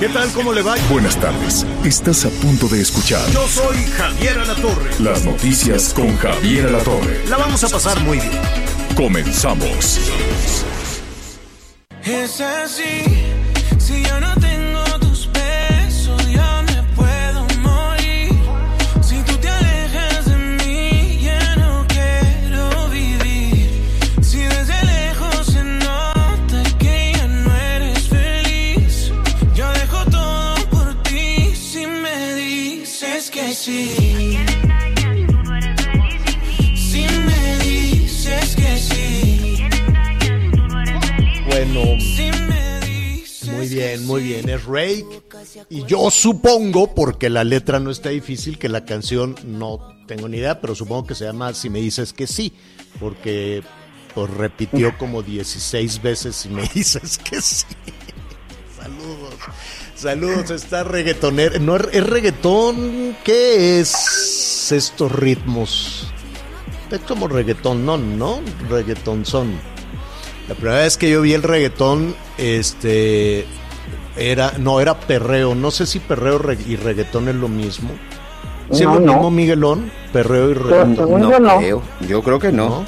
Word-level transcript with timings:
¿Qué 0.00 0.08
tal? 0.08 0.32
¿Cómo 0.32 0.54
le 0.54 0.62
va? 0.62 0.76
Buenas 0.90 1.20
tardes. 1.20 1.66
Estás 1.84 2.24
a 2.24 2.30
punto 2.30 2.68
de 2.68 2.80
escuchar 2.80 3.20
Yo 3.32 3.46
soy 3.46 3.76
Javier 3.98 4.38
Alatorre. 4.38 4.90
las 4.98 5.26
noticias 5.26 5.92
con 5.92 6.16
Javier 6.16 6.68
Alatorre. 6.68 7.22
La 7.28 7.36
vamos 7.36 7.62
a 7.64 7.68
pasar 7.68 8.00
muy 8.00 8.18
bien. 8.18 8.40
Comenzamos. 8.96 10.00
Es 12.02 12.40
así, 12.40 13.04
si 13.78 14.02
yo 14.02 14.18
no 14.20 14.29
bien, 43.80 44.06
muy 44.06 44.22
bien. 44.22 44.48
Es 44.48 44.64
Rake. 44.64 45.22
Y 45.68 45.84
yo 45.84 46.10
supongo, 46.10 46.94
porque 46.94 47.30
la 47.30 47.44
letra 47.44 47.80
no 47.80 47.90
está 47.90 48.10
difícil, 48.10 48.58
que 48.58 48.68
la 48.68 48.84
canción 48.84 49.36
no 49.44 49.96
tengo 50.06 50.28
ni 50.28 50.38
idea, 50.38 50.60
pero 50.60 50.74
supongo 50.74 51.06
que 51.06 51.14
se 51.14 51.24
llama 51.24 51.54
Si 51.54 51.70
me 51.70 51.80
dices 51.80 52.12
que 52.12 52.26
sí. 52.26 52.52
Porque 52.98 53.62
pues 54.14 54.30
repitió 54.30 54.98
como 54.98 55.22
16 55.22 56.02
veces 56.02 56.34
Si 56.34 56.48
me 56.48 56.62
dices 56.74 57.18
que 57.18 57.40
sí. 57.40 57.64
Saludos. 58.76 59.34
Saludos, 59.94 60.50
está 60.50 60.82
reggaetonero. 60.82 61.58
No, 61.58 61.76
¿Es 61.76 62.06
reggaetón? 62.06 63.16
¿Qué 63.22 63.80
es 63.80 64.72
estos 64.72 65.12
ritmos? 65.12 66.06
Es 66.90 67.00
como 67.00 67.28
reggaetón, 67.28 67.84
no, 67.84 67.98
¿no? 67.98 68.40
Reggaetón 68.68 69.26
son. 69.26 69.52
La 70.48 70.54
primera 70.54 70.78
vez 70.78 70.96
que 70.96 71.10
yo 71.10 71.20
vi 71.20 71.34
el 71.34 71.42
reggaetón, 71.42 72.16
este, 72.38 73.46
era, 74.20 74.52
no, 74.58 74.80
era 74.80 74.98
perreo. 75.00 75.54
No 75.54 75.70
sé 75.70 75.86
si 75.86 75.98
perreo 75.98 76.38
re- 76.38 76.58
y 76.66 76.76
reggaetón 76.76 77.28
es 77.28 77.34
lo 77.34 77.48
mismo. 77.48 77.90
¿Sí 78.70 78.84
No, 78.84 78.94
es 78.94 79.00
lo 79.00 79.06
no. 79.06 79.12
mismo, 79.14 79.30
Miguelón? 79.30 79.90
Perreo 80.12 80.50
y 80.50 80.54
Pero 80.54 80.84
reggaetón. 80.84 81.20
yo 81.30 81.40
no. 81.40 81.58
creo. 81.58 81.82
Yo 82.08 82.22
creo 82.22 82.38
que 82.38 82.52
no. 82.52 82.68
¿no? 82.68 82.84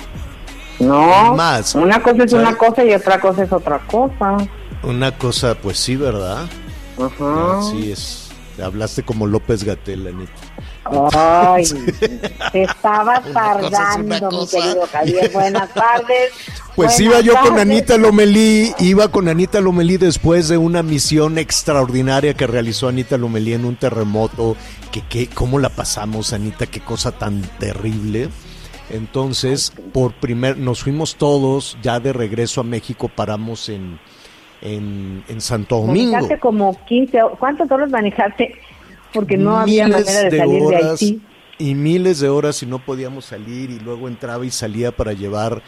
No, 0.81 1.35
Más. 1.37 1.75
una 1.77 2.03
cosa 2.03 2.25
es 2.25 2.33
una 2.33 2.57
cosa 2.57 2.85
y 2.85 2.93
otra 2.95 3.21
cosa 3.21 3.43
es 3.45 3.53
otra 3.53 3.79
cosa. 3.87 4.37
Una 4.83 5.17
cosa, 5.17 5.55
pues 5.55 5.79
sí, 5.79 5.95
¿verdad? 5.97 6.47
Ajá. 6.99 7.59
Así 7.59 7.93
es. 7.93 8.31
Hablaste 8.63 9.03
como 9.03 9.27
López 9.27 9.65
Gatel, 9.65 10.07
Anita. 10.09 10.33
Ay, 11.15 11.65
te 12.53 12.63
estaba 12.65 13.21
tardando, 13.33 14.31
mi 14.31 14.47
querido 14.49 14.87
Javier. 14.91 15.31
Buenas 15.33 15.73
tardes. 15.73 16.33
Pues 16.75 16.99
Buenas 16.99 17.01
iba 17.01 17.21
yo 17.21 17.35
con. 17.41 17.59
Anita 17.59 17.97
Lomelí, 17.99 18.73
iba 18.79 19.09
con 19.09 19.29
Anita 19.29 19.61
Lomelí 19.61 19.97
después 19.99 20.49
de 20.49 20.59
una 20.59 20.83
misión 20.83 21.39
extraordinaria 21.39 22.35
que 22.35 22.47
realizó 22.47 22.89
Anita 22.89 23.17
Lomelí 23.19 23.53
en 23.53 23.65
un 23.65 23.77
terremoto, 23.77 24.57
que, 24.91 25.03
que 25.03 25.29
cómo 25.29 25.59
la 25.59 25.69
pasamos 25.69 26.33
Anita, 26.33 26.67
qué 26.67 26.81
cosa 26.81 27.13
tan 27.13 27.43
terrible. 27.59 28.29
Entonces, 28.91 29.73
por 29.93 30.13
primer, 30.15 30.59
nos 30.59 30.83
fuimos 30.83 31.17
todos, 31.17 31.79
ya 31.83 32.01
de 32.01 32.13
regreso 32.13 32.61
a 32.61 32.65
México, 32.65 33.09
paramos 33.09 33.69
en, 33.69 33.99
en, 34.61 35.25
en 35.29 35.41
Santo 35.41 35.77
Domingo. 35.77 36.13
Manejaste 36.13 36.39
como 36.41 36.77
15, 36.87 37.23
ho- 37.23 37.37
¿cuántas 37.39 37.71
horas 37.71 37.91
manejaste? 37.91 38.55
Porque 39.13 39.37
no 39.37 39.57
había 39.59 39.89
manera 39.89 40.23
de, 40.25 40.39
salir 40.39 40.61
de 40.61 40.67
horas 40.67 41.03
Haití. 41.03 41.21
y 41.59 41.75
miles 41.75 42.21
de 42.21 42.29
horas 42.29 42.63
y 42.63 42.67
no 42.67 42.79
podíamos 42.85 43.27
salir 43.27 43.71
y 43.71 43.79
luego 43.81 44.09
entraba 44.09 44.45
y 44.47 44.51
salía 44.51 44.93
para 44.97 45.13
llevar 45.13 45.63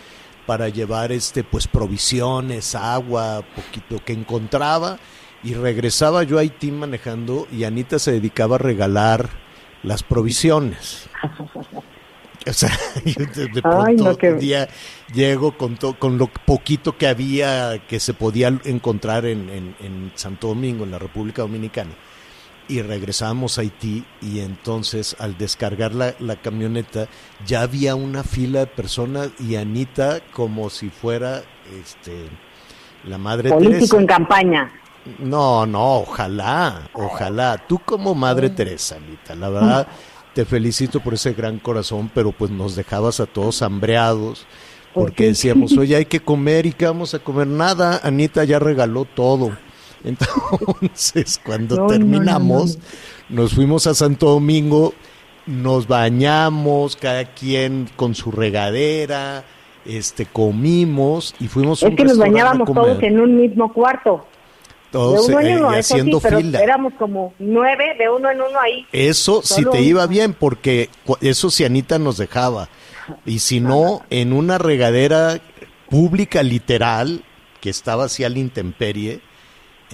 para 0.47 0.69
llevar 0.69 1.11
este 1.11 1.43
pues 1.43 1.67
provisiones, 1.67 2.75
agua, 2.75 3.43
poquito 3.57 4.05
que 4.05 4.13
encontraba 4.13 4.99
y 5.43 5.55
regresaba 5.55 6.23
yo 6.23 6.37
a 6.39 6.43
Haití 6.43 6.71
manejando 6.71 7.47
y 7.51 7.65
Anita 7.65 7.99
se 7.99 8.13
dedicaba 8.13 8.57
a 8.57 8.59
regalar 8.59 9.29
las 9.83 10.03
provisiones. 10.03 11.07
O 12.47 12.53
sea, 12.53 12.71
yo 13.07 13.25
de, 13.35 13.47
de 13.49 13.63
pronto 13.63 13.83
Ay, 13.87 13.97
no, 13.97 14.17
qué- 14.19 14.33
un 14.35 14.39
día 14.39 14.69
llego 15.15 15.57
con, 15.57 15.77
to- 15.77 15.99
con 15.99 16.19
lo 16.19 16.27
poquito 16.27 16.97
que 16.97 17.07
había 17.07 17.81
que 17.89 17.99
se 18.01 18.13
podía 18.13 18.49
encontrar 18.65 19.25
en, 19.25 19.49
en- 19.49 19.77
en 19.81 20.13
Santo 20.15 20.49
Domingo, 20.49 20.85
en 20.85 20.91
la 20.91 20.99
República 20.99 21.41
Dominicana 21.43 21.93
y 22.69 22.83
regresamos 22.83 23.59
a 23.59 23.63
Haití 23.63 24.05
y 24.21 24.41
entonces 24.41 25.17
al 25.19 25.37
descargar 25.37 25.95
la, 25.95 26.15
la 26.19 26.37
camioneta 26.37 27.09
ya 27.47 27.63
había 27.63 27.95
una 27.95 28.23
fila 28.25 28.61
de 28.61 28.67
personas 28.67 29.31
y 29.39 29.57
Anita 29.57 30.21
como 30.33 30.71
si 30.71 30.91
fuera 30.91 31.43
este 31.81 32.29
la 33.05 33.19
madre 33.19 33.51
Político 33.51 33.79
Teresa. 33.79 33.97
en 33.99 34.07
campaña. 34.07 34.73
No, 35.19 35.67
no, 35.67 35.97
ojalá, 35.99 36.89
ojalá. 36.95 37.59
Tú 37.69 37.79
como 37.85 38.15
madre 38.15 38.49
Teresa, 38.51 38.97
Anita, 38.97 39.35
la 39.35 39.51
verdad 39.51 39.89
te 40.35 40.45
felicito 40.45 41.01
por 41.01 41.15
ese 41.15 41.33
gran 41.33 41.59
corazón, 41.59 42.11
pero 42.15 42.33
pues 42.33 42.51
nos 42.51 42.75
dejabas 42.75 43.21
a 43.21 43.27
todos 43.27 43.63
hambreados 43.63 44.47
porque 44.95 45.27
decíamos, 45.27 45.73
oye, 45.79 45.97
hay 45.97 46.07
que 46.07 46.21
comer 46.21 46.67
y 46.67 46.73
qué 46.73 46.87
vamos 46.87 47.15
a 47.15 47.19
comer. 47.19 47.47
Nada, 47.47 48.01
Anita 48.03 48.45
ya 48.45 48.59
regaló 48.59 49.05
todo. 49.05 49.57
Entonces, 50.05 51.41
cuando 51.45 51.77
No, 51.77 51.87
terminamos, 51.87 52.79
no, 53.29 53.43
nos 53.43 53.55
fuimos 53.55 53.87
a 53.87 53.95
Santo 53.95 54.29
Domingo, 54.29 54.93
nos 55.47 55.89
bañamos, 55.89 56.97
cada 56.97 57.25
quien 57.25 57.89
con 57.97 58.15
su 58.15 58.31
regadera, 58.31 59.45
este, 59.85 60.27
comimos 60.27 61.35
y 61.41 61.49
fuimos 61.49 61.83
a 61.83 61.87
Es 61.87 61.91
un 61.91 61.97
que 61.97 62.05
nos 62.05 62.19
bañábamos 62.19 62.73
todos 62.73 63.03
en 63.03 63.21
un 63.21 63.37
mismo 63.37 63.73
cuarto. 63.73 64.27
Todos, 64.91 65.27
de 65.27 65.35
uno 65.35 65.41
en 65.41 65.47
eh, 65.49 65.57
uno, 65.57 65.75
eso 65.75 65.95
haciendo 65.95 66.21
sí, 66.21 66.23
pero 66.23 66.39
fila. 66.39 66.61
éramos 66.61 66.93
como 66.95 67.35
nueve 67.41 67.97
de 67.99 68.09
uno 68.09 68.31
en 68.31 68.41
uno 68.41 68.61
ahí. 68.61 68.87
Eso 68.93 69.43
si 69.43 69.63
Solo 69.63 69.73
te 69.73 69.83
iba 69.83 70.07
bien, 70.07 70.35
porque 70.35 70.89
eso 71.21 71.51
si 71.51 71.65
Anita 71.65 71.99
nos 71.99 72.17
dejaba. 72.17 72.69
Y 73.27 73.41
si 73.41 73.59
no, 73.59 74.03
en 74.11 74.33
una 74.33 74.57
regadera 74.57 75.41
pública 75.91 76.45
literal, 76.45 77.25
que 77.61 77.71
estaba 77.71 78.05
así 78.05 78.23
a 78.25 78.29
la 78.29 78.39
intemperie, 78.39 79.21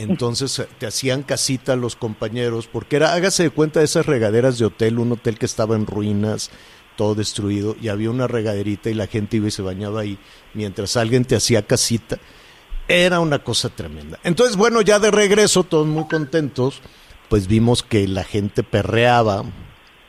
entonces 0.02 0.58
eh, 0.58 0.68
te 0.78 0.86
hacían 0.86 1.22
casita 1.22 1.76
los 1.76 1.96
compañeros, 1.96 2.66
porque 2.66 2.96
era, 2.96 3.12
hágase 3.12 3.44
de 3.44 3.50
cuenta 3.50 3.80
de 3.80 3.86
esas 3.86 4.06
regaderas 4.06 4.58
de 4.58 4.66
hotel, 4.66 4.98
un 4.98 5.12
hotel 5.12 5.38
que 5.38 5.46
estaba 5.46 5.76
en 5.76 5.86
ruinas, 5.86 6.50
todo 6.96 7.14
destruido, 7.14 7.76
y 7.80 7.88
había 7.88 8.10
una 8.10 8.26
regaderita 8.26 8.90
y 8.90 8.94
la 8.94 9.06
gente 9.06 9.36
iba 9.36 9.48
y 9.48 9.52
se 9.52 9.62
bañaba 9.62 10.00
ahí, 10.00 10.18
mientras 10.54 10.96
alguien 10.96 11.24
te 11.24 11.36
hacía 11.36 11.66
casita. 11.66 12.18
Era 12.88 13.20
una 13.20 13.38
cosa 13.38 13.68
tremenda. 13.68 14.18
Entonces, 14.24 14.56
bueno, 14.56 14.80
ya 14.80 14.98
de 14.98 15.10
regreso, 15.10 15.62
todos 15.62 15.86
muy 15.86 16.08
contentos, 16.08 16.80
pues 17.28 17.46
vimos 17.46 17.82
que 17.84 18.08
la 18.08 18.24
gente 18.24 18.64
perreaba 18.64 19.44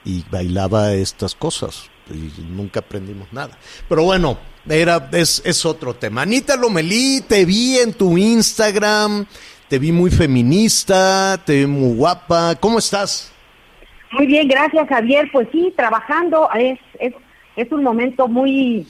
y 0.04 0.24
bailaba 0.32 0.94
estas 0.94 1.36
cosas. 1.36 1.84
Y 2.10 2.42
nunca 2.42 2.80
aprendimos 2.80 3.32
nada. 3.32 3.58
Pero 3.88 4.04
bueno, 4.04 4.38
era, 4.68 5.10
es, 5.14 5.42
es 5.46 5.66
otro 5.66 5.94
tema. 5.96 6.24
Anita 6.24 6.56
Lomelí, 6.56 7.22
te 7.22 7.46
vi 7.46 7.78
en 7.78 7.94
tu 7.94 8.18
Instagram, 8.18 9.26
te 9.72 9.80
vi 9.80 9.94
muy 9.94 10.12
feminista, 10.12 11.42
te 11.46 11.60
vi 11.60 11.66
muy 11.66 11.96
guapa. 11.96 12.56
¿Cómo 12.60 12.78
estás? 12.78 13.32
Muy 14.12 14.28
bien, 14.28 14.50
gracias 14.50 14.86
Javier. 14.90 15.30
Pues 15.32 15.48
sí, 15.54 15.74
trabajando 15.78 16.50
es, 16.54 16.78
es, 17.00 17.14
es 17.56 17.72
un 17.72 17.82
momento 17.82 18.28
muy 18.28 18.86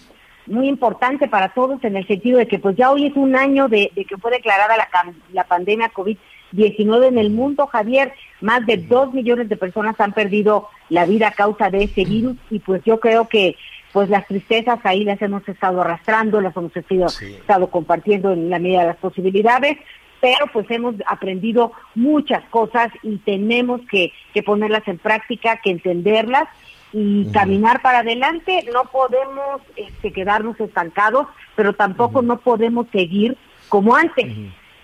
muy 0.47 0.67
importante 0.67 1.27
para 1.27 1.49
todos 1.53 1.83
en 1.83 1.97
el 1.97 2.07
sentido 2.07 2.39
de 2.39 2.47
que 2.47 2.57
pues 2.57 2.75
ya 2.75 2.89
hoy 2.89 3.05
es 3.05 3.15
un 3.15 3.35
año 3.35 3.67
de, 3.67 3.91
de 3.95 4.05
que 4.05 4.17
fue 4.17 4.31
declarada 4.31 4.75
la, 4.75 4.89
la 5.31 5.43
pandemia 5.43 5.91
COVID-19 5.93 7.09
en 7.09 7.19
el 7.19 7.29
mundo, 7.29 7.67
Javier. 7.67 8.13
Más 8.41 8.65
de 8.65 8.77
dos 8.77 9.13
millones 9.13 9.49
de 9.49 9.57
personas 9.57 9.99
han 9.99 10.13
perdido 10.13 10.67
la 10.89 11.05
vida 11.05 11.27
a 11.27 11.31
causa 11.31 11.69
de 11.69 11.83
ese 11.83 12.05
virus 12.05 12.37
y 12.49 12.57
pues 12.57 12.81
yo 12.85 12.99
creo 12.99 13.27
que 13.29 13.55
pues 13.93 14.09
las 14.09 14.25
tristezas 14.25 14.79
ahí 14.83 15.03
las 15.03 15.21
hemos 15.21 15.47
estado 15.47 15.81
arrastrando, 15.81 16.41
las 16.41 16.55
hemos 16.57 16.75
estado, 16.75 17.09
Sí. 17.09 17.35
estado 17.35 17.69
compartiendo 17.69 18.31
en 18.33 18.49
la 18.49 18.57
medida 18.57 18.81
de 18.81 18.87
las 18.87 18.97
posibilidades, 18.97 19.77
pero 20.21 20.45
pues 20.53 20.69
hemos 20.69 20.95
aprendido 21.07 21.73
muchas 21.95 22.43
cosas 22.49 22.89
y 23.03 23.17
tenemos 23.17 23.81
que, 23.89 24.13
que 24.33 24.43
ponerlas 24.43 24.87
en 24.87 24.99
práctica, 24.99 25.59
que 25.61 25.71
entenderlas 25.71 26.47
y 26.93 27.25
caminar 27.31 27.81
para 27.81 27.99
adelante. 27.99 28.63
No 28.71 28.83
podemos 28.85 29.61
este, 29.75 30.13
quedarnos 30.13 30.59
estancados, 30.59 31.27
pero 31.55 31.73
tampoco 31.73 32.21
no 32.21 32.39
podemos 32.39 32.87
seguir 32.91 33.35
como 33.67 33.95
antes, 33.95 34.27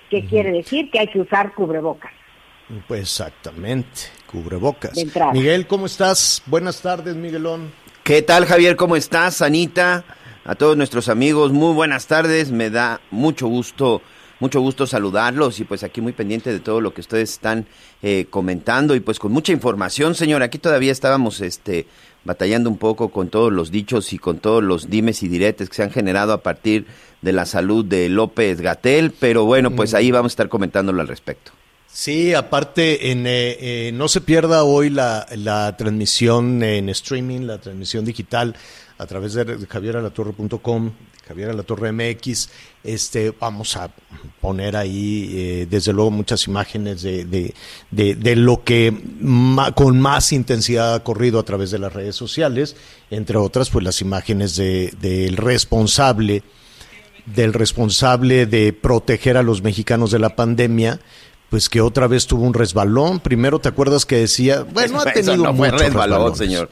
que 0.10 0.26
quiere 0.26 0.52
decir 0.52 0.90
que 0.90 1.00
hay 1.00 1.08
que 1.08 1.20
usar 1.20 1.54
cubrebocas. 1.54 2.12
Pues 2.88 3.02
exactamente, 3.02 4.02
cubrebocas. 4.26 4.94
Miguel, 5.34 5.68
¿cómo 5.68 5.86
estás? 5.86 6.42
Buenas 6.46 6.82
tardes, 6.82 7.16
Miguelón. 7.16 7.72
¿Qué 8.04 8.22
tal, 8.22 8.46
Javier? 8.46 8.76
¿Cómo 8.76 8.96
estás, 8.96 9.42
Anita? 9.42 10.04
A 10.46 10.56
todos 10.56 10.78
nuestros 10.78 11.10
amigos, 11.10 11.52
muy 11.52 11.74
buenas 11.74 12.08
tardes. 12.08 12.52
Me 12.52 12.70
da 12.70 13.02
mucho 13.12 13.48
gusto, 13.48 14.02
mucho 14.40 14.62
gusto 14.62 14.86
saludarlos 14.86 15.60
y 15.60 15.64
pues 15.64 15.84
aquí 15.84 16.02
muy 16.02 16.14
pendiente 16.14 16.52
de 16.52 16.60
todo 16.60 16.82
lo 16.82 16.94
que 16.94 17.02
ustedes 17.02 17.32
están 17.32 17.66
eh, 18.02 18.28
comentando 18.30 18.96
y 18.96 19.00
pues 19.00 19.20
con 19.20 19.32
mucha 19.32 19.52
información, 19.52 20.16
señor. 20.16 20.44
Aquí 20.44 20.60
todavía 20.60 20.92
estábamos, 20.92 21.42
este, 21.42 21.88
batallando 22.24 22.70
un 22.70 22.78
poco 22.78 23.10
con 23.10 23.30
todos 23.30 23.52
los 23.52 23.72
dichos 23.72 24.14
y 24.14 24.20
con 24.20 24.40
todos 24.40 24.64
los 24.64 24.90
dimes 24.90 25.24
y 25.24 25.28
diretes 25.28 25.70
que 25.70 25.76
se 25.76 25.84
han 25.84 25.92
generado 25.92 26.34
a 26.34 26.44
partir 26.44 26.86
de 27.22 27.34
la 27.34 27.46
salud 27.46 27.84
de 27.84 28.10
López 28.10 28.62
Gatel, 28.62 29.12
pero 29.18 29.46
bueno, 29.46 29.72
pues 29.72 29.94
ahí 29.94 30.12
vamos 30.12 30.32
a 30.32 30.34
estar 30.34 30.50
comentándolo 30.50 31.02
al 31.02 31.08
respecto. 31.08 31.52
Sí, 31.88 32.34
aparte, 32.36 33.12
en, 33.12 33.26
eh, 33.26 33.58
eh, 33.60 33.92
no 33.94 34.08
se 34.08 34.22
pierda 34.22 34.64
hoy 34.64 34.90
la, 34.90 35.26
la 35.36 35.76
transmisión 35.78 36.62
en 36.62 36.90
streaming, 36.90 37.42
la 37.42 37.60
transmisión 37.60 38.06
digital 38.06 38.56
a 39.00 39.06
través 39.08 39.34
de 39.34 39.66
javieralatorre.com, 39.68 40.92
Javier 41.28 41.50
Alatorre 41.50 41.92
MX. 41.92 42.50
Este, 42.84 43.34
vamos 43.40 43.76
a 43.76 43.92
poner 44.40 44.78
ahí, 44.78 45.30
eh, 45.34 45.68
desde 45.70 45.92
luego, 45.94 46.10
muchas 46.12 46.48
imágenes 46.48 47.02
de, 47.02 47.26
de, 47.26 47.54
de, 47.92 48.16
de 48.16 48.36
lo 48.36 48.64
que 48.64 48.96
ma- 49.20 49.72
con 49.74 50.00
más 50.00 50.32
intensidad 50.32 50.94
ha 50.94 51.04
corrido 51.04 51.40
a 51.40 51.44
través 51.44 51.70
de 51.72 51.80
las 51.80 51.92
redes 51.92 52.16
sociales, 52.16 52.76
entre 53.12 53.38
otras, 53.38 53.70
pues 53.70 53.84
las 53.84 54.00
imágenes 54.02 54.56
de- 54.56 54.94
del 55.02 55.38
responsable 55.38 56.44
del 57.26 57.52
responsable 57.54 58.46
de 58.46 58.72
proteger 58.72 59.36
a 59.36 59.44
los 59.44 59.62
mexicanos 59.62 60.12
de 60.12 60.20
la 60.20 60.34
pandemia, 60.38 61.02
pues 61.50 61.68
que 61.68 61.82
otra 61.82 62.08
vez 62.08 62.26
tuvo 62.26 62.44
un 62.46 62.54
resbalón. 62.54 63.20
Primero, 63.20 63.60
¿te 63.60 63.68
acuerdas 63.68 64.06
que 64.06 64.16
decía? 64.16 64.64
Bueno, 64.64 65.00
ha 65.02 65.04
Eso 65.12 65.32
tenido 65.32 65.36
no 65.52 65.54
fue 65.54 65.68
muchos 65.70 65.82
resbalón, 65.88 66.20
resbalones. 66.32 66.38
señor. 66.38 66.70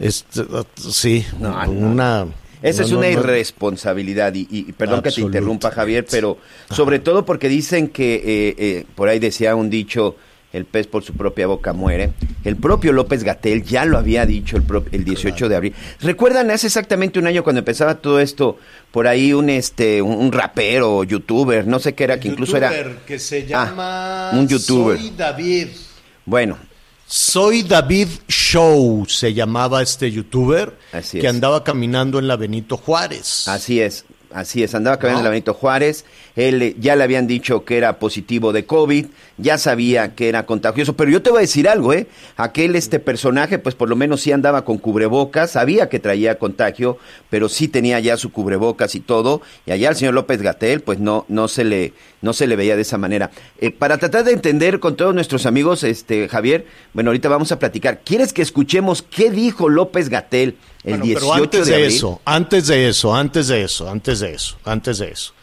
Este, 0.00 0.40
uh, 0.40 0.64
sí, 0.76 1.24
No, 1.38 1.64
no. 1.66 2.32
Esa 2.62 2.82
no, 2.82 2.86
es 2.86 2.92
una 2.92 3.06
no. 3.10 3.12
irresponsabilidad 3.20 4.34
y, 4.34 4.40
y- 4.50 4.66
y 4.68 4.72
perdón 4.72 5.02
que 5.02 5.10
te 5.10 5.20
interrumpa 5.20 5.70
Javier, 5.70 6.06
pero 6.10 6.38
sobre 6.70 6.98
todo 6.98 7.24
porque 7.24 7.48
dicen 7.48 7.88
que 7.88 8.14
eh, 8.14 8.54
eh, 8.58 8.84
por 8.94 9.08
ahí 9.08 9.18
decía 9.18 9.54
un 9.56 9.68
dicho, 9.70 10.16
el 10.52 10.66
pez 10.66 10.86
por 10.86 11.02
su 11.02 11.14
propia 11.14 11.46
boca 11.46 11.72
muere. 11.72 12.12
El 12.44 12.56
propio 12.56 12.92
López 12.92 13.24
Gatel 13.24 13.62
ya 13.62 13.86
lo 13.86 13.96
había 13.96 14.26
dicho 14.26 14.56
el, 14.58 14.64
el 14.92 15.02
18 15.04 15.48
de 15.48 15.56
abril. 15.56 15.74
¿Recuerdan 16.00 16.50
hace 16.50 16.66
exactamente 16.66 17.18
un 17.18 17.26
año 17.26 17.42
cuando 17.42 17.60
empezaba 17.60 17.94
todo 17.94 18.20
esto? 18.20 18.58
Por 18.90 19.06
ahí 19.06 19.32
un 19.32 19.48
este 19.48 20.02
un, 20.02 20.12
un 20.14 20.30
rapero, 20.30 21.04
youtuber, 21.04 21.66
no 21.66 21.78
sé 21.78 21.94
qué 21.94 22.04
era, 22.04 22.20
que 22.20 22.28
incluso 22.28 22.58
era 22.58 22.70
Youtuber 22.70 22.96
que 23.06 23.18
se 23.18 23.38
Ah, 23.54 23.66
llama 23.70 24.30
un 24.34 24.46
youtuber. 24.46 24.98
Soy 24.98 25.10
David. 25.16 25.68
bueno, 26.26 26.58
Soy 27.14 27.62
David 27.62 28.08
Show, 28.26 29.04
se 29.06 29.34
llamaba 29.34 29.82
este 29.82 30.10
youtuber 30.10 30.78
Así 30.92 31.20
que 31.20 31.26
es. 31.26 31.30
andaba 31.30 31.62
caminando 31.62 32.18
en 32.18 32.26
la 32.26 32.36
Benito 32.36 32.78
Juárez. 32.78 33.48
Así 33.48 33.82
es, 33.82 34.06
así 34.32 34.62
es. 34.62 34.74
Andaba 34.74 34.96
caminando 34.96 35.18
¿No? 35.18 35.20
en 35.20 35.24
la 35.24 35.30
Benito 35.30 35.52
Juárez. 35.52 36.06
Él 36.36 36.62
eh, 36.62 36.76
ya 36.78 36.96
le 36.96 37.04
habían 37.04 37.26
dicho 37.26 37.64
que 37.64 37.76
era 37.76 37.98
positivo 37.98 38.52
de 38.52 38.64
COVID, 38.64 39.06
ya 39.38 39.58
sabía 39.58 40.14
que 40.14 40.28
era 40.28 40.46
contagioso. 40.46 40.94
Pero 40.94 41.10
yo 41.10 41.22
te 41.22 41.30
voy 41.30 41.38
a 41.38 41.40
decir 41.42 41.68
algo, 41.68 41.92
¿eh? 41.92 42.06
Aquel 42.36 42.76
este 42.76 42.98
personaje, 42.98 43.58
pues 43.58 43.74
por 43.74 43.88
lo 43.88 43.96
menos 43.96 44.20
sí 44.20 44.32
andaba 44.32 44.64
con 44.64 44.78
cubrebocas, 44.78 45.52
sabía 45.52 45.88
que 45.88 45.98
traía 45.98 46.38
contagio, 46.38 46.98
pero 47.30 47.48
sí 47.48 47.68
tenía 47.68 48.00
ya 48.00 48.16
su 48.16 48.32
cubrebocas 48.32 48.94
y 48.94 49.00
todo. 49.00 49.42
Y 49.66 49.72
allá 49.72 49.90
al 49.90 49.96
señor 49.96 50.14
López 50.14 50.42
Gatel, 50.42 50.80
pues 50.80 50.98
no, 50.98 51.24
no 51.28 51.48
se 51.48 51.64
le, 51.64 51.92
no 52.20 52.32
se 52.32 52.46
le 52.46 52.56
veía 52.56 52.76
de 52.76 52.82
esa 52.82 52.98
manera. 52.98 53.30
Eh, 53.60 53.70
para 53.70 53.98
tratar 53.98 54.24
de 54.24 54.32
entender 54.32 54.80
con 54.80 54.96
todos 54.96 55.14
nuestros 55.14 55.46
amigos, 55.46 55.82
este 55.84 56.28
Javier, 56.28 56.66
bueno, 56.92 57.10
ahorita 57.10 57.28
vamos 57.28 57.52
a 57.52 57.58
platicar. 57.58 58.00
¿Quieres 58.04 58.32
que 58.32 58.42
escuchemos 58.42 59.02
qué 59.02 59.30
dijo 59.30 59.68
López 59.68 60.08
Gatel 60.08 60.56
el 60.84 60.98
Bueno, 60.98 61.04
18 61.04 61.20
pero 61.20 61.34
antes 61.34 61.66
de 61.66 61.72
de, 61.72 61.74
abril? 61.74 61.96
eso, 61.96 62.20
antes 62.24 62.66
de 62.66 62.88
eso, 62.88 63.14
antes 63.14 63.48
de 63.48 63.62
eso, 63.62 63.88
antes 63.90 64.20
de 64.20 64.34
eso, 64.34 64.56
antes 64.64 64.98
de 64.98 65.08
eso. 65.10 65.34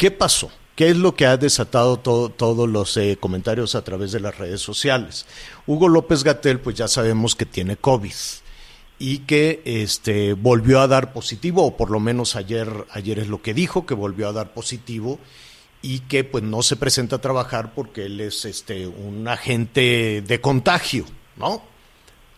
¿Qué 0.00 0.10
pasó? 0.10 0.50
¿Qué 0.76 0.88
es 0.88 0.96
lo 0.96 1.14
que 1.14 1.26
ha 1.26 1.36
desatado 1.36 1.98
todo- 1.98 2.30
todos 2.30 2.66
los 2.66 2.96
eh, 2.96 3.18
comentarios 3.20 3.74
a 3.74 3.84
través 3.84 4.12
de 4.12 4.20
las 4.20 4.38
redes 4.38 4.62
sociales? 4.62 5.26
Hugo 5.66 5.88
López 5.88 6.24
Gatel, 6.24 6.58
pues 6.58 6.74
ya 6.74 6.88
sabemos 6.88 7.34
que 7.36 7.44
tiene 7.44 7.76
COVID 7.76 8.14
y 8.98 9.18
que 9.18 9.60
este 9.66 10.32
volvió 10.32 10.80
a 10.80 10.88
dar 10.88 11.12
positivo, 11.12 11.66
o 11.66 11.76
por 11.76 11.90
lo 11.90 12.00
menos 12.00 12.34
ayer, 12.34 12.66
ayer 12.92 13.18
es 13.18 13.28
lo 13.28 13.42
que 13.42 13.52
dijo, 13.52 13.84
que 13.84 13.92
volvió 13.92 14.26
a 14.30 14.32
dar 14.32 14.54
positivo 14.54 15.18
y 15.82 15.98
que 16.00 16.24
pues 16.24 16.44
no 16.44 16.62
se 16.62 16.76
presenta 16.76 17.16
a 17.16 17.20
trabajar 17.20 17.74
porque 17.74 18.06
él 18.06 18.22
es 18.22 18.46
este 18.46 18.86
un 18.86 19.28
agente 19.28 20.22
de 20.26 20.40
contagio, 20.40 21.04
¿no? 21.36 21.60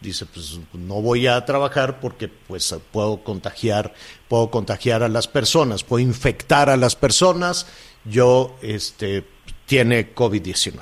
Dice 0.03 0.27
pues 0.27 0.59
no 0.73 1.01
voy 1.01 1.27
a 1.27 1.45
trabajar 1.45 2.01
porque 2.01 2.29
pues 2.29 2.75
puedo 2.91 3.23
contagiar 3.23 3.95
puedo 4.29 4.51
contagiar 4.51 5.03
a 5.03 5.09
las 5.09 5.29
personas 5.29 5.85
puedo 5.85 6.01
infectar 6.01 6.69
a 6.69 6.77
las 6.77 6.97
personas. 6.97 7.67
Yo 8.05 8.57
este 8.63 9.25
tiene 9.67 10.15
covid-19 10.15 10.81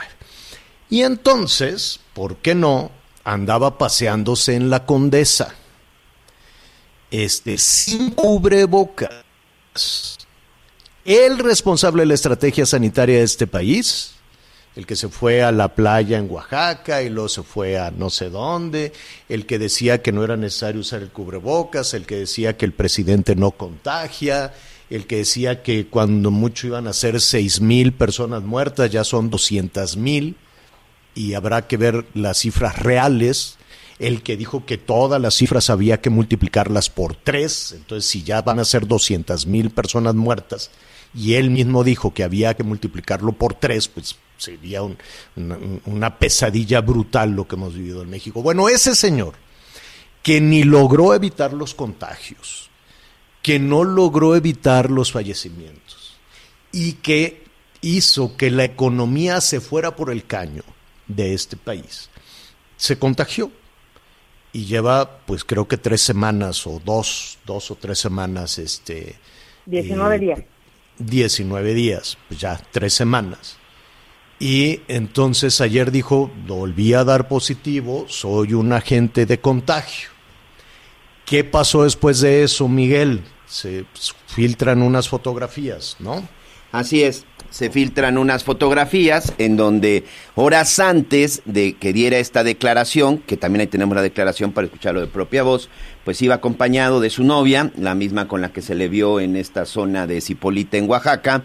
y 0.89 1.03
entonces 1.03 2.01
por 2.15 2.37
qué 2.37 2.55
no 2.55 2.91
andaba 3.25 3.79
paseándose 3.79 4.55
en 4.55 4.71
la 4.71 4.87
Condesa. 4.87 5.55
Este 7.11 7.59
sin 7.59 8.11
cubrebocas. 8.11 9.25
El 11.05 11.39
responsable 11.39 12.03
de 12.03 12.07
la 12.07 12.15
estrategia 12.15 12.67
sanitaria 12.67 13.19
de 13.19 13.25
este 13.25 13.47
país 13.47 14.15
el 14.77 14.87
que 14.87 14.97
se 14.97 15.09
fue 15.09 15.43
a 15.43 15.53
la 15.53 15.75
playa 15.75 16.19
en 16.19 16.31
Oaxaca 16.31 17.03
y 17.03 17.11
luego 17.11 17.29
se 17.29 17.43
fue 17.43 17.79
a 17.79 17.91
no 17.91 18.09
sé 18.09 18.31
dónde, 18.31 18.93
el 19.29 19.47
que 19.47 19.59
decía 19.59 20.01
que 20.01 20.13
no 20.13 20.23
era 20.23 20.37
necesario 20.37 20.81
usar 20.81 21.03
el 21.03 21.11
cubrebocas, 21.11 21.93
el 21.95 22.07
que 22.07 22.17
decía 22.17 22.57
que 22.57 22.67
el 22.67 22.73
presidente 22.73 23.35
no 23.35 23.51
contagia, 23.51 24.53
el 24.89 25.07
que 25.07 25.17
decía 25.17 25.63
que 25.63 25.87
cuando 25.87 26.31
mucho 26.31 26.67
iban 26.67 26.87
a 26.87 26.93
ser 26.93 27.21
seis 27.21 27.61
mil 27.61 27.93
personas 27.93 28.43
muertas, 28.43 28.91
ya 28.91 29.05
son 29.05 29.31
doscientas 29.31 29.97
mil, 29.97 30.37
y 31.15 31.35
habrá 31.35 31.67
que 31.67 31.77
ver 31.77 32.07
las 32.15 32.39
cifras 32.39 32.79
reales, 32.79 33.57
el 33.99 34.23
que 34.23 34.37
dijo 34.37 34.65
que 34.65 34.79
todas 34.79 35.21
las 35.21 35.35
cifras 35.35 35.69
había 35.69 36.01
que 36.01 36.11
multiplicarlas 36.11 36.91
por 36.91 37.17
tres, 37.17 37.73
entonces 37.73 38.09
si 38.09 38.23
ya 38.23 38.41
van 38.43 38.61
a 38.61 38.65
ser 38.65 38.87
doscientas 38.87 39.47
mil 39.47 39.71
personas 39.71 40.15
muertas, 40.15 40.71
y 41.13 41.35
él 41.35 41.51
mismo 41.51 41.83
dijo 41.83 42.15
que 42.15 42.23
había 42.23 42.55
que 42.55 42.63
multiplicarlo 42.63 43.33
por 43.33 43.55
tres, 43.55 43.89
pues 43.89 44.17
sería 44.41 44.83
un- 44.83 44.99
una, 45.37 45.59
una 45.87 46.19
pesadilla 46.19 46.81
brutal 46.81 47.31
lo 47.33 47.47
que 47.47 47.57
hemos 47.57 47.75
vivido 47.75 48.03
en 48.03 48.11
México. 48.11 48.43
Bueno, 48.43 48.69
ese 48.69 48.95
señor 48.95 49.35
que 50.23 50.41
ni 50.41 50.65
logró 50.65 51.15
evitar 51.15 51.53
los 51.53 51.75
contagios, 51.75 52.71
que 53.43 53.59
no 53.59 53.85
logró 53.85 54.37
evitar 54.37 54.91
los 54.91 55.13
fallecimientos 55.13 56.17
y 56.73 56.95
que 56.95 57.45
hizo 57.81 58.37
que 58.37 58.51
la 58.51 58.65
economía 58.65 59.41
se 59.41 59.61
fuera 59.61 59.97
por 59.97 60.11
el 60.11 60.27
caño 60.27 60.63
de 61.07 61.33
este 61.35 61.57
país, 61.57 62.11
se 62.77 62.99
contagió 62.99 63.51
y 64.53 64.67
lleva 64.67 65.19
pues 65.27 65.45
creo 65.45 65.67
que 65.67 65.79
tres 65.79 66.03
semanas 66.03 66.67
o 66.67 66.81
dos, 66.85 67.39
dos 67.47 67.71
o 67.71 67.77
tres 67.77 67.99
semanas, 67.99 68.59
este... 68.59 69.17
19 69.67 70.17
eh, 70.17 70.19
días. 70.19 70.41
19 70.99 71.75
días, 71.75 72.19
pues 72.29 72.41
ya 72.41 72.61
tres 72.71 72.93
semanas. 72.93 73.57
Y 74.41 74.81
entonces 74.89 75.61
ayer 75.61 75.93
dijo, 75.93 76.31
volví 76.47 76.95
a 76.95 77.05
dar 77.05 77.29
positivo, 77.29 78.07
soy 78.09 78.55
un 78.55 78.73
agente 78.73 79.27
de 79.27 79.39
contagio. 79.39 80.09
¿Qué 81.27 81.45
pasó 81.45 81.85
después 81.85 82.21
de 82.21 82.43
eso, 82.43 82.67
Miguel? 82.67 83.23
Se 83.47 83.85
filtran 84.27 84.81
unas 84.81 85.11
fotografías, 85.11 85.97
¿no? 86.01 86.27
Así 86.73 87.03
es, 87.03 87.27
se 87.51 87.69
filtran 87.69 88.17
unas 88.17 88.45
fotografías 88.45 89.35
en 89.39 89.57
donde 89.57 90.05
horas 90.37 90.79
antes 90.79 91.43
de 91.45 91.75
que 91.75 91.93
diera 91.93 92.19
esta 92.19 92.45
declaración, 92.45 93.19
que 93.19 93.37
también 93.37 93.63
ahí 93.63 93.67
tenemos 93.67 93.95
la 93.95 94.03
declaración 94.03 94.53
para 94.53 94.67
escucharlo 94.67 95.01
de 95.01 95.09
propia 95.09 95.43
voz, 95.43 95.69
pues 96.05 96.23
iba 96.23 96.37
acompañado 96.37 97.01
de 97.01 97.11
su 97.11 97.25
novia, 97.25 97.73
la 97.77 97.95
misma 97.95 98.29
con 98.29 98.41
la 98.41 98.53
que 98.53 98.63
se 98.63 98.75
le 98.75 98.89
vio 98.89 99.21
en 99.21 99.37
esta 99.37 99.67
zona 99.67 100.07
de 100.07 100.21
Cipolita 100.21 100.77
en 100.77 100.89
Oaxaca, 100.89 101.45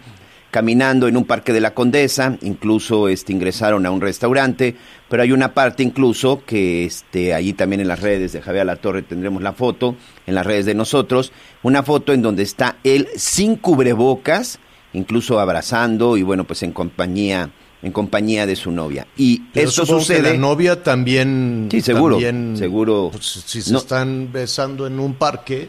caminando 0.56 1.06
en 1.06 1.18
un 1.18 1.26
parque 1.26 1.52
de 1.52 1.60
la 1.60 1.74
Condesa, 1.74 2.38
incluso 2.40 3.08
este, 3.08 3.30
ingresaron 3.34 3.84
a 3.84 3.90
un 3.90 4.00
restaurante, 4.00 4.74
pero 5.06 5.22
hay 5.22 5.30
una 5.30 5.52
parte 5.52 5.82
incluso 5.82 6.44
que 6.46 6.86
este, 6.86 7.34
allí 7.34 7.52
también 7.52 7.82
en 7.82 7.88
las 7.88 8.00
redes 8.00 8.32
de 8.32 8.40
Javier 8.40 8.64
La 8.64 8.76
Torre 8.76 9.02
tendremos 9.02 9.42
la 9.42 9.52
foto, 9.52 9.96
en 10.26 10.34
las 10.34 10.46
redes 10.46 10.64
de 10.64 10.74
nosotros, 10.74 11.30
una 11.62 11.82
foto 11.82 12.14
en 12.14 12.22
donde 12.22 12.42
está 12.42 12.76
él 12.84 13.06
sin 13.16 13.56
cubrebocas, 13.56 14.58
incluso 14.94 15.38
abrazando 15.40 16.16
y 16.16 16.22
bueno, 16.22 16.44
pues 16.44 16.62
en 16.62 16.72
compañía 16.72 17.50
en 17.82 17.92
compañía 17.92 18.46
de 18.46 18.56
su 18.56 18.70
novia. 18.72 19.06
Y 19.18 19.40
Pero 19.52 19.68
eso 19.68 19.84
sucede 19.84 20.32
la 20.32 20.38
novia 20.38 20.82
también. 20.82 21.68
Sí, 21.70 21.82
seguro, 21.82 22.14
también, 22.14 22.56
seguro. 22.56 23.10
pues, 23.12 23.26
si 23.44 23.60
se 23.60 23.72
No. 23.72 23.78
están 23.78 24.30
besando 24.32 24.86
en 24.86 24.98
un 25.00 25.16
parque, 25.16 25.68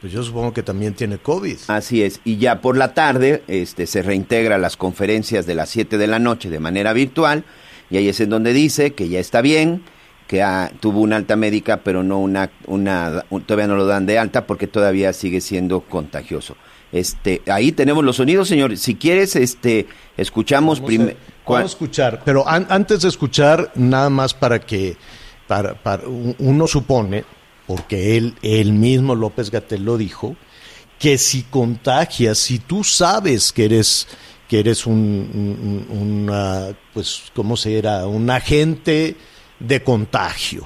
pues 0.00 0.12
yo 0.12 0.22
supongo 0.22 0.52
que 0.52 0.62
también 0.62 0.94
tiene 0.94 1.18
COVID. 1.18 1.56
Así 1.68 2.02
es, 2.02 2.20
y 2.24 2.36
ya 2.36 2.60
por 2.60 2.76
la 2.76 2.94
tarde 2.94 3.42
este, 3.48 3.86
se 3.86 4.02
reintegra 4.02 4.56
a 4.56 4.58
las 4.58 4.76
conferencias 4.76 5.46
de 5.46 5.54
las 5.54 5.68
7 5.70 5.98
de 5.98 6.06
la 6.06 6.18
noche 6.18 6.50
de 6.50 6.60
manera 6.60 6.92
virtual, 6.92 7.44
y 7.90 7.96
ahí 7.96 8.08
es 8.08 8.20
en 8.20 8.30
donde 8.30 8.52
dice 8.52 8.92
que 8.94 9.08
ya 9.08 9.18
está 9.20 9.40
bien, 9.40 9.82
que 10.26 10.44
tuvo 10.80 11.00
una 11.00 11.16
alta 11.16 11.36
médica, 11.36 11.78
pero 11.78 12.02
no 12.02 12.18
una, 12.18 12.50
una, 12.66 13.24
un- 13.30 13.42
todavía 13.42 13.66
no 13.66 13.76
lo 13.76 13.86
dan 13.86 14.04
de 14.04 14.18
alta 14.18 14.46
porque 14.46 14.66
todavía 14.66 15.12
sigue 15.14 15.40
siendo 15.40 15.80
contagioso. 15.80 16.54
Este, 16.92 17.40
ahí 17.46 17.72
tenemos 17.72 18.04
los 18.04 18.16
sonidos, 18.16 18.46
señor. 18.48 18.76
Si 18.76 18.94
quieres, 18.94 19.36
este, 19.36 19.86
escuchamos 20.18 20.80
primero. 20.80 21.16
vamos 21.46 21.62
a 21.62 21.66
escuchar, 21.66 22.20
pero 22.26 22.46
an- 22.46 22.66
antes 22.68 23.00
de 23.02 23.08
escuchar, 23.08 23.72
nada 23.74 24.10
más 24.10 24.34
para 24.34 24.58
que 24.58 24.96
para, 25.46 25.74
para- 25.74 26.06
un- 26.06 26.36
uno 26.38 26.66
supone, 26.66 27.24
porque 27.68 28.16
él, 28.16 28.72
mismo 28.72 29.14
López 29.14 29.50
Gatel 29.52 29.84
lo 29.84 29.96
dijo, 29.96 30.34
que 30.98 31.18
si 31.18 31.44
contagias, 31.44 32.38
si 32.38 32.58
tú 32.58 32.82
sabes 32.82 33.52
que 33.52 33.66
eres 33.66 34.08
que 34.48 34.58
eres 34.60 34.86
un- 34.86 35.86
una, 35.90 36.74
pues, 36.94 37.24
¿cómo 37.34 37.54
se 37.58 37.76
era? 37.76 38.06
Un 38.06 38.30
agente 38.30 39.14
de 39.60 39.82
contagio 39.84 40.64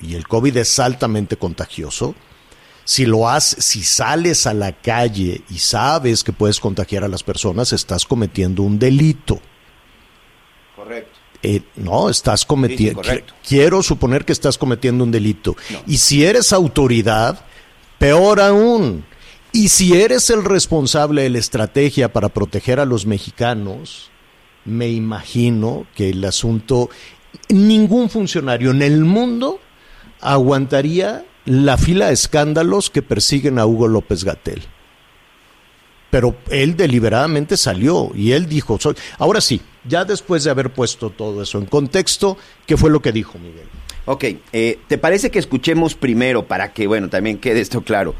y 0.00 0.14
el 0.14 0.28
COVID 0.28 0.56
es 0.58 0.78
altamente 0.78 1.36
contagioso, 1.36 2.14
si 2.84 3.04
lo 3.04 3.28
haces, 3.28 3.64
si 3.64 3.82
sales 3.82 4.46
a 4.46 4.54
la 4.54 4.70
calle 4.72 5.42
y 5.50 5.58
sabes 5.58 6.22
que 6.22 6.32
puedes 6.32 6.60
contagiar 6.60 7.02
a 7.02 7.08
las 7.08 7.24
personas, 7.24 7.72
estás 7.72 8.06
cometiendo 8.06 8.62
un 8.62 8.78
delito. 8.78 9.40
Eh, 11.42 11.62
no, 11.76 12.08
estás 12.08 12.44
cometiendo. 12.44 13.02
Sí, 13.02 13.20
quiero 13.46 13.82
suponer 13.82 14.24
que 14.24 14.32
estás 14.32 14.58
cometiendo 14.58 15.02
un 15.04 15.10
delito. 15.10 15.56
Y 15.86 15.98
si 15.98 16.24
eres 16.24 16.52
autoridad, 16.52 17.44
peor 17.98 18.40
aún. 18.40 19.04
Y 19.52 19.68
si 19.68 20.00
eres 20.00 20.30
el 20.30 20.44
responsable 20.44 21.22
de 21.22 21.30
la 21.30 21.38
estrategia 21.38 22.12
para 22.12 22.28
proteger 22.28 22.80
a 22.80 22.86
los 22.86 23.06
mexicanos, 23.06 24.10
me 24.64 24.88
imagino 24.88 25.86
que 25.94 26.10
el 26.10 26.24
asunto, 26.24 26.88
ningún 27.48 28.08
funcionario 28.08 28.70
en 28.70 28.82
el 28.82 29.04
mundo 29.04 29.60
aguantaría 30.20 31.24
la 31.44 31.76
fila 31.76 32.06
de 32.06 32.14
escándalos 32.14 32.88
que 32.88 33.02
persiguen 33.02 33.58
a 33.58 33.66
Hugo 33.66 33.88
López 33.88 34.24
Gatel. 34.24 34.62
Pero 36.12 36.36
él 36.50 36.76
deliberadamente 36.76 37.56
salió 37.56 38.12
y 38.14 38.32
él 38.32 38.46
dijo, 38.46 38.78
ahora 39.16 39.40
sí, 39.40 39.62
ya 39.88 40.04
después 40.04 40.44
de 40.44 40.50
haber 40.50 40.68
puesto 40.68 41.08
todo 41.08 41.42
eso 41.42 41.56
en 41.56 41.64
contexto, 41.64 42.36
¿qué 42.66 42.76
fue 42.76 42.90
lo 42.90 43.00
que 43.00 43.12
dijo 43.12 43.38
Miguel? 43.38 43.64
Ok, 44.04 44.24
eh, 44.52 44.78
¿te 44.88 44.98
parece 44.98 45.30
que 45.30 45.38
escuchemos 45.38 45.94
primero 45.94 46.46
para 46.46 46.74
que, 46.74 46.86
bueno, 46.86 47.08
también 47.08 47.38
quede 47.38 47.62
esto 47.62 47.80
claro? 47.80 48.14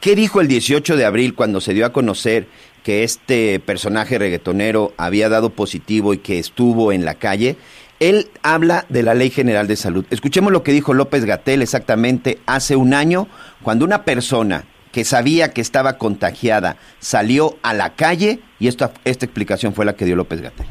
¿Qué 0.00 0.14
dijo 0.14 0.40
el 0.40 0.46
18 0.46 0.96
de 0.96 1.04
abril 1.04 1.34
cuando 1.34 1.60
se 1.60 1.74
dio 1.74 1.86
a 1.86 1.92
conocer 1.92 2.46
que 2.84 3.02
este 3.02 3.58
personaje 3.58 4.16
reggaetonero 4.16 4.92
había 4.96 5.28
dado 5.28 5.50
positivo 5.50 6.14
y 6.14 6.18
que 6.18 6.38
estuvo 6.38 6.92
en 6.92 7.04
la 7.04 7.16
calle? 7.16 7.56
Él 7.98 8.28
habla 8.44 8.86
de 8.90 9.02
la 9.02 9.14
Ley 9.14 9.30
General 9.30 9.66
de 9.66 9.74
Salud. 9.74 10.04
Escuchemos 10.10 10.52
lo 10.52 10.62
que 10.62 10.70
dijo 10.70 10.94
López 10.94 11.24
Gatel 11.24 11.62
exactamente 11.62 12.38
hace 12.46 12.76
un 12.76 12.94
año, 12.94 13.26
cuando 13.64 13.84
una 13.84 14.04
persona 14.04 14.66
que 14.98 15.04
sabía 15.04 15.52
que 15.52 15.60
estaba 15.60 15.96
contagiada 15.96 16.76
salió 16.98 17.56
a 17.62 17.72
la 17.72 17.94
calle 17.94 18.40
y 18.58 18.66
esta, 18.66 18.92
esta 19.04 19.26
explicación 19.26 19.72
fue 19.72 19.84
la 19.84 19.94
que 19.94 20.04
dio 20.04 20.16
López 20.16 20.40
Gatel. 20.40 20.66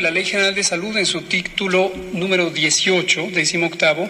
La 0.00 0.10
Ley 0.12 0.24
General 0.24 0.54
de 0.54 0.62
Salud 0.62 0.96
en 0.96 1.06
su 1.06 1.22
título 1.22 1.92
número 2.12 2.50
18, 2.50 3.30
décimo 3.32 3.66
octavo, 3.66 4.08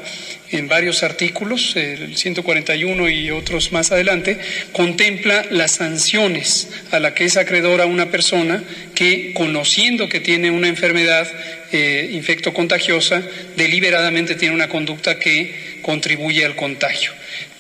en 0.51 0.69
varios 0.69 1.03
artículos, 1.03 1.77
el 1.77 2.17
141 2.17 3.09
y 3.09 3.31
otros 3.31 3.73
más 3.73 3.91
adelante, 3.91 4.39
contempla 4.73 5.47
las 5.51 5.73
sanciones 5.73 6.69
a 6.93 6.99
la 6.99 7.15
que 7.15 7.25
es 7.25 7.39
acreedora 7.39 7.87
una 7.87 8.11
persona 8.11 8.63
que, 8.95 9.33
conociendo 9.35 10.11
que 10.11 10.21
tiene 10.21 10.51
una 10.51 10.69
enfermedad 10.69 11.27
eh, 11.73 12.11
infectocontagiosa, 12.13 13.23
deliberadamente 13.57 14.35
tiene 14.35 14.55
una 14.55 14.69
conducta 14.69 15.19
que 15.19 15.76
contribuye 15.87 16.45
al 16.45 16.57
contagio. 16.57 17.13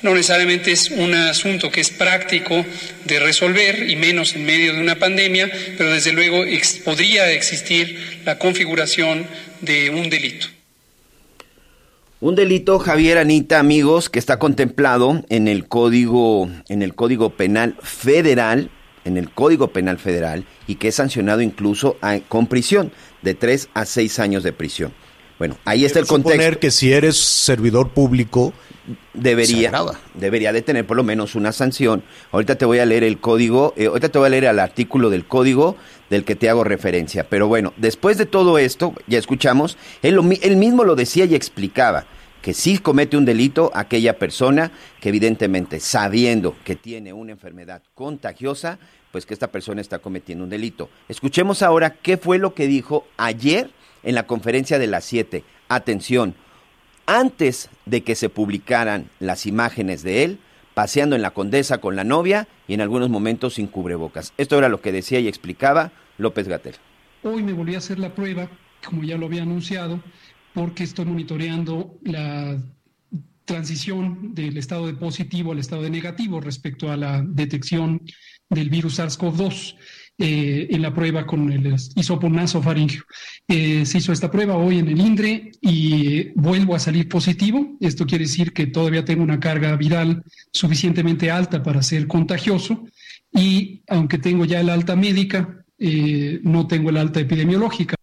No 0.03 0.13
necesariamente 0.13 0.73
es 0.73 0.91
un 0.91 1.15
asunto 1.15 1.71
que 1.71 1.81
es 1.81 1.91
práctico 1.91 2.67
de 3.05 3.21
resolver 3.21 3.89
y 3.89 3.95
menos 3.95 4.35
en 4.35 4.45
medio 4.45 4.75
de 4.75 4.81
una 4.81 4.97
pandemia, 4.97 5.49
pero 5.79 5.93
desde 5.93 6.13
luego 6.13 6.43
podría 6.85 7.31
existir 7.31 8.21
la 8.25 8.37
configuración 8.39 9.27
de 9.61 9.91
un 9.91 10.11
delito. 10.11 10.49
Un 12.19 12.35
delito, 12.35 12.81
Javier 12.81 13.19
Anita, 13.19 13.61
amigos, 13.61 14.11
que 14.11 14.19
está 14.19 14.39
contemplado 14.39 15.25
en 15.29 15.47
el 15.47 15.69
Código 15.69 16.51
en 16.69 16.83
el 16.83 16.95
Código 16.95 17.31
Penal 17.31 17.77
Federal, 17.81 18.71
en 19.05 19.17
el 19.19 19.31
Código 19.31 19.69
Penal 19.69 19.99
Federal 19.99 20.45
y 20.67 20.77
que 20.77 20.89
es 20.89 20.97
sancionado 20.97 21.43
incluso 21.43 21.97
con 22.29 22.49
prisión 22.49 22.91
de 23.23 23.35
tres 23.35 23.69
a 23.75 23.85
seis 23.85 24.19
años 24.19 24.43
de 24.43 24.53
prisión. 24.53 24.93
Bueno, 25.39 25.57
ahí 25.65 25.85
está 25.85 25.99
el 25.99 26.07
Quiero 26.07 26.23
suponer 26.23 26.39
contexto. 26.39 26.61
que 26.61 26.71
si 26.71 26.93
eres 26.93 27.17
servidor 27.17 27.91
público, 27.91 28.53
Debería, 29.15 29.73
debería 30.15 30.53
de 30.53 30.63
tener 30.63 30.87
por 30.87 30.97
lo 30.97 31.03
menos 31.03 31.35
una 31.35 31.51
sanción. 31.51 32.05
Ahorita 32.31 32.57
te 32.57 32.65
voy 32.65 32.79
a 32.79 32.87
leer 32.87 33.03
el 33.03 33.19
código, 33.19 33.75
eh, 33.77 33.87
ahorita 33.87 34.11
te 34.11 34.19
voy 34.19 34.27
a 34.27 34.31
leer 34.31 34.45
el 34.45 34.61
artículo 34.61 35.11
del 35.11 35.27
código 35.27 35.77
del 36.09 36.25
que 36.25 36.37
te 36.37 36.49
hago 36.49 36.63
referencia. 36.63 37.29
Pero 37.29 37.49
bueno, 37.49 37.73
después 37.77 38.17
de 38.17 38.27
todo 38.27 38.59
esto, 38.59 38.95
ya 39.09 39.19
escuchamos, 39.19 39.77
él, 40.03 40.15
lo 40.15 40.23
él 40.23 40.57
mismo 40.57 40.85
lo 40.85 40.95
decía 40.95 41.25
y 41.25 41.35
explicaba 41.35 42.07
que 42.43 42.55
sí 42.55 42.79
comete 42.79 43.17
un 43.17 43.25
delito 43.25 43.73
aquella 43.75 44.19
persona 44.19 44.71
que 45.01 45.09
evidentemente 45.09 45.81
sabiendo 45.81 46.55
que 46.65 46.77
tiene 46.77 47.13
una 47.13 47.33
enfermedad 47.33 47.83
contagiosa, 47.95 48.79
pues 49.11 49.27
que 49.27 49.35
esta 49.35 49.51
persona 49.51 49.81
está 49.81 49.99
cometiendo 49.99 50.45
un 50.45 50.51
delito. 50.51 50.89
Escuchemos 51.09 51.63
ahora 51.63 51.91
qué 51.91 52.19
fue 52.19 52.39
lo 52.39 52.55
que 52.55 52.69
dijo 52.69 53.05
ayer 53.17 53.71
en 54.07 54.15
la 54.15 54.27
conferencia 54.27 54.79
de 54.79 54.87
las 54.87 55.05
7. 55.05 55.45
Atención, 55.69 56.35
antes 57.07 57.69
de 57.85 58.03
que 58.03 58.15
se 58.15 58.31
publicaran 58.31 59.11
las 59.19 59.45
imágenes 59.45 60.03
de 60.03 60.23
él 60.25 60.39
paseando 60.75 61.17
en 61.17 61.23
la 61.23 61.33
Condesa 61.33 61.79
con 61.79 61.97
la 61.97 62.05
novia 62.05 62.49
y 62.69 62.75
en 62.75 62.81
algunos 62.81 63.11
momentos 63.11 63.55
sin 63.55 63.67
cubrebocas. 63.67 64.33
Esto 64.37 64.59
era 64.59 64.69
lo 64.69 64.81
que 64.81 64.93
decía 64.93 65.19
y 65.21 65.27
explicaba 65.27 65.93
López 66.19 66.49
Gatel. 66.49 66.75
Hoy 67.23 67.43
me 67.43 67.53
volví 67.53 67.75
a 67.75 67.79
hacer 67.79 67.99
la 67.99 68.15
prueba, 68.15 68.49
como 68.85 69.03
ya 69.03 69.17
lo 69.17 69.27
había 69.27 69.43
anunciado, 69.43 70.01
porque 70.55 70.85
estoy 70.85 71.07
monitoreando 71.07 71.95
la 72.03 72.59
transición 73.45 74.35
del 74.35 74.59
estado 74.59 74.87
de 74.87 74.95
positivo 74.95 75.53
al 75.53 75.59
estado 75.59 75.83
de 75.83 75.91
negativo 75.91 76.41
respecto 76.41 76.93
a 76.93 76.97
la 76.97 77.23
detección 77.27 78.03
del 78.51 78.69
virus 78.71 78.99
SARS-CoV-2 78.99 79.77
eh, 80.19 80.69
en 80.71 80.83
la 80.83 80.95
prueba 80.95 81.27
con 81.27 81.53
el 81.53 81.75
hisopo 81.95 82.29
nasofaringeo. 82.29 83.03
Eh, 83.49 83.85
se 83.85 83.99
hizo 83.99 84.13
esta 84.13 84.31
prueba 84.31 84.57
hoy 84.57 84.79
en 84.79 84.89
el 84.89 85.01
INDRE 85.01 85.53
y 85.61 86.31
vuelvo 86.35 86.75
a 86.75 86.79
salir 86.79 87.09
positivo. 87.09 87.77
Esto 87.81 88.07
quiere 88.07 88.25
decir 88.25 88.53
que 88.53 88.67
todavía 88.67 89.05
tengo 89.05 89.23
una 89.23 89.39
carga 89.41 89.77
viral 89.77 90.23
suficientemente 90.53 91.31
alta 91.31 91.63
para 91.63 91.83
ser 91.83 92.07
contagioso 92.07 92.85
y 93.33 93.83
aunque 93.89 94.19
tengo 94.19 94.45
ya 94.45 94.61
el 94.61 94.71
alta 94.71 94.97
médica, 94.97 95.65
eh, 95.79 96.41
no 96.43 96.67
tengo 96.67 96.91
el 96.91 96.97
alta 96.97 97.21
epidemiológica. 97.21 97.95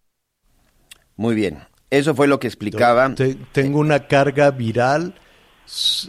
Muy 1.16 1.34
bien. 1.34 1.58
Eso 1.90 2.14
fue 2.14 2.26
lo 2.26 2.38
que 2.40 2.46
explicaba. 2.48 3.14
te- 3.14 3.36
tengo 3.52 3.78
una 3.78 4.06
carga 4.06 4.50
viral 4.50 5.14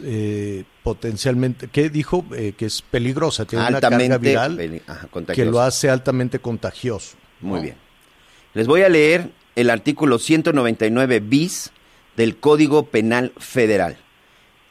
eh, 0.04 0.64
potencialmente, 0.82 1.68
¿qué 1.68 1.88
dijo? 1.90 2.24
Eh, 2.34 2.54
que 2.56 2.66
es 2.66 2.82
peligrosa, 2.82 3.44
tiene 3.44 3.66
una 3.68 3.80
carga 3.80 4.18
viral 4.18 4.56
peli- 4.56 4.82
ajá, 4.86 5.08
que 5.34 5.44
lo 5.44 5.60
hace 5.60 5.88
altamente 5.90 6.38
contagioso. 6.38 7.16
Muy 7.40 7.58
¿no? 7.58 7.62
bien. 7.62 7.76
Les 8.54 8.66
voy 8.66 8.82
a 8.82 8.88
leer 8.88 9.30
el 9.54 9.70
artículo 9.70 10.18
199 10.18 11.20
bis 11.20 11.70
del 12.16 12.36
Código 12.36 12.86
Penal 12.86 13.32
Federal. 13.38 13.98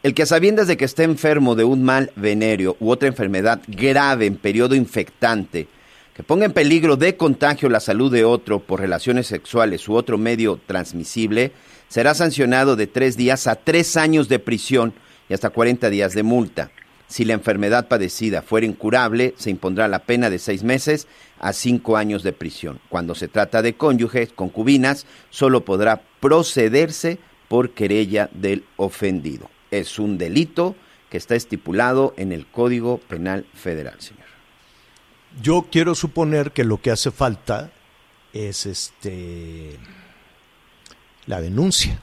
El 0.03 0.13
que 0.13 0.23
a 0.23 0.25
sabiendas 0.27 0.67
de 0.67 0.77
que 0.77 0.85
está 0.85 1.03
enfermo 1.03 1.55
de 1.55 1.63
un 1.63 1.83
mal 1.83 2.11
venéreo 2.15 2.77
u 2.79 2.91
otra 2.91 3.07
enfermedad 3.07 3.61
grave 3.67 4.27
en 4.27 4.35
periodo 4.37 4.75
infectante, 4.75 5.67
que 6.15 6.23
ponga 6.23 6.45
en 6.45 6.53
peligro 6.53 6.95
de 6.95 7.17
contagio 7.17 7.69
la 7.69 7.79
salud 7.79 8.11
de 8.11 8.23
otro 8.23 8.59
por 8.59 8.79
relaciones 8.79 9.27
sexuales 9.27 9.87
u 9.89 9.95
otro 9.95 10.17
medio 10.19 10.59
transmisible, 10.65 11.51
será 11.87 12.13
sancionado 12.13 12.75
de 12.75 12.87
tres 12.87 13.17
días 13.17 13.47
a 13.47 13.55
tres 13.55 13.97
años 13.97 14.27
de 14.29 14.39
prisión 14.39 14.93
y 15.29 15.33
hasta 15.33 15.49
40 15.49 15.89
días 15.89 16.13
de 16.13 16.23
multa. 16.23 16.71
Si 17.07 17.23
la 17.23 17.33
enfermedad 17.33 17.87
padecida 17.87 18.41
fuera 18.41 18.65
incurable, 18.65 19.35
se 19.37 19.51
impondrá 19.51 19.87
la 19.87 19.99
pena 19.99 20.29
de 20.29 20.39
seis 20.39 20.63
meses 20.63 21.07
a 21.39 21.53
cinco 21.53 21.97
años 21.97 22.23
de 22.23 22.33
prisión. 22.33 22.79
Cuando 22.89 23.13
se 23.13 23.27
trata 23.27 23.61
de 23.61 23.75
cónyuges, 23.75 24.31
concubinas, 24.33 25.05
solo 25.29 25.63
podrá 25.63 26.01
procederse 26.19 27.19
por 27.47 27.71
querella 27.71 28.29
del 28.33 28.65
ofendido. 28.77 29.49
Es 29.69 29.99
un 29.99 30.17
delito 30.17 30.75
que 31.09 31.17
está 31.17 31.35
estipulado 31.35 32.13
en 32.17 32.31
el 32.31 32.47
Código 32.47 32.97
Penal 32.97 33.45
Federal, 33.53 34.01
señor. 34.01 34.25
Yo 35.41 35.67
quiero 35.71 35.93
suponer 35.95 36.51
que 36.51 36.63
lo 36.63 36.81
que 36.81 36.91
hace 36.91 37.11
falta 37.11 37.71
es 38.33 38.65
este 38.65 39.77
la 41.27 41.41
denuncia. 41.41 41.99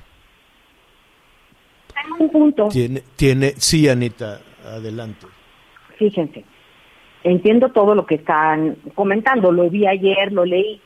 En 2.04 2.22
un 2.22 2.30
punto, 2.30 2.68
Tiene, 2.68 3.02
tiene, 3.16 3.52
sí, 3.56 3.88
Anita, 3.88 4.40
adelante. 4.64 5.26
fíjense, 5.98 6.44
entiendo 7.22 7.70
todo 7.70 7.94
lo 7.94 8.06
que 8.06 8.16
están 8.16 8.76
comentando, 8.94 9.52
lo 9.52 9.70
vi 9.70 9.86
ayer, 9.86 10.32
lo 10.32 10.44
leí. 10.44 10.80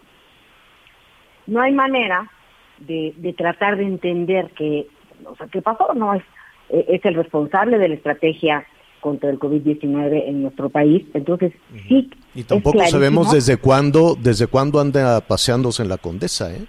No 1.47 1.61
hay 1.63 1.73
manera 1.73 2.31
de, 2.79 3.15
de 3.17 3.33
tratar 3.33 3.77
de 3.77 3.85
entender 3.85 4.51
que, 4.51 4.89
o 5.25 5.35
sea, 5.37 5.47
qué 5.47 5.63
pasó, 5.63 5.95
no 5.95 6.15
es, 6.15 6.23
eh, 6.69 6.85
es 6.89 7.05
el 7.05 7.15
responsable 7.15 7.79
de 7.79 7.89
la 7.89 7.95
estrategia 7.95 8.67
contra 9.01 9.31
el 9.31 9.39
COVID-19 9.39 10.25
en 10.27 10.43
nuestro 10.43 10.69
país. 10.69 11.05
Entonces, 11.15 11.53
sí. 11.89 12.11
Y 12.35 12.43
tampoco 12.43 12.85
sabemos 12.87 13.31
desde 13.33 13.57
cuándo, 13.57 14.17
desde 14.21 14.49
cuándo 14.49 14.81
anda 14.81 15.21
paseándose 15.21 15.83
en 15.83 15.89
la 15.89 15.97
Condesa, 15.99 16.53
¿eh? 16.53 16.67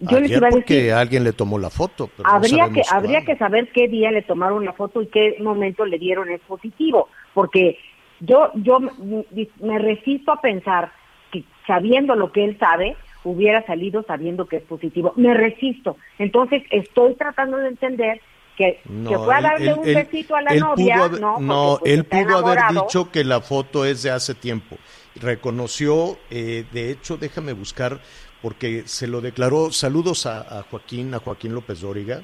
Yo 0.00 0.20
les 0.20 0.30
iba 0.30 0.48
a 0.48 0.50
porque 0.50 0.74
decir, 0.74 0.92
alguien 0.92 1.24
le 1.24 1.32
tomó 1.32 1.58
la 1.58 1.70
foto, 1.70 2.10
pero 2.16 2.28
no 2.28 2.34
habría 2.34 2.68
que 2.70 2.82
habría 2.90 3.12
cuándo. 3.20 3.26
que 3.32 3.36
saber 3.38 3.72
qué 3.72 3.88
día 3.88 4.10
le 4.10 4.22
tomaron 4.22 4.64
la 4.64 4.72
foto 4.72 5.00
y 5.02 5.06
qué 5.06 5.36
momento 5.40 5.84
le 5.86 5.98
dieron 5.98 6.30
el 6.30 6.38
positivo, 6.40 7.08
porque 7.34 7.78
yo 8.20 8.50
yo 8.54 8.78
me 8.80 9.78
resisto 9.78 10.32
a 10.32 10.40
pensar 10.40 10.92
que 11.32 11.44
sabiendo 11.66 12.14
lo 12.14 12.32
que 12.32 12.44
él 12.44 12.56
sabe 12.58 12.96
hubiera 13.24 13.64
salido 13.66 14.02
sabiendo 14.02 14.46
que 14.46 14.56
es 14.56 14.62
positivo. 14.64 15.12
Me 15.16 15.32
resisto. 15.32 15.96
Entonces 16.18 16.62
estoy 16.70 17.14
tratando 17.14 17.56
de 17.56 17.68
entender 17.68 18.20
que, 18.56 18.80
que 19.08 19.16
fue 19.18 19.34
a 19.34 19.40
darle 19.40 19.70
él- 19.70 19.78
un 19.78 19.86
él- 19.88 19.94
besito 19.94 20.36
a 20.36 20.42
la 20.42 20.54
novia, 20.54 20.96
haber- 21.04 21.20
no, 21.20 21.38
no, 21.40 21.76
pues, 21.80 21.92
él 21.94 22.04
pudo 22.04 22.36
haber 22.36 22.58
enamorado. 22.58 22.82
dicho 22.82 23.10
que 23.10 23.24
la 23.24 23.40
foto 23.40 23.84
es 23.86 24.02
de 24.02 24.10
hace 24.10 24.34
tiempo. 24.34 24.76
Reconoció, 25.32 26.18
eh, 26.30 26.64
de 26.72 26.90
hecho, 26.90 27.16
déjame 27.16 27.52
buscar, 27.54 28.00
porque 28.42 28.82
se 28.86 29.06
lo 29.06 29.20
declaró. 29.20 29.72
Saludos 29.72 30.26
a, 30.26 30.64
Joaquín, 30.70 31.14
a 31.14 31.20
Joaquín 31.20 31.54
López 31.54 31.80
Dóriga. 31.80 32.22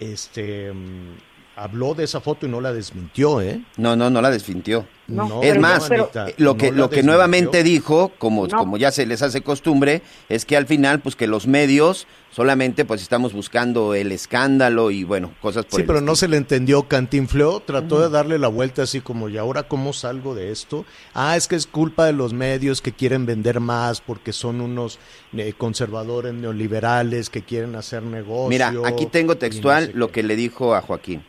Este 0.00 0.72
mm, 0.72 1.14
habló 1.56 1.94
de 1.94 2.04
esa 2.04 2.20
foto 2.20 2.46
y 2.46 2.48
no 2.48 2.60
la 2.60 2.72
desmintió, 2.72 3.40
¿eh? 3.40 3.62
No, 3.76 3.94
no, 3.96 4.10
no 4.10 4.20
la 4.20 4.30
desfintió. 4.30 4.86
No, 5.06 5.42
es 5.42 5.58
más, 5.58 5.86
pero- 5.88 6.10
eh, 6.14 6.34
lo 6.38 6.56
que, 6.56 6.70
no 6.70 6.78
lo 6.78 6.90
que 6.90 7.02
nuevamente 7.02 7.62
dijo, 7.62 8.12
como, 8.18 8.46
No. 8.46 8.56
como 8.58 8.76
ya 8.78 8.90
se 8.90 9.04
les 9.04 9.20
hace 9.22 9.42
costumbre, 9.42 10.00
es 10.30 10.44
que 10.46 10.56
al 10.56 10.66
final, 10.66 11.00
pues 11.00 11.14
que 11.14 11.26
los 11.26 11.46
medios 11.46 12.06
solamente 12.30 12.84
pues 12.84 13.02
estamos 13.02 13.32
buscando 13.32 13.94
el 13.94 14.10
escándalo 14.12 14.90
y 14.90 15.04
bueno, 15.04 15.32
cosas 15.40 15.66
por 15.66 15.74
Sí, 15.76 15.82
el 15.82 15.86
pero 15.86 16.00
no 16.00 16.16
se 16.16 16.26
le 16.26 16.36
entendió. 16.36 16.84
Cantinfló 16.88 17.60
trató 17.60 18.00
de 18.00 18.08
darle 18.08 18.38
la 18.38 18.48
vuelta 18.48 18.82
así 18.82 19.00
como, 19.02 19.28
¿y 19.28 19.36
ahora 19.38 19.64
cómo 19.64 19.92
salgo 19.92 20.34
de 20.34 20.50
esto? 20.50 20.84
Ah, 21.12 21.36
es 21.36 21.48
que 21.48 21.56
es 21.56 21.66
culpa 21.66 22.06
de 22.06 22.12
los 22.14 22.32
medios 22.32 22.80
que 22.80 22.92
quieren 22.92 23.26
vender 23.26 23.60
más 23.60 24.00
porque 24.00 24.32
son 24.32 24.60
unos 24.60 24.98
eh, 25.36 25.52
conservadores 25.56 26.32
neoliberales 26.34 27.30
que 27.30 27.42
quieren 27.42 27.76
hacer 27.76 28.02
negocio. 28.02 28.48
Mira, 28.48 28.72
aquí 28.86 29.06
tengo 29.06 29.34
no 29.34 29.38
textual 29.38 29.86
sé 29.88 29.92
lo 29.94 30.06
qué. 30.08 30.12
que 30.14 30.22
le 30.24 30.36
dijo 30.36 30.74
a 30.74 30.80
Joaquín. 30.80 31.22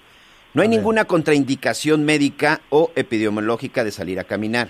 No 0.55 0.61
hay 0.61 0.69
ninguna 0.69 1.03
contraindicación 1.03 2.05
médica 2.05 2.61
o 2.69 2.89
epidemiológica 2.95 3.83
de 3.83 3.91
salir 3.91 4.21
a 4.21 4.23
caminar. 4.23 4.69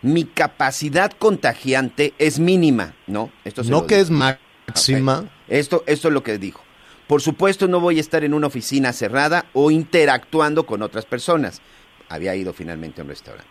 Mi 0.00 0.24
capacidad 0.24 1.10
contagiante 1.10 2.14
es 2.18 2.38
mínima, 2.38 2.94
¿no? 3.08 3.32
Esto 3.44 3.64
se 3.64 3.70
No 3.72 3.84
que 3.88 3.98
es 3.98 4.10
máxima. 4.10 5.28
Esto, 5.48 5.82
esto 5.88 6.08
es 6.08 6.14
lo 6.14 6.22
que 6.22 6.38
dijo. 6.38 6.62
Por 7.08 7.20
supuesto, 7.20 7.66
no 7.66 7.80
voy 7.80 7.98
a 7.98 8.00
estar 8.00 8.22
en 8.22 8.32
una 8.32 8.46
oficina 8.46 8.92
cerrada 8.92 9.46
o 9.54 9.72
interactuando 9.72 10.66
con 10.66 10.82
otras 10.82 11.04
personas. 11.04 11.60
Había 12.08 12.36
ido 12.36 12.52
finalmente 12.52 13.00
a 13.00 13.04
un 13.04 13.10
restaurante. 13.10 13.50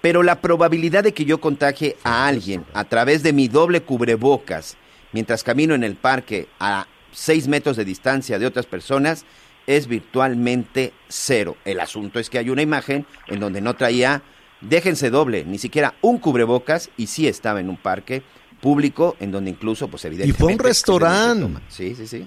Pero 0.00 0.22
la 0.22 0.40
probabilidad 0.40 1.04
de 1.04 1.12
que 1.12 1.26
yo 1.26 1.42
contagie 1.42 1.98
a 2.04 2.26
alguien 2.26 2.64
a 2.72 2.84
través 2.84 3.22
de 3.22 3.34
mi 3.34 3.48
doble 3.48 3.82
cubrebocas 3.82 4.78
mientras 5.12 5.44
camino 5.44 5.74
en 5.74 5.84
el 5.84 5.94
parque 5.94 6.48
a 6.58 6.86
seis 7.12 7.48
metros 7.48 7.76
de 7.76 7.84
distancia 7.84 8.38
de 8.38 8.46
otras 8.46 8.64
personas 8.64 9.26
es 9.68 9.86
virtualmente 9.86 10.94
cero. 11.08 11.56
El 11.66 11.78
asunto 11.78 12.18
es 12.18 12.30
que 12.30 12.38
hay 12.38 12.48
una 12.48 12.62
imagen 12.62 13.06
en 13.26 13.38
donde 13.38 13.60
no 13.60 13.76
traía, 13.76 14.22
déjense 14.62 15.10
doble, 15.10 15.44
ni 15.44 15.58
siquiera 15.58 15.94
un 16.00 16.18
cubrebocas 16.18 16.88
y 16.96 17.06
sí 17.06 17.28
estaba 17.28 17.60
en 17.60 17.68
un 17.68 17.76
parque 17.76 18.22
público 18.62 19.14
en 19.20 19.30
donde 19.30 19.50
incluso, 19.50 19.86
pues 19.88 20.06
evidentemente... 20.06 20.42
fue 20.42 20.52
un 20.54 20.58
restaurante. 20.58 21.60
Sí, 21.68 21.94
sí, 21.94 22.06
sí. 22.06 22.26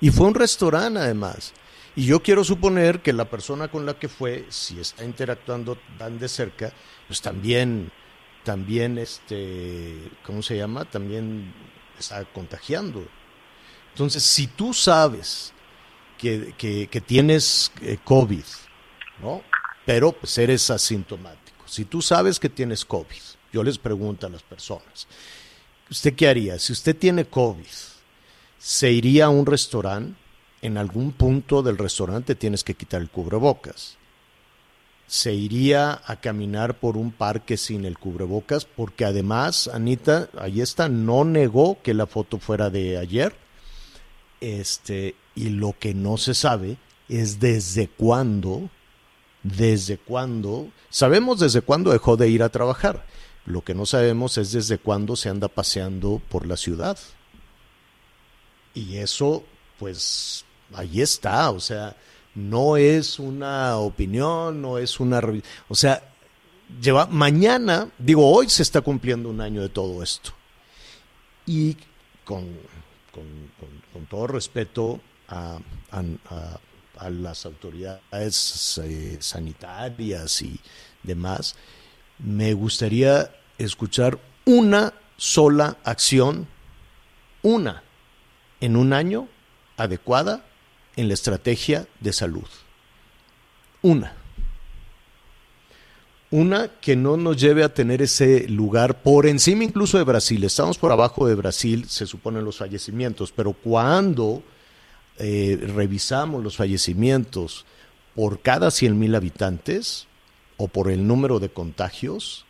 Y 0.00 0.10
fue 0.10 0.28
un 0.28 0.34
restaurante 0.34 1.00
además. 1.00 1.52
Y 1.96 2.06
yo 2.06 2.22
quiero 2.22 2.44
suponer 2.44 3.00
que 3.00 3.12
la 3.12 3.24
persona 3.24 3.66
con 3.66 3.84
la 3.84 3.98
que 3.98 4.08
fue, 4.08 4.46
si 4.48 4.78
está 4.78 5.04
interactuando 5.04 5.76
tan 5.98 6.20
de 6.20 6.28
cerca, 6.28 6.72
pues 7.08 7.20
también, 7.20 7.90
también, 8.44 8.96
este, 8.96 9.92
¿cómo 10.24 10.40
se 10.40 10.56
llama? 10.56 10.84
También 10.84 11.52
está 11.98 12.24
contagiando. 12.26 13.04
Entonces, 13.92 14.22
si 14.22 14.46
tú 14.46 14.72
sabes 14.72 15.52
que, 16.18 16.54
que- 16.90 17.00
tienes 17.00 17.70
eh, 17.82 17.98
COVID, 18.04 18.44
¿no? 19.22 19.42
Pero 19.84 20.12
pues 20.12 20.36
eres 20.38 20.68
asintomático. 20.70 21.64
Si 21.66 21.84
tú 21.84 22.02
sabes 22.02 22.40
que 22.40 22.48
tienes 22.48 22.84
COVID, 22.84 23.22
yo 23.52 23.62
les 23.62 23.78
pregunto 23.78 24.26
a 24.26 24.30
las 24.30 24.42
personas, 24.42 25.06
¿usted 25.90 26.14
qué 26.14 26.28
haría? 26.28 26.58
Si 26.58 26.72
usted 26.72 26.96
tiene 26.96 27.24
COVID, 27.26 27.64
¿se 28.58 28.90
iría 28.92 29.26
a 29.26 29.30
un 29.30 29.46
restaurante? 29.46 30.18
En 30.62 30.78
algún 30.78 31.12
punto 31.12 31.62
del 31.62 31.78
restaurante 31.78 32.34
tienes 32.34 32.64
que 32.64 32.74
quitar 32.74 33.00
el 33.00 33.10
cubrebocas. 33.10 33.98
Se 35.06 35.32
iría 35.32 36.02
a 36.04 36.16
caminar 36.16 36.78
por 36.80 36.96
un 36.96 37.12
parque 37.12 37.56
sin 37.56 37.84
el 37.84 37.96
cubrebocas, 37.98 38.64
porque 38.64 39.04
además, 39.04 39.68
Anita, 39.72 40.28
ahí 40.36 40.60
está, 40.60 40.88
no 40.88 41.24
negó 41.24 41.80
que 41.82 41.94
la 41.94 42.06
foto 42.08 42.38
fuera 42.40 42.70
de 42.70 42.98
ayer. 42.98 43.36
Este, 44.40 45.14
y 45.36 45.50
lo 45.50 45.74
que 45.78 45.94
no 45.94 46.16
se 46.16 46.34
sabe 46.34 46.76
es 47.08 47.38
desde 47.38 47.86
cuándo, 47.86 48.68
desde 49.44 49.96
cuándo, 49.98 50.70
sabemos 50.90 51.38
desde 51.38 51.60
cuándo 51.60 51.92
dejó 51.92 52.16
de 52.16 52.28
ir 52.28 52.42
a 52.42 52.48
trabajar. 52.48 53.06
Lo 53.44 53.62
que 53.62 53.74
no 53.74 53.86
sabemos 53.86 54.38
es 54.38 54.50
desde 54.50 54.78
cuándo 54.78 55.14
se 55.14 55.28
anda 55.28 55.46
paseando 55.46 56.20
por 56.28 56.46
la 56.46 56.56
ciudad. 56.56 56.98
Y 58.74 58.96
eso, 58.96 59.44
pues, 59.78 60.44
ahí 60.74 61.00
está, 61.00 61.50
o 61.50 61.60
sea, 61.60 61.96
no 62.34 62.76
es 62.76 63.18
una 63.20 63.76
opinión, 63.76 64.60
no 64.60 64.78
es 64.78 64.98
una... 64.98 65.20
O 65.68 65.74
sea, 65.76 66.02
lleva, 66.82 67.06
mañana, 67.06 67.88
digo, 67.98 68.28
hoy 68.28 68.48
se 68.48 68.62
está 68.62 68.80
cumpliendo 68.80 69.28
un 69.30 69.40
año 69.40 69.62
de 69.62 69.68
todo 69.68 70.02
esto. 70.02 70.32
Y 71.46 71.74
con, 72.24 72.44
con, 73.12 73.24
con- 73.60 73.82
con 73.92 74.06
todo 74.06 74.26
respeto 74.26 75.00
a, 75.28 75.58
las 77.10 77.44
autoridades 77.44 78.80
eh, 78.82 79.18
sanitarias 79.20 80.40
y 80.42 80.58
demás, 81.02 81.54
me 82.18 82.54
gustaría 82.54 83.30
escuchar 83.58 84.18
una 84.44 84.94
sola 85.16 85.76
acción, 85.84 86.46
una, 87.42 87.82
en 88.60 88.76
un 88.76 88.92
año 88.92 89.28
adecuada 89.76 90.44
en 90.96 91.08
la 91.08 91.14
estrategia 91.14 91.86
de 92.00 92.12
salud. 92.12 92.46
Una. 93.82 94.14
Una 96.30 96.68
que 96.80 96.96
no 96.96 97.16
nos 97.16 97.36
lleve 97.36 97.62
a 97.62 97.72
tener 97.72 98.02
ese 98.02 98.48
lugar 98.48 99.02
por 99.02 99.26
encima 99.26 99.64
incluso 99.64 99.96
de 99.96 100.04
Brasil. 100.04 100.42
Estamos 100.42 100.76
por 100.76 100.90
abajo 100.90 101.26
de 101.26 101.34
Brasil, 101.34 101.88
se 101.88 102.06
suponen 102.06 102.44
los 102.44 102.58
fallecimientos, 102.58 103.30
pero 103.30 103.52
cuando 103.52 104.42
eh, 105.18 105.58
revisamos 105.74 106.42
los 106.42 106.56
fallecimientos 106.56 107.64
por 108.14 108.40
cada 108.40 108.70
100 108.70 108.98
mil 108.98 109.14
habitantes 109.14 110.06
o 110.56 110.68
por 110.68 110.90
el 110.90 111.06
número 111.06 111.38
de 111.38 111.48
contagios, 111.50 112.44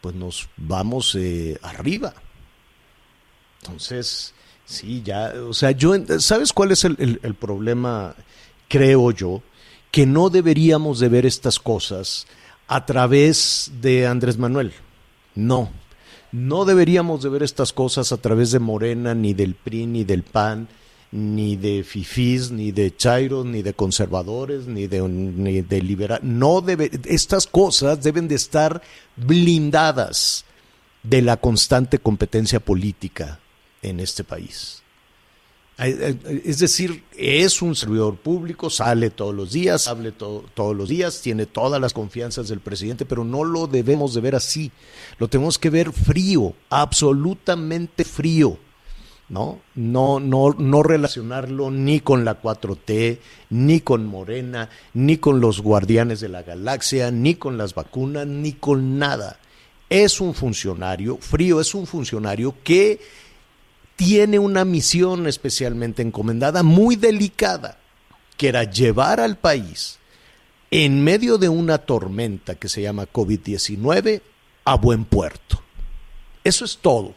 pues 0.00 0.14
nos 0.14 0.48
vamos 0.56 1.14
eh, 1.16 1.58
arriba. 1.62 2.14
Entonces, 3.62 4.32
sí, 4.64 5.02
ya, 5.04 5.32
o 5.48 5.52
sea, 5.52 5.72
yo, 5.72 5.92
¿sabes 6.20 6.52
cuál 6.52 6.72
es 6.72 6.84
el, 6.84 6.96
el- 6.98 7.20
el 7.22 7.34
problema? 7.34 8.14
Creo 8.68 9.10
yo, 9.10 9.42
que 9.90 10.06
no 10.06 10.30
deberíamos 10.30 11.00
de 11.00 11.08
ver 11.08 11.26
estas 11.26 11.58
cosas 11.58 12.26
a 12.68 12.84
través 12.86 13.70
de 13.80 14.06
Andrés 14.06 14.38
Manuel. 14.38 14.72
No, 15.34 15.70
no 16.30 16.64
deberíamos 16.64 17.22
de 17.22 17.30
ver 17.30 17.42
estas 17.42 17.72
cosas 17.72 18.12
a 18.12 18.18
través 18.18 18.50
de 18.52 18.58
Morena, 18.58 19.14
ni 19.14 19.32
del 19.34 19.54
PRI, 19.54 19.86
ni 19.86 20.04
del 20.04 20.22
PAN. 20.22 20.68
Ni 21.10 21.56
de 21.56 21.84
fifís, 21.84 22.50
ni 22.50 22.70
de 22.72 22.94
chairos, 22.94 23.46
ni 23.46 23.62
de 23.62 23.72
conservadores, 23.74 24.66
ni 24.66 24.86
de, 24.86 25.00
ni 25.02 25.62
de 25.62 25.82
liberal. 25.82 26.20
No 26.22 26.60
debe, 26.60 26.90
estas 27.04 27.46
cosas 27.46 28.02
deben 28.02 28.28
de 28.28 28.34
estar 28.34 28.82
blindadas 29.16 30.44
de 31.02 31.22
la 31.22 31.38
constante 31.38 31.98
competencia 31.98 32.60
política 32.60 33.40
en 33.82 34.00
este 34.00 34.24
país. 34.24 34.82
Es 35.78 36.58
decir, 36.58 37.04
es 37.16 37.62
un 37.62 37.76
servidor 37.76 38.16
público, 38.16 38.68
sale 38.68 39.10
todos 39.10 39.32
los 39.32 39.52
días, 39.52 39.86
hable 39.86 40.10
to 40.10 40.44
todos 40.52 40.74
los 40.74 40.88
días, 40.88 41.22
tiene 41.22 41.46
todas 41.46 41.80
las 41.80 41.92
confianzas 41.92 42.48
del 42.48 42.58
presidente, 42.58 43.04
pero 43.04 43.22
no 43.22 43.44
lo 43.44 43.68
debemos 43.68 44.12
de 44.12 44.20
ver 44.20 44.34
así. 44.34 44.72
Lo 45.18 45.28
tenemos 45.28 45.56
que 45.56 45.70
ver 45.70 45.92
frío, 45.92 46.54
absolutamente 46.68 48.04
frío. 48.04 48.58
¿No? 49.28 49.60
No, 49.74 50.20
no, 50.20 50.54
no 50.58 50.82
relacionarlo 50.82 51.70
ni 51.70 52.00
con 52.00 52.24
la 52.24 52.40
4T, 52.40 53.18
ni 53.50 53.80
con 53.80 54.06
Morena, 54.06 54.70
ni 54.94 55.18
con 55.18 55.40
los 55.40 55.60
guardianes 55.60 56.20
de 56.20 56.28
la 56.28 56.42
galaxia, 56.42 57.10
ni 57.10 57.34
con 57.34 57.58
las 57.58 57.74
vacunas, 57.74 58.26
ni 58.26 58.52
con 58.52 58.98
nada. 58.98 59.38
Es 59.90 60.20
un 60.20 60.34
funcionario, 60.34 61.18
frío 61.18 61.60
es 61.60 61.74
un 61.74 61.86
funcionario 61.86 62.54
que 62.62 63.00
tiene 63.96 64.38
una 64.38 64.64
misión 64.64 65.26
especialmente 65.26 66.02
encomendada, 66.02 66.62
muy 66.62 66.96
delicada, 66.96 67.78
que 68.36 68.48
era 68.48 68.64
llevar 68.64 69.20
al 69.20 69.36
país 69.36 69.98
en 70.70 71.02
medio 71.02 71.38
de 71.38 71.48
una 71.48 71.78
tormenta 71.78 72.54
que 72.54 72.68
se 72.68 72.82
llama 72.82 73.06
COVID-19 73.06 74.20
a 74.64 74.76
buen 74.76 75.04
puerto. 75.04 75.62
Eso 76.44 76.64
es 76.64 76.78
todo. 76.78 77.14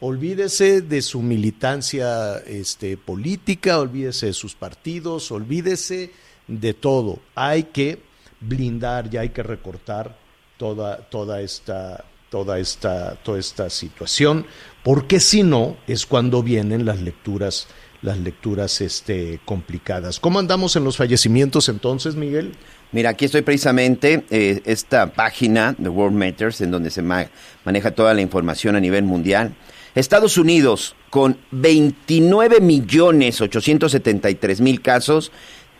Olvídese 0.00 0.80
de 0.80 1.02
su 1.02 1.20
militancia 1.20 2.38
este, 2.38 2.96
política, 2.96 3.78
olvídese 3.78 4.26
de 4.26 4.32
sus 4.32 4.54
partidos, 4.54 5.30
olvídese 5.30 6.10
de 6.46 6.74
todo. 6.74 7.18
Hay 7.34 7.64
que 7.64 8.00
blindar 8.40 9.12
y 9.12 9.18
hay 9.18 9.28
que 9.28 9.42
recortar 9.42 10.16
toda, 10.56 10.96
toda 10.96 11.42
esta 11.42 12.04
toda 12.30 12.58
esta, 12.58 13.16
toda 13.16 13.38
esta 13.38 13.68
situación, 13.68 14.46
porque 14.82 15.20
si 15.20 15.42
no 15.42 15.76
es 15.86 16.06
cuando 16.06 16.42
vienen 16.42 16.86
las 16.86 17.00
lecturas, 17.00 17.66
las 18.02 18.18
lecturas 18.18 18.80
este, 18.80 19.40
complicadas. 19.44 20.20
¿Cómo 20.20 20.38
andamos 20.38 20.76
en 20.76 20.84
los 20.84 20.96
fallecimientos 20.96 21.68
entonces, 21.68 22.14
Miguel? 22.14 22.52
Mira, 22.92 23.10
aquí 23.10 23.26
estoy 23.26 23.42
precisamente, 23.42 24.24
eh, 24.30 24.62
esta 24.64 25.12
página 25.12 25.74
de 25.76 25.88
World 25.88 26.16
Matters, 26.16 26.60
en 26.60 26.70
donde 26.70 26.90
se 26.90 27.02
ma 27.02 27.26
maneja 27.64 27.90
toda 27.90 28.14
la 28.14 28.20
información 28.20 28.76
a 28.76 28.80
nivel 28.80 29.04
mundial. 29.04 29.54
Estados 29.94 30.36
Unidos, 30.38 30.96
con 31.10 31.36
29 31.50 32.60
millones 32.60 33.40
873 33.40 34.60
mil 34.60 34.80
casos, 34.82 35.32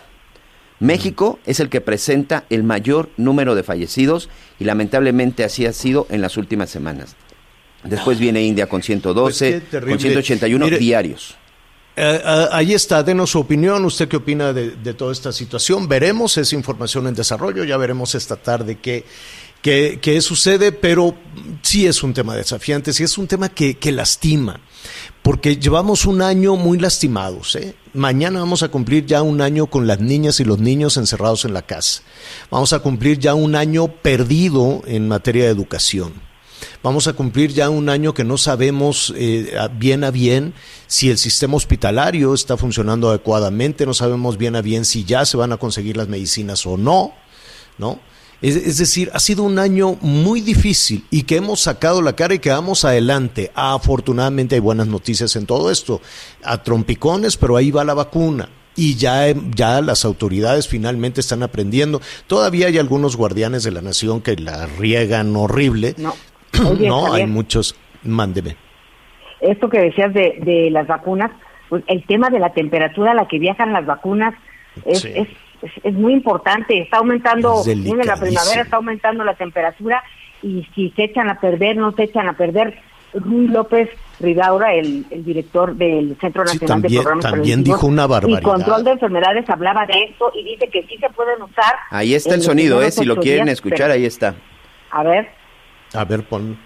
México 0.80 1.40
es 1.46 1.60
el 1.60 1.70
que 1.70 1.82
presenta 1.82 2.46
el 2.50 2.64
mayor 2.64 3.10
número 3.18 3.56
de 3.56 3.64
fallecidos 3.64 4.30
y 4.60 4.66
lamentablemente 4.66 5.44
así 5.44 5.66
ha 5.66 5.74
sido 5.74 6.08
en 6.10 6.22
las 6.22 6.38
últimas 6.38 6.70
semanas. 6.70 7.16
Después 7.84 8.20
viene 8.20 8.44
India 8.44 8.68
con 8.68 8.84
112, 8.84 9.62
pues 9.70 9.86
con 9.86 10.00
181 10.00 10.66
Mire, 10.66 10.78
diarios. 10.78 11.36
Eh, 11.96 12.22
eh, 12.24 12.46
ahí 12.52 12.74
está, 12.74 13.02
denos 13.02 13.32
su 13.32 13.40
opinión. 13.40 13.84
¿Usted 13.86 14.08
qué 14.08 14.18
opina 14.18 14.54
de, 14.54 14.72
de, 14.72 14.94
toda 14.94 15.12
esta 15.12 15.32
situación? 15.32 15.88
Veremos, 15.88 16.38
es 16.38 16.54
información 16.54 17.08
en 17.08 17.16
desarrollo, 17.16 17.64
ya 17.64 17.78
veremos 17.78 18.14
esta 18.14 18.36
tarde 18.36 18.78
qué, 18.78 19.04
qué, 19.62 20.00
qué 20.02 20.22
sucede, 20.22 20.72
pero 20.72 21.16
sí 21.62 21.88
es 21.88 22.04
un 22.04 22.14
tema 22.14 22.36
desafiante, 22.36 22.94
sí 22.94 23.04
es 23.04 23.18
un 23.18 23.28
tema 23.28 23.50
que, 23.50 23.78
que 23.78 23.92
lastima, 23.92 24.60
porque 25.28 25.58
llevamos 25.58 26.06
un 26.06 26.22
año 26.22 26.56
muy 26.56 26.80
lastimados. 26.80 27.58
¿eh? 27.58 27.76
Mañana 27.94 28.40
vamos 28.40 28.64
a 28.64 28.70
cumplir 28.70 29.06
ya 29.06 29.24
un 29.24 29.42
año 29.42 29.68
con 29.68 29.86
las 29.86 30.00
niñas 30.00 30.40
y 30.40 30.46
los 30.46 30.60
niños 30.60 30.96
encerrados 30.96 31.44
en 31.44 31.54
la 31.54 31.64
casa. 31.64 32.02
Vamos 32.50 32.72
a 32.72 32.80
cumplir 32.80 33.20
ya 33.20 33.34
un 33.34 33.54
año 33.54 33.90
perdido 33.90 34.84
en 34.88 35.10
materia 35.10 35.44
de 35.44 35.50
educación. 35.50 36.14
Vamos 36.82 37.08
a 37.08 37.14
cumplir 37.14 37.52
ya 37.52 37.70
un 37.70 37.90
año 37.90 38.14
que 38.14 38.24
no 38.24 38.38
sabemos 38.38 39.14
eh, 39.18 39.52
bien 39.78 40.06
a 40.06 40.12
bien 40.12 40.54
si 40.88 41.10
el 41.10 41.18
sistema 41.18 41.58
hospitalario 41.58 42.34
está 42.34 42.56
funcionando 42.56 43.10
adecuadamente, 43.10 43.86
no 43.86 43.94
sabemos 43.94 44.38
bien 44.38 44.56
a 44.56 44.62
bien 44.62 44.86
si 44.86 45.04
ya 45.04 45.26
se 45.26 45.36
van 45.36 45.52
a 45.52 45.58
conseguir 45.58 45.98
las 45.98 46.08
medicinas 46.08 46.66
o 46.66 46.78
no, 46.78 47.12
¿no? 47.78 48.00
Es, 48.42 48.56
es, 48.56 48.78
decir, 48.78 49.10
ha 49.14 49.20
sido 49.20 49.44
un 49.44 49.58
año 49.58 49.98
muy 50.02 50.42
difícil 50.42 51.06
y 51.10 51.24
que 51.24 51.38
hemos 51.38 51.62
sacado 51.62 52.02
la 52.02 52.14
cara 52.14 52.36
y 52.36 52.40
que 52.40 52.50
vamos 52.50 52.86
adelante. 52.86 53.52
Afortunadamente 53.56 54.56
hay 54.56 54.62
buenas 54.62 54.88
noticias 54.88 55.36
en 55.36 55.46
todo 55.46 55.72
esto. 55.72 56.02
A 56.44 56.62
trompicones, 56.64 57.38
pero 57.38 57.58
ahí 57.58 57.72
va 57.72 57.84
la 57.84 57.96
vacuna 57.96 58.50
y 58.78 58.96
ya, 58.96 59.34
ya 59.56 59.82
las 59.82 60.06
autoridades 60.06 60.70
finalmente 60.70 61.20
están 61.20 61.44
aprendiendo. 61.44 62.00
Todavía 62.28 62.68
hay 62.68 62.78
algunos 62.78 63.18
guardianes 63.18 63.64
de 63.64 63.72
la 63.72 63.82
nación 63.82 64.22
que 64.22 64.36
la 64.36 64.68
riegan 64.68 65.36
horrible. 65.36 65.96
No, 65.98 66.14
Oye, 66.70 66.88
no 66.88 67.02
Javier, 67.02 67.26
hay 67.26 67.32
muchos. 67.32 67.76
Mándeme. 68.04 68.56
Esto 69.42 69.68
que 69.68 69.80
decías 69.80 70.14
de, 70.14 70.40
de, 70.44 70.70
las 70.70 70.88
vacunas, 70.88 71.32
pues 71.70 71.84
el 71.88 72.06
tema 72.06 72.30
de 72.30 72.40
la 72.40 72.54
temperatura 72.54 73.12
a 73.12 73.16
la 73.16 73.28
que 73.28 73.40
viajan 73.40 73.74
las 73.74 73.86
vacunas 73.86 74.36
es, 74.86 75.02
sí. 75.02 75.12
es, 75.14 75.28
es, 75.62 75.72
es, 75.84 75.94
muy 75.94 76.14
importante. 76.14 76.80
Está 76.80 76.98
aumentando, 76.98 77.62
en 77.66 77.84
la 77.98 78.16
primavera 78.16 78.62
está 78.62 78.78
aumentando 78.78 79.24
la 79.24 79.36
temperatura 79.36 80.04
y 80.42 80.68
si 80.76 80.92
se 80.92 81.06
echan 81.06 81.30
a 81.30 81.40
perder, 81.40 81.78
no 81.78 81.92
se 81.94 82.04
echan 82.04 82.28
a 82.28 82.34
perder. 82.34 82.80
Rui 83.14 83.48
López 83.48 83.90
Ridaura, 84.20 84.74
el, 84.74 85.06
el, 85.10 85.24
director 85.24 85.76
del 85.76 86.18
Centro 86.20 86.44
Nacional 86.44 86.60
sí, 86.60 86.66
también, 86.66 86.92
de 86.92 86.98
Programas 86.98 87.32
también 87.32 87.64
dijo 87.64 87.88
una 87.88 88.06
barbaridad. 88.06 88.42
y 88.42 88.44
Control 88.44 88.84
de 88.84 88.92
Enfermedades, 88.92 89.50
hablaba 89.50 89.86
de 89.86 90.04
esto 90.04 90.32
y 90.36 90.44
dice 90.44 90.68
que 90.70 90.84
sí 90.84 90.98
se 90.98 91.10
pueden 91.12 91.42
usar. 91.42 91.76
Ahí 91.90 92.14
está 92.14 92.36
el 92.36 92.42
sonido, 92.42 92.82
eh, 92.82 92.92
si 92.92 93.06
lo 93.06 93.16
quieren 93.16 93.46
días, 93.46 93.54
escuchar, 93.54 93.78
pero, 93.78 93.94
ahí 93.94 94.06
está. 94.06 94.36
A 94.92 95.04
ver. 95.04 95.30
A 95.94 96.04
ver, 96.04 96.24
pon. 96.24 96.58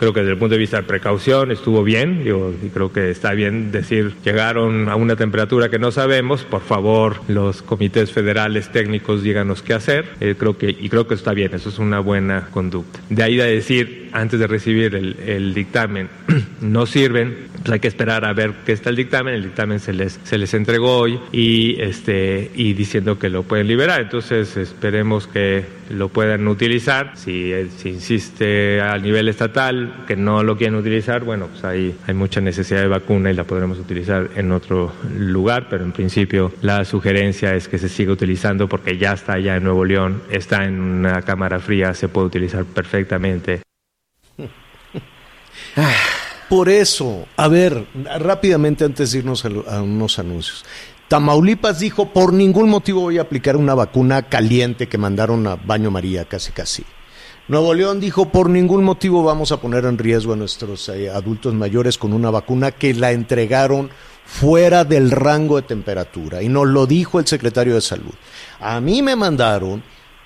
Creo 0.00 0.14
que 0.14 0.20
desde 0.20 0.32
el 0.32 0.38
punto 0.38 0.54
de 0.54 0.58
vista 0.58 0.78
de 0.78 0.84
precaución 0.84 1.50
estuvo 1.50 1.84
bien, 1.84 2.24
digo, 2.24 2.54
y 2.64 2.70
creo 2.70 2.90
que 2.90 3.10
está 3.10 3.32
bien 3.32 3.70
decir 3.70 4.14
llegaron 4.24 4.88
a 4.88 4.96
una 4.96 5.14
temperatura 5.14 5.68
que 5.68 5.78
no 5.78 5.92
sabemos, 5.92 6.42
por 6.42 6.62
favor 6.62 7.16
los 7.28 7.60
comités 7.60 8.10
federales 8.10 8.72
técnicos 8.72 9.22
díganos 9.22 9.60
qué 9.60 9.74
hacer, 9.74 10.06
eh, 10.20 10.36
creo 10.38 10.56
que, 10.56 10.70
y 10.70 10.88
creo 10.88 11.06
que 11.06 11.12
está 11.12 11.34
bien, 11.34 11.54
eso 11.54 11.68
es 11.68 11.78
una 11.78 12.00
buena 12.00 12.48
conducta. 12.50 12.98
De 13.10 13.22
ahí 13.22 13.38
a 13.42 13.44
decir 13.44 13.99
antes 14.12 14.38
de 14.40 14.46
recibir 14.46 14.94
el, 14.94 15.54
dictamen 15.54 16.08
no 16.60 16.86
sirven, 16.86 17.48
pues 17.58 17.70
hay 17.70 17.80
que 17.80 17.88
esperar 17.88 18.24
a 18.24 18.32
ver 18.32 18.52
qué 18.64 18.72
está 18.72 18.90
el 18.90 18.96
dictamen. 18.96 19.34
El 19.34 19.42
dictamen 19.44 19.80
se 19.80 19.92
les, 19.92 20.18
se 20.24 20.38
les 20.38 20.52
entregó 20.54 20.98
hoy 20.98 21.20
y, 21.32 21.80
este, 21.80 22.50
y 22.54 22.72
diciendo 22.74 23.18
que 23.18 23.28
lo 23.28 23.42
pueden 23.42 23.66
liberar. 23.66 24.00
Entonces 24.00 24.56
esperemos 24.56 25.26
que 25.26 25.64
lo 25.90 26.08
puedan 26.08 26.46
utilizar. 26.48 27.12
Si, 27.16 27.52
eh, 27.52 27.68
si 27.76 27.90
insiste 27.90 28.80
a 28.80 28.96
nivel 28.98 29.28
estatal 29.28 30.04
que 30.06 30.16
no 30.16 30.42
lo 30.42 30.56
quieren 30.56 30.76
utilizar, 30.76 31.24
bueno, 31.24 31.48
pues 31.48 31.64
ahí 31.64 31.94
hay 32.06 32.14
mucha 32.14 32.40
necesidad 32.40 32.80
de 32.80 32.88
vacuna 32.88 33.30
y 33.30 33.34
la 33.34 33.44
podremos 33.44 33.78
utilizar 33.78 34.30
en 34.36 34.52
otro 34.52 34.92
lugar, 35.18 35.66
pero 35.68 35.84
en 35.84 35.92
principio 35.92 36.52
la 36.62 36.84
sugerencia 36.84 37.54
es 37.54 37.68
que 37.68 37.78
se 37.78 37.88
siga 37.88 38.12
utilizando 38.12 38.68
porque 38.68 38.96
ya 38.98 39.12
está 39.12 39.34
allá 39.34 39.56
en 39.56 39.64
Nuevo 39.64 39.84
León, 39.84 40.22
está 40.30 40.64
en 40.64 40.80
una 40.80 41.22
cámara 41.22 41.58
fría, 41.58 41.94
se 41.94 42.08
puede 42.08 42.28
utilizar 42.28 42.64
perfectamente. 42.64 43.60
Por 46.48 46.68
eso, 46.68 47.26
a 47.36 47.48
ver, 47.48 47.86
rápidamente 48.18 48.84
antes 48.84 49.12
de 49.12 49.18
irnos 49.18 49.44
a, 49.44 49.48
a 49.48 49.82
unos 49.82 50.18
anuncios. 50.18 50.64
Tamaulipas 51.08 51.80
dijo, 51.80 52.12
por 52.12 52.32
ningún 52.32 52.68
motivo 52.68 53.02
voy 53.02 53.18
a 53.18 53.22
aplicar 53.22 53.56
una 53.56 53.74
vacuna 53.74 54.22
caliente 54.22 54.88
que 54.88 54.98
mandaron 54.98 55.46
a 55.46 55.56
Baño 55.56 55.90
María, 55.90 56.24
casi 56.24 56.52
casi. 56.52 56.84
Nuevo 57.48 57.74
León 57.74 57.98
dijo, 57.98 58.28
por 58.28 58.48
ningún 58.48 58.84
motivo 58.84 59.24
vamos 59.24 59.50
a 59.50 59.60
poner 59.60 59.84
en 59.84 59.98
riesgo 59.98 60.34
a 60.34 60.36
nuestros 60.36 60.88
eh, 60.88 61.10
adultos 61.10 61.52
mayores 61.52 61.98
con 61.98 62.12
una 62.12 62.30
vacuna 62.30 62.70
que 62.70 62.94
la 62.94 63.10
entregaron 63.10 63.90
fuera 64.24 64.84
del 64.84 65.10
rango 65.10 65.56
de 65.56 65.62
temperatura. 65.62 66.42
Y 66.42 66.48
nos 66.48 66.68
lo 66.68 66.86
dijo 66.86 67.18
el 67.18 67.26
secretario 67.26 67.74
de 67.74 67.80
Salud. 67.80 68.14
A 68.60 68.80
mí 68.80 69.02
me 69.02 69.16
mandaron 69.16 69.82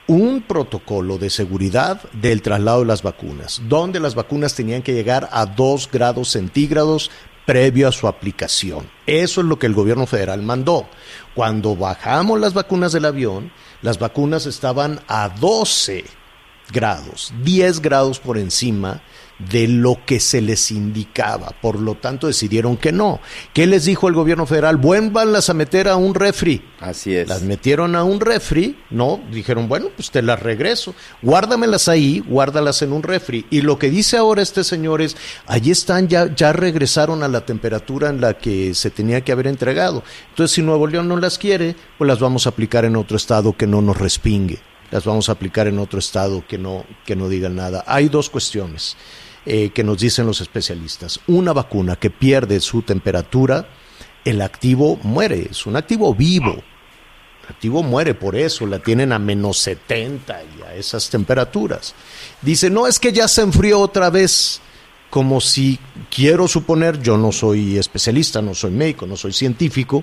un 0.06 0.42
protocolo 0.42 1.18
de 1.18 1.30
seguridad 1.30 2.02
del 2.12 2.42
traslado 2.42 2.80
de 2.80 2.86
las 2.86 3.02
vacunas, 3.02 3.62
donde 3.68 4.00
las 4.00 4.14
vacunas 4.14 4.54
tenían 4.54 4.82
que 4.82 4.94
llegar 4.94 5.28
a 5.32 5.46
2 5.46 5.88
grados 5.90 6.30
centígrados 6.30 7.10
previo 7.46 7.88
a 7.88 7.92
su 7.92 8.08
aplicación. 8.08 8.88
Eso 9.06 9.40
es 9.40 9.46
lo 9.46 9.58
que 9.58 9.66
el 9.66 9.74
gobierno 9.74 10.06
federal 10.06 10.42
mandó. 10.42 10.86
Cuando 11.34 11.76
bajamos 11.76 12.40
las 12.40 12.54
vacunas 12.54 12.92
del 12.92 13.04
avión, 13.04 13.52
las 13.82 13.98
vacunas 13.98 14.46
estaban 14.46 15.00
a 15.08 15.28
12 15.28 16.04
grados, 16.72 17.32
10 17.42 17.80
grados 17.80 18.18
por 18.18 18.38
encima 18.38 19.02
de 19.38 19.66
lo 19.66 19.98
que 20.06 20.20
se 20.20 20.40
les 20.40 20.70
indicaba. 20.70 21.54
Por 21.60 21.80
lo 21.80 21.96
tanto, 21.96 22.26
decidieron 22.26 22.76
que 22.76 22.92
no. 22.92 23.20
¿Qué 23.52 23.66
les 23.66 23.84
dijo 23.84 24.08
el 24.08 24.14
gobierno 24.14 24.46
federal? 24.46 24.76
Vuélvanlas 24.76 25.50
a 25.50 25.54
meter 25.54 25.88
a 25.88 25.96
un 25.96 26.14
refri. 26.14 26.62
Así 26.80 27.14
es. 27.14 27.28
Las 27.28 27.42
metieron 27.42 27.96
a 27.96 28.04
un 28.04 28.20
refri, 28.20 28.78
¿no? 28.90 29.20
Dijeron, 29.30 29.68
bueno, 29.68 29.88
pues 29.94 30.10
te 30.10 30.22
las 30.22 30.40
regreso. 30.40 30.94
Guárdamelas 31.22 31.88
ahí, 31.88 32.22
guárdalas 32.26 32.82
en 32.82 32.92
un 32.92 33.02
refri. 33.02 33.46
Y 33.50 33.62
lo 33.62 33.78
que 33.78 33.90
dice 33.90 34.16
ahora 34.16 34.42
este 34.42 34.64
señor 34.64 35.02
es, 35.02 35.16
allí 35.46 35.70
están, 35.70 36.08
ya, 36.08 36.32
ya 36.34 36.52
regresaron 36.52 37.22
a 37.22 37.28
la 37.28 37.44
temperatura 37.44 38.10
en 38.10 38.20
la 38.20 38.34
que 38.34 38.74
se 38.74 38.90
tenía 38.90 39.22
que 39.22 39.32
haber 39.32 39.46
entregado. 39.46 40.04
Entonces, 40.30 40.54
si 40.54 40.62
Nuevo 40.62 40.86
León 40.86 41.08
no 41.08 41.16
las 41.16 41.38
quiere, 41.38 41.74
pues 41.98 42.06
las 42.06 42.20
vamos 42.20 42.46
a 42.46 42.50
aplicar 42.50 42.84
en 42.84 42.96
otro 42.96 43.16
estado 43.16 43.56
que 43.56 43.66
no 43.66 43.82
nos 43.82 43.96
respingue. 43.96 44.58
Las 44.90 45.04
vamos 45.04 45.28
a 45.28 45.32
aplicar 45.32 45.66
en 45.66 45.78
otro 45.78 45.98
estado 45.98 46.44
que 46.46 46.58
no, 46.58 46.84
que 47.04 47.16
no 47.16 47.28
diga 47.28 47.48
nada. 47.48 47.82
Hay 47.86 48.08
dos 48.08 48.30
cuestiones 48.30 48.96
eh, 49.46 49.70
que 49.70 49.84
nos 49.84 49.98
dicen 49.98 50.26
los 50.26 50.40
especialistas. 50.40 51.20
Una 51.26 51.52
vacuna 51.52 51.96
que 51.96 52.10
pierde 52.10 52.60
su 52.60 52.82
temperatura, 52.82 53.68
el 54.24 54.40
activo 54.40 54.98
muere, 55.02 55.48
es 55.50 55.66
un 55.66 55.76
activo 55.76 56.14
vivo. 56.14 56.62
El 57.42 57.50
activo 57.50 57.82
muere 57.82 58.14
por 58.14 58.36
eso, 58.36 58.66
la 58.66 58.78
tienen 58.78 59.12
a 59.12 59.18
menos 59.18 59.58
70 59.58 60.42
y 60.58 60.62
a 60.62 60.74
esas 60.74 61.10
temperaturas. 61.10 61.94
Dice, 62.40 62.70
no 62.70 62.86
es 62.86 62.98
que 62.98 63.12
ya 63.12 63.28
se 63.28 63.42
enfrió 63.42 63.80
otra 63.80 64.08
vez, 64.08 64.62
como 65.10 65.40
si 65.40 65.78
quiero 66.10 66.48
suponer, 66.48 67.02
yo 67.02 67.18
no 67.18 67.30
soy 67.30 67.76
especialista, 67.76 68.40
no 68.40 68.54
soy 68.54 68.70
médico, 68.70 69.06
no 69.06 69.16
soy 69.16 69.34
científico, 69.34 70.02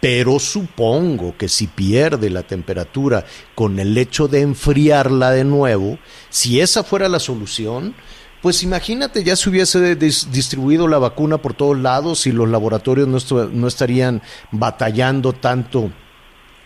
pero 0.00 0.38
supongo 0.38 1.36
que 1.36 1.48
si 1.48 1.66
pierde 1.66 2.30
la 2.30 2.42
temperatura 2.42 3.26
con 3.54 3.78
el 3.78 3.96
hecho 3.98 4.26
de 4.26 4.40
enfriarla 4.40 5.30
de 5.32 5.44
nuevo, 5.44 5.98
si 6.30 6.60
esa 6.60 6.82
fuera 6.82 7.08
la 7.08 7.20
solución, 7.20 7.94
pues 8.42 8.62
imagínate, 8.62 9.22
ya 9.22 9.36
se 9.36 9.50
hubiese 9.50 9.98
dis- 9.98 10.26
distribuido 10.30 10.88
la 10.88 10.98
vacuna 10.98 11.38
por 11.38 11.54
todos 11.54 11.78
lados 11.78 12.26
y 12.26 12.32
los 12.32 12.48
laboratorios 12.48 13.08
no 13.32 13.68
estarían 13.68 14.22
batallando 14.50 15.32
tanto 15.32 15.90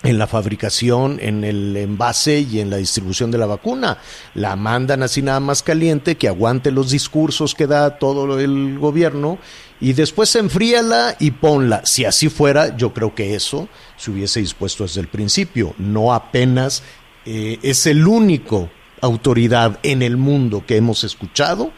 en 0.05 0.19
la 0.19 0.27
fabricación, 0.27 1.19
en 1.21 1.45
el 1.45 1.75
envase 1.77 2.41
y 2.41 2.61
en 2.61 2.69
la 2.69 2.77
distribución 2.77 3.31
de 3.31 3.39
la 3.39 3.47
vacuna. 3.47 3.99
La 4.35 4.55
mandan 4.55 5.03
así 5.03 5.23
nada 5.23 5.41
más 5.41 5.63
caliente, 5.63 6.17
que 6.17 6.29
aguante 6.29 6.71
los 6.71 6.91
discursos 6.91 7.55
que 7.55 7.67
da 7.67 7.99
todo 7.99 8.39
el 8.39 8.79
gobierno 8.79 9.39
y 9.81 9.95
después 9.95 10.37
enfríala 10.37 11.17
y 11.19 11.31
ponla. 11.31 11.87
Si 11.87 12.05
así 12.05 12.29
fuera, 12.29 12.77
yo 12.77 12.93
creo 12.93 13.15
que 13.15 13.35
eso 13.35 13.69
se 13.97 14.11
hubiese 14.11 14.41
dispuesto 14.41 14.85
desde 14.85 15.01
el 15.01 15.09
principio, 15.09 15.75
no 15.79 16.13
apenas 16.13 16.83
eh, 17.25 17.59
es 17.63 17.87
el 17.87 18.07
único 18.07 18.69
autoridad 19.05 19.79
en 19.83 20.03
el 20.03 20.17
mundo 20.17 20.65
que 20.67 20.77
hemos 20.77 21.05
escuchado 21.05 21.73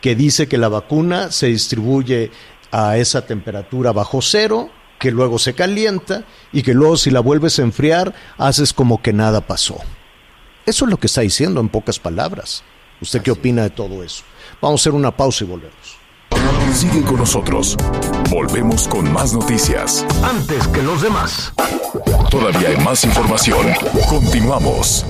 que 0.00 0.14
dice 0.14 0.46
que 0.46 0.58
la 0.58 0.68
vacuna 0.68 1.32
se 1.32 1.48
distribuye 1.48 2.30
a 2.70 2.96
esa 2.96 3.26
temperatura 3.26 3.92
bajo 3.92 4.22
cero, 4.22 4.70
que 4.98 5.10
luego 5.10 5.38
se 5.38 5.54
calienta 5.54 6.24
y 6.52 6.62
que 6.62 6.74
luego 6.74 6.96
si 6.96 7.10
la 7.10 7.20
vuelves 7.20 7.58
a 7.58 7.62
enfriar 7.62 8.14
haces 8.38 8.72
como 8.72 9.02
que 9.02 9.12
nada 9.12 9.40
pasó. 9.40 9.78
Eso 10.64 10.84
es 10.84 10.90
lo 10.90 10.98
que 10.98 11.06
está 11.06 11.22
diciendo 11.22 11.60
en 11.60 11.68
pocas 11.68 11.98
palabras. 11.98 12.62
¿Usted 13.00 13.22
qué 13.22 13.30
opina 13.30 13.62
de 13.62 13.70
todo 13.70 14.02
eso? 14.02 14.24
Vamos 14.60 14.80
a 14.80 14.82
hacer 14.82 14.94
una 14.94 15.16
pausa 15.16 15.44
y 15.44 15.48
volvemos. 15.48 15.96
Sigue 16.72 17.02
con 17.02 17.16
nosotros. 17.16 17.76
Volvemos 18.30 18.88
con 18.88 19.10
más 19.12 19.32
noticias. 19.32 20.04
Antes 20.22 20.66
que 20.68 20.82
los 20.82 21.02
demás. 21.02 21.52
Todavía 22.30 22.68
hay 22.68 22.76
más 22.78 23.04
información. 23.04 23.66
Continuamos. 24.08 25.04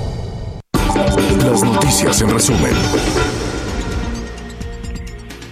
Las 1.45 1.63
noticias 1.63 2.21
en 2.21 2.31
resumen. 2.31 2.73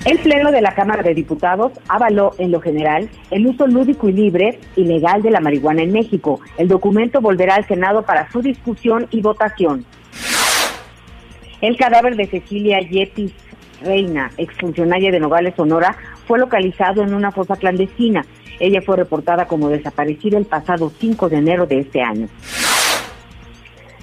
El 0.05 0.19
Pleno 0.19 0.53
de 0.53 0.61
la 0.61 0.75
Cámara 0.75 1.03
de 1.03 1.15
Diputados 1.15 1.73
avaló 1.89 2.35
en 2.39 2.51
lo 2.51 2.61
general 2.61 3.09
el 3.31 3.47
uso 3.47 3.67
lúdico 3.67 4.09
y 4.09 4.13
libre 4.13 4.61
y 4.77 4.85
legal 4.85 5.23
de 5.23 5.31
la 5.31 5.41
marihuana 5.41 5.83
en 5.83 5.93
México. 5.93 6.41
El 6.59 6.69
documento 6.69 7.23
volverá 7.23 7.55
al 7.55 7.67
Senado 7.67 8.03
para 8.03 8.31
su 8.31 8.43
discusión 8.43 9.07
y 9.11 9.23
votación. 9.23 9.87
El 11.63 11.79
cadáver 11.79 12.17
de 12.17 12.27
Cecilia 12.27 12.81
Yetis 12.81 13.33
Reina, 13.83 14.31
exfuncionaria 14.37 15.11
de 15.11 15.21
Nogales, 15.21 15.55
Sonora, 15.57 15.97
fue 16.27 16.39
localizado 16.39 17.03
en 17.03 17.15
una 17.15 17.33
fosa 17.33 17.57
clandestina. 17.57 18.27
Ella 18.61 18.83
fue 18.83 18.97
reportada 18.97 19.47
como 19.47 19.69
desaparecida 19.69 20.37
el 20.37 20.45
pasado 20.45 20.93
5 20.99 21.29
de 21.29 21.37
enero 21.37 21.67
de 21.67 21.81
este 21.81 22.03
año. 22.03 22.29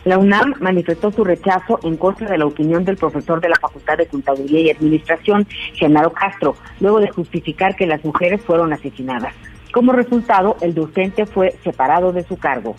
La 0.03 0.17
UNAM 0.17 0.55
manifestó 0.59 1.11
su 1.11 1.23
rechazo 1.23 1.79
en 1.83 1.95
contra 1.95 2.29
de 2.29 2.37
la 2.37 2.45
opinión 2.45 2.83
del 2.83 2.97
profesor 2.97 3.39
de 3.39 3.49
la 3.49 3.57
Facultad 3.57 3.97
de 3.97 4.07
Contaduría 4.07 4.61
y 4.61 4.69
Administración, 4.71 5.47
Genaro 5.73 6.11
Castro, 6.11 6.55
luego 6.79 6.99
de 6.99 7.09
justificar 7.09 7.75
que 7.75 7.85
las 7.85 8.03
mujeres 8.03 8.41
fueron 8.41 8.73
asesinadas. 8.73 9.33
Como 9.71 9.93
resultado, 9.93 10.57
el 10.61 10.73
docente 10.73 11.25
fue 11.25 11.55
separado 11.63 12.11
de 12.11 12.23
su 12.23 12.37
cargo. 12.37 12.75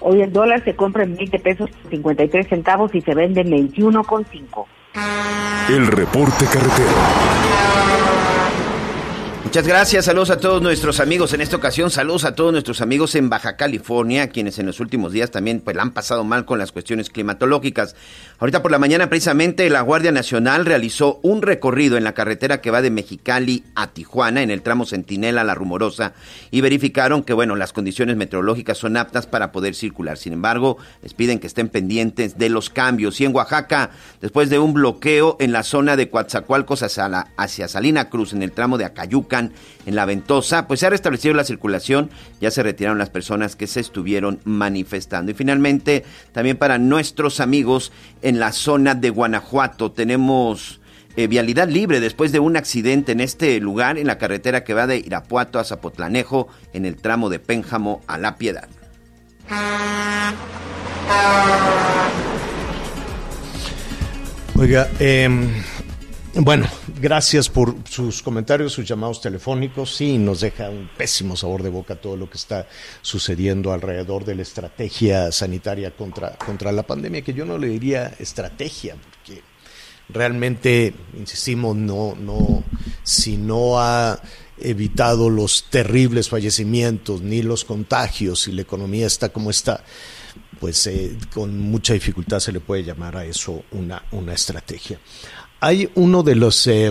Hoy 0.00 0.20
el 0.20 0.32
dólar 0.32 0.64
se 0.64 0.74
compra 0.74 1.04
en 1.04 1.16
20 1.16 1.38
pesos 1.38 1.70
con 1.70 1.90
53 1.90 2.48
centavos 2.48 2.92
y 2.94 3.00
se 3.00 3.14
vende 3.14 3.42
en 3.42 3.50
21,5. 3.50 4.66
El 5.68 5.86
reporte 5.86 6.44
carretero. 6.46 6.90
Muchas 9.44 9.66
gracias, 9.66 10.04
saludos 10.04 10.30
a 10.30 10.38
todos 10.38 10.62
nuestros 10.62 11.00
amigos 11.00 11.34
en 11.34 11.40
esta 11.40 11.56
ocasión, 11.56 11.90
saludos 11.90 12.24
a 12.24 12.34
todos 12.34 12.52
nuestros 12.52 12.80
amigos 12.80 13.16
en 13.16 13.28
Baja 13.28 13.56
California, 13.56 14.28
quienes 14.28 14.58
en 14.60 14.66
los 14.66 14.78
últimos 14.78 15.12
días 15.12 15.32
también 15.32 15.60
pues, 15.60 15.76
la 15.76 15.82
han 15.82 15.90
pasado 15.90 16.22
mal 16.22 16.46
con 16.46 16.60
las 16.60 16.70
cuestiones 16.70 17.10
climatológicas. 17.10 17.96
Ahorita 18.38 18.62
por 18.62 18.70
la 18.70 18.78
mañana 18.78 19.10
precisamente 19.10 19.68
la 19.68 19.82
Guardia 19.82 20.10
Nacional 20.10 20.64
realizó 20.64 21.18
un 21.22 21.42
recorrido 21.42 21.98
en 21.98 22.04
la 22.04 22.14
carretera 22.14 22.60
que 22.60 22.70
va 22.70 22.82
de 22.82 22.90
Mexicali 22.90 23.64
a 23.74 23.88
Tijuana, 23.88 24.42
en 24.42 24.50
el 24.50 24.62
tramo 24.62 24.86
Centinela 24.86 25.44
La 25.44 25.54
Rumorosa, 25.54 26.14
y 26.50 26.60
verificaron 26.60 27.22
que 27.22 27.34
bueno, 27.34 27.56
las 27.56 27.72
condiciones 27.72 28.16
meteorológicas 28.16 28.78
son 28.78 28.96
aptas 28.96 29.26
para 29.26 29.52
poder 29.52 29.74
circular. 29.74 30.18
Sin 30.18 30.32
embargo, 30.32 30.78
les 31.02 31.14
piden 31.14 31.40
que 31.40 31.48
estén 31.48 31.68
pendientes 31.68 32.38
de 32.38 32.48
los 32.48 32.70
cambios. 32.70 33.20
Y 33.20 33.26
en 33.26 33.34
Oaxaca, 33.34 33.90
después 34.20 34.50
de 34.50 34.60
un 34.60 34.72
bloqueo 34.72 35.36
en 35.40 35.52
la 35.52 35.62
zona 35.62 35.96
de 35.96 36.08
Coatzacoalcos 36.08 36.82
hacia, 36.82 37.26
hacia 37.36 37.68
Salina 37.68 38.08
Cruz, 38.08 38.32
en 38.32 38.42
el 38.42 38.52
tramo 38.52 38.78
de 38.78 38.86
En 39.32 39.94
la 39.94 40.04
Ventosa, 40.04 40.66
pues 40.68 40.80
se 40.80 40.86
ha 40.86 40.90
restablecido 40.90 41.34
la 41.34 41.44
circulación, 41.44 42.10
ya 42.40 42.50
se 42.50 42.62
retiraron 42.62 42.98
las 42.98 43.10
personas 43.10 43.56
que 43.56 43.66
se 43.66 43.80
estuvieron 43.80 44.40
manifestando. 44.44 45.32
Y 45.32 45.34
finalmente, 45.34 46.04
también 46.32 46.56
para 46.56 46.78
nuestros 46.78 47.40
amigos 47.40 47.92
en 48.20 48.38
la 48.38 48.52
zona 48.52 48.94
de 48.94 49.10
Guanajuato, 49.10 49.92
tenemos 49.92 50.80
eh, 51.16 51.26
vialidad 51.26 51.68
libre 51.68 52.00
después 52.00 52.32
de 52.32 52.40
un 52.40 52.56
accidente 52.56 53.12
en 53.12 53.20
este 53.20 53.58
lugar, 53.60 53.98
en 53.98 54.06
la 54.06 54.18
carretera 54.18 54.64
que 54.64 54.74
va 54.74 54.86
de 54.86 54.98
Irapuato 54.98 55.58
a 55.58 55.64
Zapotlanejo, 55.64 56.48
en 56.72 56.84
el 56.84 56.96
tramo 56.96 57.28
de 57.28 57.38
Pénjamo 57.38 58.02
a 58.06 58.18
La 58.18 58.36
Piedad. 58.36 58.68
Oiga, 64.54 64.88
em, 65.00 65.48
bueno, 66.34 66.66
gracias 67.00 67.48
por 67.48 67.74
sus 67.88 68.22
comentarios, 68.22 68.72
sus 68.72 68.88
llamados 68.88 69.20
telefónicos. 69.20 69.94
Sí, 69.94 70.16
nos 70.16 70.40
deja 70.40 70.70
un 70.70 70.88
pésimo 70.96 71.36
sabor 71.36 71.62
de 71.62 71.68
boca 71.68 71.96
todo 71.96 72.16
lo 72.16 72.30
que 72.30 72.38
está 72.38 72.66
sucediendo 73.02 73.72
alrededor 73.72 74.24
de 74.24 74.34
la 74.36 74.42
estrategia 74.42 75.30
sanitaria 75.30 75.90
contra, 75.90 76.36
contra 76.36 76.72
la 76.72 76.84
pandemia, 76.84 77.22
que 77.22 77.34
yo 77.34 77.44
no 77.44 77.58
le 77.58 77.68
diría 77.68 78.14
estrategia, 78.18 78.96
porque 78.96 79.42
realmente, 80.08 80.94
insistimos, 81.18 81.76
no, 81.76 82.14
no, 82.14 82.64
si 83.02 83.36
no 83.36 83.78
ha 83.78 84.18
evitado 84.58 85.28
los 85.28 85.66
terribles 85.70 86.28
fallecimientos 86.28 87.20
ni 87.20 87.42
los 87.42 87.64
contagios 87.64 88.48
y 88.48 88.52
la 88.52 88.62
economía 88.62 89.06
está 89.06 89.30
como 89.30 89.50
está, 89.50 89.84
pues 90.60 90.86
eh, 90.86 91.16
con 91.34 91.58
mucha 91.58 91.92
dificultad 91.92 92.38
se 92.38 92.52
le 92.52 92.60
puede 92.60 92.84
llamar 92.84 93.16
a 93.16 93.24
eso 93.24 93.64
una, 93.72 94.04
una 94.12 94.32
estrategia. 94.32 94.98
Hay 95.64 95.88
uno 95.94 96.24
de 96.24 96.34
los 96.34 96.66
eh, 96.66 96.90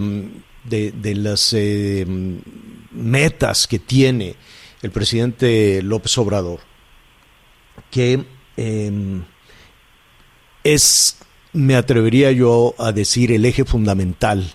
de, 0.63 0.93
de 0.93 1.15
las 1.15 1.51
eh, 1.51 2.05
metas 2.91 3.67
que 3.67 3.79
tiene 3.79 4.37
el 4.81 4.91
presidente 4.91 5.81
López 5.81 6.17
Obrador, 6.17 6.61
que 7.89 8.23
eh, 8.55 9.21
es, 10.63 11.17
me 11.51 11.75
atrevería 11.75 12.31
yo 12.31 12.73
a 12.77 12.93
decir, 12.93 13.33
el 13.33 13.43
eje 13.43 13.65
fundamental 13.65 14.49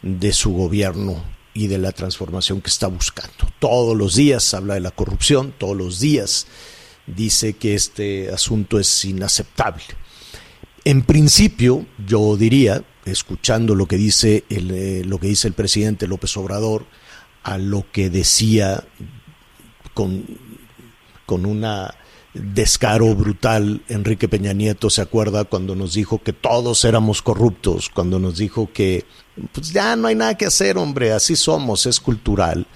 de 0.00 0.32
su 0.32 0.54
gobierno 0.54 1.22
y 1.52 1.66
de 1.66 1.76
la 1.76 1.92
transformación 1.92 2.62
que 2.62 2.70
está 2.70 2.86
buscando. 2.86 3.46
Todos 3.58 3.94
los 3.94 4.14
días 4.14 4.54
habla 4.54 4.72
de 4.72 4.80
la 4.80 4.90
corrupción, 4.90 5.52
todos 5.58 5.76
los 5.76 6.00
días 6.00 6.46
dice 7.06 7.52
que 7.52 7.74
este 7.74 8.30
asunto 8.30 8.80
es 8.80 9.04
inaceptable. 9.04 9.84
En 10.86 11.02
principio, 11.02 11.84
yo 12.06 12.38
diría, 12.38 12.82
escuchando 13.04 13.74
lo 13.74 13.86
que 13.86 13.96
dice 13.96 14.44
el, 14.48 14.70
eh, 14.70 15.02
lo 15.04 15.18
que 15.18 15.28
dice 15.28 15.48
el 15.48 15.54
presidente 15.54 16.06
López 16.06 16.36
Obrador, 16.36 16.86
a 17.42 17.58
lo 17.58 17.86
que 17.90 18.10
decía 18.10 18.84
con, 19.94 20.24
con 21.26 21.46
una 21.46 21.94
descaro 22.34 23.14
brutal 23.14 23.82
Enrique 23.88 24.28
Peña 24.28 24.52
Nieto 24.52 24.88
se 24.88 25.02
acuerda 25.02 25.44
cuando 25.44 25.74
nos 25.74 25.94
dijo 25.94 26.22
que 26.22 26.32
todos 26.32 26.84
éramos 26.84 27.22
corruptos, 27.22 27.88
cuando 27.88 28.18
nos 28.18 28.36
dijo 28.38 28.70
que 28.72 29.04
pues 29.52 29.72
ya 29.72 29.96
no 29.96 30.08
hay 30.08 30.14
nada 30.14 30.36
que 30.36 30.46
hacer, 30.46 30.78
hombre, 30.78 31.12
así 31.12 31.34
somos, 31.34 31.86
es 31.86 31.98
cultural. 31.98 32.66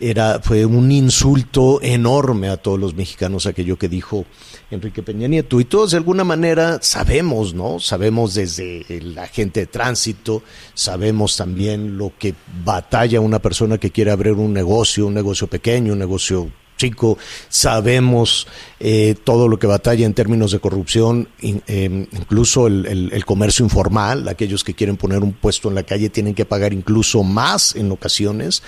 Era, 0.00 0.40
fue 0.42 0.66
un 0.66 0.90
insulto 0.90 1.80
enorme 1.80 2.48
a 2.48 2.56
todos 2.56 2.78
los 2.78 2.94
mexicanos 2.94 3.46
aquello 3.46 3.78
que 3.78 3.88
dijo 3.88 4.26
Enrique 4.74 5.02
Peña 5.02 5.28
Nieto. 5.28 5.60
Y 5.60 5.64
todos 5.64 5.92
de 5.92 5.96
alguna 5.96 6.24
manera 6.24 6.78
sabemos, 6.82 7.54
¿no? 7.54 7.80
Sabemos 7.80 8.34
desde 8.34 8.84
el 8.88 9.18
agente 9.18 9.60
de 9.60 9.66
tránsito, 9.66 10.42
sabemos 10.74 11.36
también 11.36 11.96
lo 11.96 12.12
que 12.18 12.34
batalla 12.64 13.20
una 13.20 13.38
persona 13.38 13.78
que 13.78 13.90
quiere 13.90 14.10
abrir 14.10 14.32
un 14.34 14.52
negocio, 14.52 15.06
un 15.06 15.14
negocio 15.14 15.46
pequeño, 15.46 15.92
un 15.92 15.98
negocio 15.98 16.50
chico, 16.76 17.18
sabemos 17.48 18.46
eh, 18.80 19.14
todo 19.22 19.48
lo 19.48 19.58
que 19.58 19.66
batalla 19.66 20.06
en 20.06 20.14
términos 20.14 20.52
de 20.52 20.58
corrupción, 20.58 21.28
eh, 21.40 22.06
incluso 22.12 22.66
el, 22.66 23.24
comercio 23.24 23.64
informal, 23.64 24.28
aquellos 24.28 24.64
que 24.64 24.74
quieren 24.74 24.96
poner 24.96 25.20
un 25.20 25.32
puesto 25.32 25.68
en 25.68 25.76
la 25.76 25.84
calle 25.84 26.10
tienen 26.10 26.34
que 26.34 26.44
pagar 26.44 26.72
incluso 26.72 27.22
más 27.22 27.74
en 27.76 27.90
ocasiones 27.92 28.62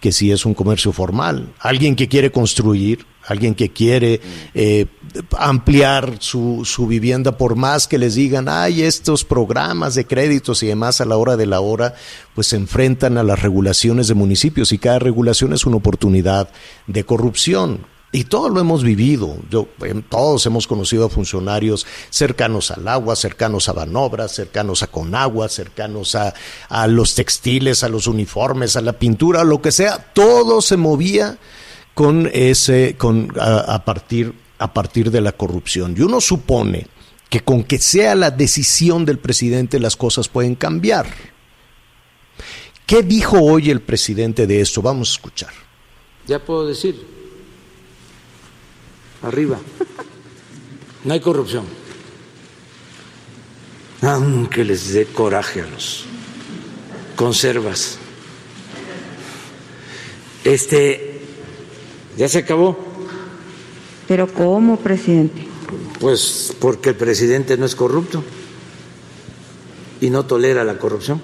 que 0.00 0.12
si 0.12 0.32
es 0.32 0.44
un 0.44 0.54
comercio 0.54 0.92
formal. 0.92 1.52
Alguien 1.60 1.96
que 1.96 2.08
quiere 2.08 2.32
construir, 2.32 3.06
alguien 3.26 3.54
que 3.54 3.70
quiere 3.70 4.20
eh, 4.54 4.86
ampliar 5.38 6.16
su, 6.20 6.62
su, 6.64 6.86
vivienda, 6.86 7.36
por 7.36 7.56
más 7.56 7.86
que 7.86 7.98
les 7.98 8.14
digan, 8.14 8.48
hay 8.48 8.82
estos 8.82 9.24
programas 9.24 9.94
de 9.94 10.06
créditos 10.06 10.62
y 10.62 10.66
demás 10.66 11.00
a 11.00 11.04
la 11.04 11.16
hora 11.16 11.36
de 11.36 11.46
la 11.46 11.60
hora, 11.60 11.94
pues 12.34 12.48
se 12.48 12.56
enfrentan 12.56 13.18
a 13.18 13.22
las 13.22 13.42
regulaciones 13.42 14.08
de 14.08 14.14
municipios 14.14 14.72
y 14.72 14.78
cada 14.78 14.98
regulación 14.98 15.52
es 15.52 15.66
una 15.66 15.76
oportunidad 15.76 16.48
de 16.86 17.04
corrupción. 17.04 17.86
Y 18.12 18.24
todos 18.24 18.50
lo 18.50 18.58
hemos 18.58 18.82
vivido. 18.82 19.36
Yo, 19.50 19.68
todos 20.08 20.44
hemos 20.44 20.66
conocido 20.66 21.06
a 21.06 21.10
funcionarios 21.10 21.86
cercanos 22.10 22.72
al 22.72 22.88
agua, 22.88 23.14
cercanos 23.14 23.68
a 23.68 23.72
Banobra, 23.72 24.26
cercanos 24.26 24.82
a 24.82 24.88
Conagua, 24.88 25.48
cercanos 25.48 26.16
a, 26.16 26.34
a 26.68 26.88
los 26.88 27.14
textiles, 27.14 27.84
a 27.84 27.88
los 27.88 28.08
uniformes, 28.08 28.74
a 28.74 28.80
la 28.80 28.94
pintura, 28.94 29.42
a 29.42 29.44
lo 29.44 29.62
que 29.62 29.70
sea. 29.70 30.10
Todo 30.12 30.60
se 30.60 30.76
movía 30.76 31.38
con 31.94 32.30
ese, 32.32 32.96
con, 32.96 33.32
a, 33.38 33.84
partir, 33.84 34.32
a 34.58 34.72
partir 34.72 35.10
de 35.10 35.20
la 35.20 35.32
corrupción. 35.32 35.94
Y 35.96 36.02
uno 36.02 36.20
supone 36.20 36.86
que 37.28 37.40
con 37.40 37.64
que 37.64 37.78
sea 37.78 38.14
la 38.14 38.30
decisión 38.30 39.04
del 39.04 39.18
presidente 39.18 39.78
las 39.78 39.96
cosas 39.96 40.28
pueden 40.28 40.54
cambiar. 40.54 41.06
¿Qué 42.86 43.02
dijo 43.02 43.38
hoy 43.40 43.70
el 43.70 43.80
presidente 43.80 44.46
de 44.46 44.60
esto? 44.60 44.82
Vamos 44.82 45.10
a 45.10 45.12
escuchar. 45.12 45.52
Ya 46.26 46.44
puedo 46.44 46.66
decir, 46.66 47.06
arriba, 49.22 49.58
no 51.04 51.12
hay 51.12 51.20
corrupción. 51.20 51.64
Aunque 54.02 54.64
les 54.64 54.92
dé 54.92 55.06
coraje 55.06 55.60
a 55.60 55.66
los 55.66 56.06
conservas. 57.14 57.98
Este, 60.42 61.09
ya 62.20 62.28
se 62.28 62.40
acabó. 62.40 62.76
¿Pero 64.06 64.30
cómo, 64.30 64.76
presidente? 64.76 65.48
Pues 66.00 66.54
porque 66.60 66.90
el 66.90 66.96
presidente 66.96 67.56
no 67.56 67.64
es 67.64 67.74
corrupto 67.74 68.22
y 70.02 70.10
no 70.10 70.26
tolera 70.26 70.62
la 70.62 70.76
corrupción. 70.76 71.22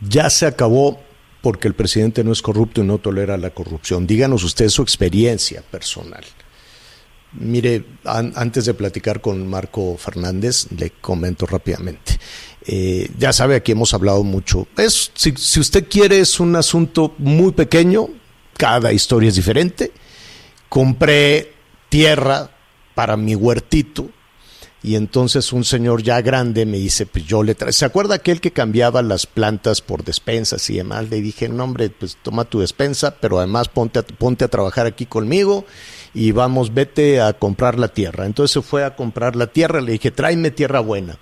Ya 0.00 0.30
se 0.30 0.46
acabó 0.46 1.00
porque 1.42 1.66
el 1.66 1.74
presidente 1.74 2.22
no 2.22 2.30
es 2.30 2.40
corrupto 2.40 2.82
y 2.82 2.84
no 2.84 2.98
tolera 2.98 3.36
la 3.36 3.50
corrupción. 3.50 4.06
Díganos 4.06 4.44
ustedes 4.44 4.72
su 4.72 4.82
experiencia 4.82 5.60
personal. 5.72 6.24
Mire, 7.32 7.84
an 8.04 8.32
antes 8.36 8.64
de 8.66 8.74
platicar 8.74 9.20
con 9.20 9.44
Marco 9.48 9.96
Fernández, 9.98 10.68
le 10.70 10.90
comento 11.00 11.46
rápidamente. 11.46 12.16
Eh, 12.64 13.10
ya 13.18 13.32
sabe, 13.32 13.56
aquí 13.56 13.72
hemos 13.72 13.92
hablado 13.92 14.22
mucho. 14.22 14.68
Es, 14.76 15.10
si, 15.14 15.32
si 15.36 15.58
usted 15.58 15.88
quiere, 15.88 16.20
es 16.20 16.38
un 16.38 16.54
asunto 16.54 17.14
muy 17.18 17.50
pequeño, 17.50 18.08
cada 18.56 18.92
historia 18.92 19.28
es 19.28 19.36
diferente. 19.36 19.92
Compré 20.68 21.52
tierra 21.88 22.50
para 22.94 23.16
mi 23.16 23.34
huertito 23.34 24.10
y 24.82 24.94
entonces 24.94 25.52
un 25.52 25.64
señor 25.64 26.02
ya 26.02 26.20
grande 26.20 26.64
me 26.64 26.78
dice, 26.78 27.06
pues 27.06 27.26
yo 27.26 27.42
le 27.42 27.56
traigo, 27.56 27.72
¿se 27.72 27.84
acuerda 27.84 28.14
aquel 28.14 28.40
que 28.40 28.52
cambiaba 28.52 29.02
las 29.02 29.26
plantas 29.26 29.80
por 29.80 30.04
despensas 30.04 30.70
y 30.70 30.76
demás? 30.76 31.10
Le 31.10 31.20
dije, 31.20 31.48
no 31.48 31.64
hombre, 31.64 31.90
pues 31.90 32.16
toma 32.22 32.44
tu 32.44 32.60
despensa, 32.60 33.16
pero 33.16 33.38
además 33.38 33.68
ponte 33.68 33.98
a, 33.98 34.02
ponte 34.02 34.44
a 34.44 34.48
trabajar 34.48 34.86
aquí 34.86 35.04
conmigo 35.04 35.64
y 36.14 36.30
vamos, 36.30 36.72
vete 36.72 37.20
a 37.20 37.32
comprar 37.32 37.80
la 37.80 37.88
tierra. 37.88 38.26
Entonces 38.26 38.52
se 38.52 38.62
fue 38.62 38.84
a 38.84 38.94
comprar 38.94 39.34
la 39.34 39.48
tierra, 39.48 39.80
le 39.80 39.92
dije, 39.92 40.12
tráeme 40.12 40.52
tierra 40.52 40.78
buena. 40.78 41.18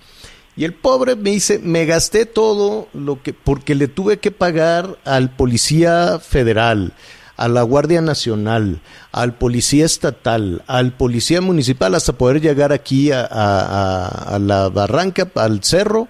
Y 0.55 0.63
el 0.63 0.73
pobre 0.73 1.15
me 1.15 1.31
dice, 1.31 1.57
me 1.57 1.85
gasté 1.85 2.25
todo 2.25 2.87
lo 2.93 3.23
que, 3.23 3.33
porque 3.33 3.73
le 3.73 3.87
tuve 3.87 4.19
que 4.19 4.31
pagar 4.31 4.99
al 5.03 5.35
policía 5.35 6.19
federal, 6.19 6.93
a 7.37 7.47
la 7.47 7.63
Guardia 7.63 8.01
Nacional, 8.01 8.81
al 9.11 9.33
policía 9.33 9.85
estatal, 9.85 10.63
al 10.67 10.93
policía 10.93 11.41
municipal, 11.41 11.95
hasta 11.95 12.13
poder 12.13 12.41
llegar 12.41 12.71
aquí 12.71 13.11
a, 13.11 13.27
a, 13.29 14.35
a, 14.35 14.39
la 14.39 14.69
barranca, 14.69 15.29
al 15.35 15.63
cerro, 15.63 16.07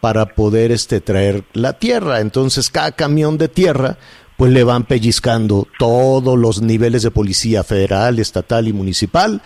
para 0.00 0.34
poder 0.34 0.72
este, 0.72 1.00
traer 1.00 1.44
la 1.52 1.74
tierra. 1.74 2.20
Entonces, 2.20 2.70
cada 2.70 2.92
camión 2.92 3.36
de 3.36 3.48
tierra, 3.48 3.98
pues 4.36 4.52
le 4.52 4.64
van 4.64 4.84
pellizcando 4.84 5.66
todos 5.78 6.38
los 6.38 6.62
niveles 6.62 7.02
de 7.02 7.10
policía 7.10 7.64
federal, 7.64 8.18
estatal 8.18 8.68
y 8.68 8.72
municipal, 8.72 9.42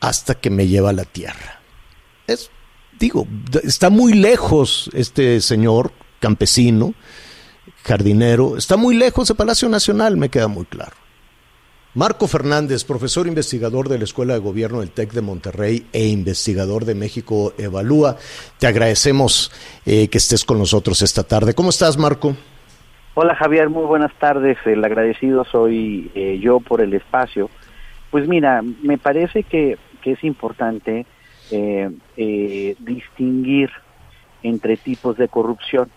hasta 0.00 0.34
que 0.34 0.50
me 0.50 0.66
lleva 0.66 0.92
la 0.92 1.04
tierra. 1.04 1.60
Es, 2.26 2.50
digo, 2.98 3.26
está 3.62 3.90
muy 3.90 4.12
lejos 4.12 4.90
este 4.92 5.40
señor 5.40 5.92
campesino, 6.20 6.94
jardinero, 7.84 8.56
está 8.56 8.76
muy 8.76 8.96
lejos 8.96 9.28
de 9.28 9.34
Palacio 9.34 9.68
Nacional, 9.68 10.16
me 10.16 10.28
queda 10.28 10.48
muy 10.48 10.64
claro. 10.64 10.96
Marco 11.94 12.28
Fernández, 12.28 12.84
profesor 12.84 13.26
investigador 13.26 13.88
de 13.88 13.98
la 13.98 14.04
Escuela 14.04 14.34
de 14.34 14.40
Gobierno 14.40 14.80
del 14.80 14.90
TEC 14.90 15.12
de 15.12 15.22
Monterrey 15.22 15.86
e 15.92 16.06
investigador 16.06 16.84
de 16.84 16.94
México 16.94 17.54
Evalúa, 17.58 18.16
te 18.58 18.66
agradecemos 18.66 19.50
eh, 19.86 20.08
que 20.08 20.18
estés 20.18 20.44
con 20.44 20.58
nosotros 20.58 21.02
esta 21.02 21.24
tarde. 21.24 21.54
¿Cómo 21.54 21.70
estás, 21.70 21.96
Marco? 21.96 22.36
Hola, 23.14 23.34
Javier, 23.34 23.68
muy 23.68 23.84
buenas 23.84 24.12
tardes. 24.20 24.58
El 24.64 24.84
agradecido 24.84 25.44
soy 25.44 26.08
eh, 26.14 26.38
yo 26.40 26.60
por 26.60 26.80
el 26.80 26.94
espacio. 26.94 27.50
Pues 28.12 28.28
mira, 28.28 28.62
me 28.62 28.96
parece 28.96 29.42
que, 29.42 29.76
que 30.02 30.12
es 30.12 30.22
importante 30.22 31.04
eh, 31.50 31.90
eh, 32.16 32.76
distinguir 32.78 33.70
entre 34.42 34.76
tipos 34.76 35.16
de 35.16 35.28
corrupción, 35.28 35.88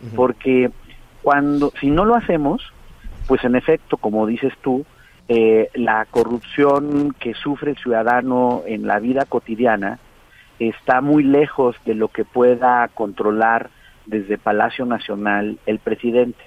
uh 0.00 0.06
-huh. 0.06 0.14
porque 0.14 0.70
cuando, 1.28 1.74
si 1.78 1.90
no 1.90 2.06
lo 2.06 2.14
hacemos, 2.14 2.72
pues 3.26 3.44
en 3.44 3.54
efecto, 3.54 3.98
como 3.98 4.26
dices 4.26 4.54
tú, 4.62 4.86
eh, 5.28 5.68
la 5.74 6.06
corrupción 6.06 7.14
que 7.20 7.34
sufre 7.34 7.72
el 7.72 7.76
ciudadano 7.76 8.62
en 8.64 8.86
la 8.86 8.98
vida 8.98 9.26
cotidiana 9.26 9.98
está 10.58 11.02
muy 11.02 11.22
lejos 11.22 11.76
de 11.84 11.94
lo 11.94 12.08
que 12.08 12.24
pueda 12.24 12.88
controlar 12.94 13.68
desde 14.06 14.38
Palacio 14.38 14.86
Nacional 14.86 15.58
el 15.66 15.80
presidente. 15.80 16.42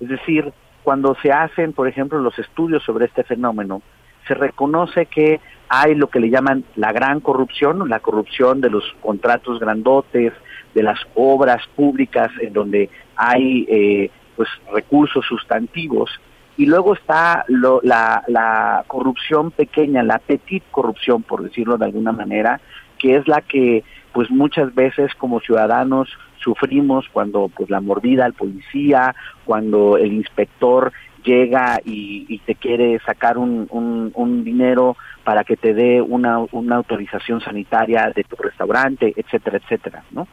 Es 0.00 0.08
decir, 0.08 0.50
cuando 0.82 1.14
se 1.20 1.30
hacen, 1.30 1.74
por 1.74 1.86
ejemplo, 1.86 2.18
los 2.18 2.38
estudios 2.38 2.82
sobre 2.84 3.04
este 3.04 3.22
fenómeno, 3.22 3.82
se 4.26 4.32
reconoce 4.32 5.04
que 5.04 5.42
hay 5.68 5.94
lo 5.94 6.08
que 6.08 6.20
le 6.20 6.30
llaman 6.30 6.64
la 6.76 6.90
gran 6.90 7.20
corrupción, 7.20 7.86
la 7.86 8.00
corrupción 8.00 8.62
de 8.62 8.70
los 8.70 8.96
contratos 9.02 9.60
grandotes, 9.60 10.32
de 10.76 10.82
las 10.82 11.00
obras 11.14 11.62
públicas 11.74 12.30
en 12.38 12.52
donde 12.52 12.90
hay 13.16 13.66
eh, 13.68 14.10
pues 14.36 14.48
recursos 14.70 15.24
sustantivos 15.26 16.10
y 16.58 16.66
luego 16.66 16.92
está 16.92 17.46
lo, 17.48 17.80
la, 17.82 18.22
la 18.28 18.84
corrupción 18.86 19.50
pequeña, 19.50 20.02
la 20.02 20.18
petit 20.18 20.62
corrupción, 20.70 21.22
por 21.22 21.42
decirlo 21.42 21.78
de 21.78 21.86
alguna 21.86 22.12
manera, 22.12 22.60
que 22.98 23.16
es 23.16 23.26
la 23.26 23.40
que 23.40 23.84
pues 24.12 24.30
muchas 24.30 24.74
veces 24.74 25.14
como 25.14 25.40
ciudadanos 25.40 26.10
sufrimos 26.36 27.06
cuando 27.10 27.48
pues 27.48 27.70
la 27.70 27.80
mordida 27.80 28.26
al 28.26 28.34
policía, 28.34 29.14
cuando 29.46 29.96
el 29.96 30.12
inspector 30.12 30.92
llega 31.24 31.80
y, 31.84 32.26
y 32.28 32.38
te 32.40 32.54
quiere 32.54 32.98
sacar 33.00 33.38
un, 33.38 33.66
un, 33.70 34.12
un, 34.14 34.44
dinero 34.44 34.96
para 35.24 35.42
que 35.42 35.56
te 35.56 35.74
dé 35.74 36.00
una, 36.00 36.38
una 36.52 36.76
autorización 36.76 37.40
sanitaria 37.40 38.12
de 38.14 38.24
tu 38.24 38.36
restaurante, 38.36 39.12
etcétera, 39.16 39.58
etcétera, 39.58 40.04
¿no? 40.10 40.28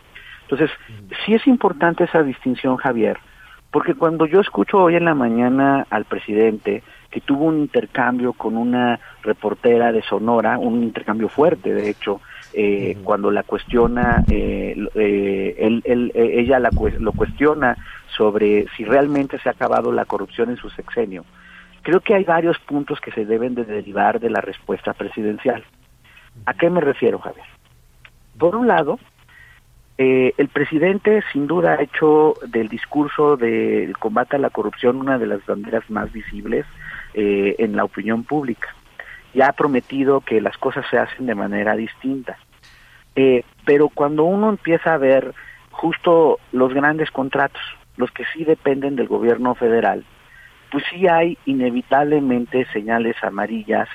Entonces, 0.53 0.77
sí 1.25 1.33
es 1.33 1.47
importante 1.47 2.03
esa 2.03 2.21
distinción, 2.21 2.77
Javier, 2.77 3.17
porque 3.71 3.95
cuando 3.95 4.27
yo 4.27 4.39
escucho 4.39 4.77
hoy 4.77 4.95
en 4.95 5.05
la 5.05 5.15
mañana 5.15 5.87
al 5.89 6.05
presidente 6.05 6.83
que 7.09 7.21
tuvo 7.21 7.45
un 7.45 7.57
intercambio 7.57 8.33
con 8.33 8.55
una 8.55 8.99
reportera 9.23 9.91
de 9.91 10.03
Sonora, 10.03 10.59
un 10.59 10.83
intercambio 10.83 11.27
fuerte, 11.27 11.73
de 11.73 11.89
hecho, 11.89 12.21
eh, 12.53 12.97
cuando 13.03 13.31
la 13.31 13.41
cuestiona, 13.41 14.23
eh, 14.29 14.75
eh, 14.93 15.55
él, 15.57 15.81
él, 15.85 16.11
ella 16.13 16.59
la, 16.59 16.69
lo 16.99 17.11
cuestiona 17.13 17.77
sobre 18.15 18.67
si 18.77 18.85
realmente 18.85 19.39
se 19.39 19.49
ha 19.49 19.53
acabado 19.53 19.91
la 19.91 20.05
corrupción 20.05 20.51
en 20.51 20.57
su 20.57 20.69
sexenio. 20.69 21.25
Creo 21.81 21.99
que 22.01 22.13
hay 22.13 22.25
varios 22.25 22.59
puntos 22.59 23.01
que 23.01 23.11
se 23.11 23.25
deben 23.25 23.55
de 23.55 23.65
derivar 23.65 24.19
de 24.19 24.29
la 24.29 24.41
respuesta 24.41 24.93
presidencial. 24.93 25.63
¿A 26.45 26.53
qué 26.53 26.69
me 26.69 26.79
refiero, 26.79 27.17
Javier? 27.17 27.45
Por 28.37 28.55
un 28.55 28.67
lado, 28.67 28.99
eh, 29.97 30.33
el 30.37 30.47
presidente 30.47 31.23
sin 31.31 31.45
duda 31.45 31.73
ha 31.73 31.83
hecho 31.83 32.33
del 32.47 32.67
discurso 32.67 33.37
del 33.37 33.95
combate 33.97 34.37
a 34.37 34.39
la 34.39 34.49
corrupción 34.49 34.97
una 34.97 35.19
de 35.19 35.27
las 35.27 35.45
banderas 35.45 35.87
más 35.89 36.11
visibles 36.11 36.65
eh, 37.13 37.55
en 37.59 37.75
la 37.75 37.83
opinión 37.83 38.23
pública 38.23 38.69
y 39.33 39.41
ha 39.41 39.51
prometido 39.51 40.21
que 40.21 40.41
las 40.41 40.57
cosas 40.57 40.85
se 40.89 40.97
hacen 40.97 41.25
de 41.25 41.35
manera 41.35 41.75
distinta. 41.75 42.37
Eh, 43.15 43.43
pero 43.65 43.89
cuando 43.89 44.23
uno 44.23 44.49
empieza 44.49 44.93
a 44.93 44.97
ver 44.97 45.33
justo 45.71 46.39
los 46.51 46.73
grandes 46.73 47.11
contratos, 47.11 47.61
los 47.97 48.11
que 48.11 48.25
sí 48.33 48.43
dependen 48.43 48.95
del 48.95 49.07
gobierno 49.07 49.53
federal, 49.53 50.03
pues 50.71 50.83
sí 50.89 51.07
hay 51.07 51.37
inevitablemente 51.45 52.65
señales 52.73 53.15
amarillas 53.23 53.87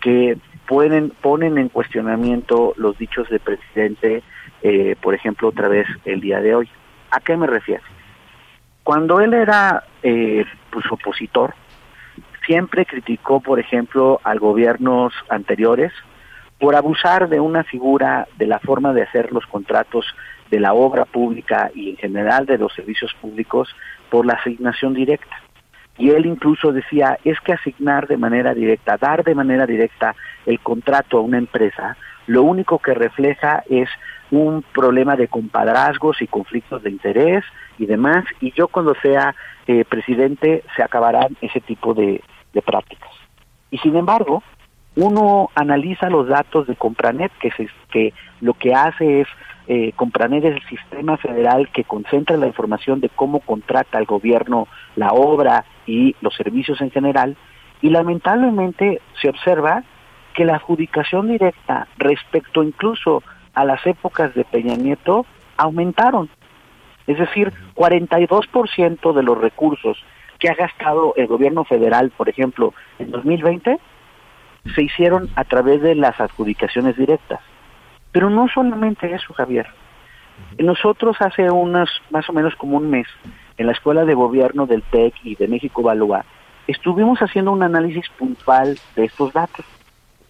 que 0.00 0.36
pueden, 0.66 1.10
ponen 1.10 1.58
en 1.58 1.68
cuestionamiento 1.68 2.74
los 2.76 2.98
dichos 2.98 3.28
del 3.28 3.40
presidente, 3.40 4.24
eh, 4.68 4.96
por 5.00 5.14
ejemplo, 5.14 5.46
otra 5.46 5.68
vez 5.68 5.86
el 6.04 6.20
día 6.20 6.40
de 6.40 6.56
hoy. 6.56 6.68
¿A 7.12 7.20
qué 7.20 7.36
me 7.36 7.46
refiero? 7.46 7.84
Cuando 8.82 9.20
él 9.20 9.32
era 9.32 9.84
eh, 10.02 10.44
pues 10.70 10.84
opositor, 10.90 11.54
siempre 12.44 12.84
criticó, 12.84 13.38
por 13.38 13.60
ejemplo, 13.60 14.20
al 14.24 14.40
gobiernos 14.40 15.12
anteriores 15.28 15.92
por 16.58 16.74
abusar 16.74 17.28
de 17.28 17.38
una 17.38 17.62
figura 17.62 18.26
de 18.38 18.48
la 18.48 18.58
forma 18.58 18.92
de 18.92 19.02
hacer 19.02 19.30
los 19.30 19.46
contratos 19.46 20.04
de 20.50 20.58
la 20.58 20.72
obra 20.72 21.04
pública 21.04 21.70
y 21.72 21.90
en 21.90 21.96
general 21.98 22.46
de 22.46 22.58
los 22.58 22.74
servicios 22.74 23.14
públicos 23.20 23.68
por 24.10 24.26
la 24.26 24.34
asignación 24.34 24.94
directa. 24.94 25.42
Y 25.96 26.10
él 26.10 26.26
incluso 26.26 26.72
decía, 26.72 27.18
es 27.22 27.38
que 27.40 27.52
asignar 27.52 28.08
de 28.08 28.16
manera 28.16 28.52
directa, 28.52 28.96
dar 28.96 29.22
de 29.22 29.34
manera 29.36 29.64
directa 29.64 30.16
el 30.44 30.58
contrato 30.58 31.18
a 31.18 31.22
una 31.22 31.38
empresa, 31.38 31.96
lo 32.26 32.42
único 32.42 32.78
que 32.80 32.94
refleja 32.94 33.62
es 33.70 33.88
un 34.30 34.64
problema 34.74 35.16
de 35.16 35.28
compadrazgos 35.28 36.20
y 36.20 36.26
conflictos 36.26 36.82
de 36.82 36.90
interés 36.90 37.44
y 37.78 37.86
demás, 37.86 38.24
y 38.40 38.52
yo 38.52 38.68
cuando 38.68 38.94
sea 39.02 39.34
eh, 39.66 39.84
presidente 39.84 40.64
se 40.76 40.82
acabarán 40.82 41.36
ese 41.40 41.60
tipo 41.60 41.94
de, 41.94 42.22
prácticas. 42.64 43.10
Y 43.70 43.76
sin 43.78 43.96
embargo, 43.96 44.42
uno 44.94 45.50
analiza 45.54 46.08
los 46.08 46.26
datos 46.26 46.66
de 46.66 46.74
Compranet, 46.74 47.30
que, 47.38 47.50
se, 47.50 47.68
que 47.90 48.14
lo 48.40 48.54
que 48.54 48.72
hace 48.72 49.20
es, 49.20 49.28
eh, 49.68 49.92
Compranet 49.94 50.42
es 50.44 50.56
el 50.56 50.68
sistema 50.68 51.18
federal 51.18 51.68
que 51.70 51.84
concentra 51.84 52.38
la 52.38 52.46
información 52.46 53.00
de 53.00 53.10
cómo 53.10 53.40
contrata 53.40 53.98
el 53.98 54.06
gobierno 54.06 54.68
la 54.94 55.10
obra 55.12 55.66
y 55.86 56.16
los 56.22 56.34
servicios 56.34 56.80
en 56.80 56.90
general, 56.90 57.36
y 57.82 57.90
lamentablemente 57.90 59.02
se 59.20 59.28
observa 59.28 59.82
que 60.34 60.46
la 60.46 60.56
adjudicación 60.56 61.28
directa 61.28 61.88
respecto 61.98 62.62
incluso 62.62 63.22
a 63.56 63.64
las 63.64 63.84
épocas 63.86 64.32
de 64.34 64.44
Peña 64.44 64.76
Nieto 64.76 65.26
aumentaron. 65.56 66.28
Es 67.06 67.18
decir, 67.18 67.52
42% 67.74 69.12
de 69.14 69.22
los 69.22 69.38
recursos 69.38 69.96
que 70.38 70.50
ha 70.50 70.54
gastado 70.54 71.14
el 71.16 71.26
gobierno 71.26 71.64
federal, 71.64 72.12
por 72.14 72.28
ejemplo, 72.28 72.74
en 72.98 73.10
2020, 73.10 73.78
se 74.74 74.82
hicieron 74.82 75.30
a 75.36 75.44
través 75.44 75.80
de 75.80 75.94
las 75.94 76.20
adjudicaciones 76.20 76.96
directas. 76.96 77.40
Pero 78.12 78.28
no 78.28 78.46
solamente 78.48 79.12
eso, 79.12 79.32
Javier. 79.32 79.66
Nosotros 80.58 81.16
hace 81.20 81.50
unas, 81.50 81.88
más 82.10 82.28
o 82.28 82.34
menos 82.34 82.54
como 82.56 82.76
un 82.76 82.90
mes, 82.90 83.06
en 83.56 83.66
la 83.66 83.72
Escuela 83.72 84.04
de 84.04 84.12
Gobierno 84.12 84.66
del 84.66 84.82
TEC 84.82 85.14
y 85.24 85.34
de 85.36 85.48
México 85.48 85.82
Balúa, 85.82 86.26
estuvimos 86.66 87.20
haciendo 87.20 87.52
un 87.52 87.62
análisis 87.62 88.06
puntual 88.18 88.78
de 88.96 89.04
estos 89.06 89.32
datos 89.32 89.64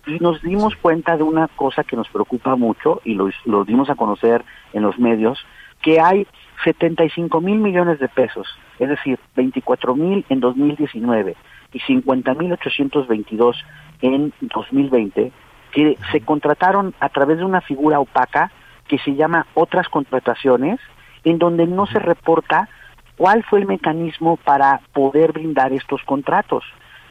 y 0.06 0.18
nos 0.18 0.40
dimos 0.42 0.76
cuenta 0.76 1.16
de 1.16 1.22
una 1.22 1.48
cosa 1.48 1.84
que 1.84 1.96
nos 1.96 2.08
preocupa 2.08 2.56
mucho 2.56 3.00
y 3.04 3.14
lo, 3.14 3.28
lo 3.44 3.64
dimos 3.64 3.90
a 3.90 3.96
conocer 3.96 4.44
en 4.72 4.82
los 4.82 4.98
medios, 4.98 5.44
que 5.82 6.00
hay 6.00 6.26
75 6.64 7.40
mil 7.40 7.58
millones 7.58 7.98
de 7.98 8.08
pesos, 8.08 8.46
es 8.78 8.88
decir, 8.88 9.18
24 9.34 9.94
mil 9.94 10.24
en 10.28 10.40
2019 10.40 11.36
y 11.72 11.80
50 11.80 12.34
mil 12.34 12.52
822 12.52 13.64
en 14.02 14.32
2020, 14.40 15.32
que 15.72 15.98
se 16.12 16.20
contrataron 16.20 16.94
a 17.00 17.08
través 17.08 17.38
de 17.38 17.44
una 17.44 17.60
figura 17.60 18.00
opaca 18.00 18.50
que 18.88 18.98
se 18.98 19.14
llama 19.14 19.46
otras 19.54 19.88
contrataciones, 19.88 20.80
en 21.24 21.38
donde 21.38 21.66
no 21.66 21.86
se 21.86 21.98
reporta 21.98 22.68
cuál 23.16 23.42
fue 23.44 23.60
el 23.60 23.66
mecanismo 23.66 24.36
para 24.36 24.80
poder 24.92 25.32
brindar 25.32 25.72
estos 25.72 26.02
contratos. 26.04 26.64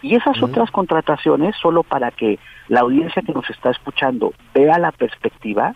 Y 0.05 0.13
esas 0.13 0.37
otras 0.43 0.69
contrataciones, 0.69 1.55
solo 1.59 1.81
para 1.81 2.11
que 2.11 2.37
la 2.67 2.81
audiencia 2.81 3.23
que 3.23 3.33
nos 3.33 3.49
está 3.49 3.71
escuchando 3.71 4.35
vea 4.53 4.77
la 4.77 4.91
perspectiva, 4.91 5.73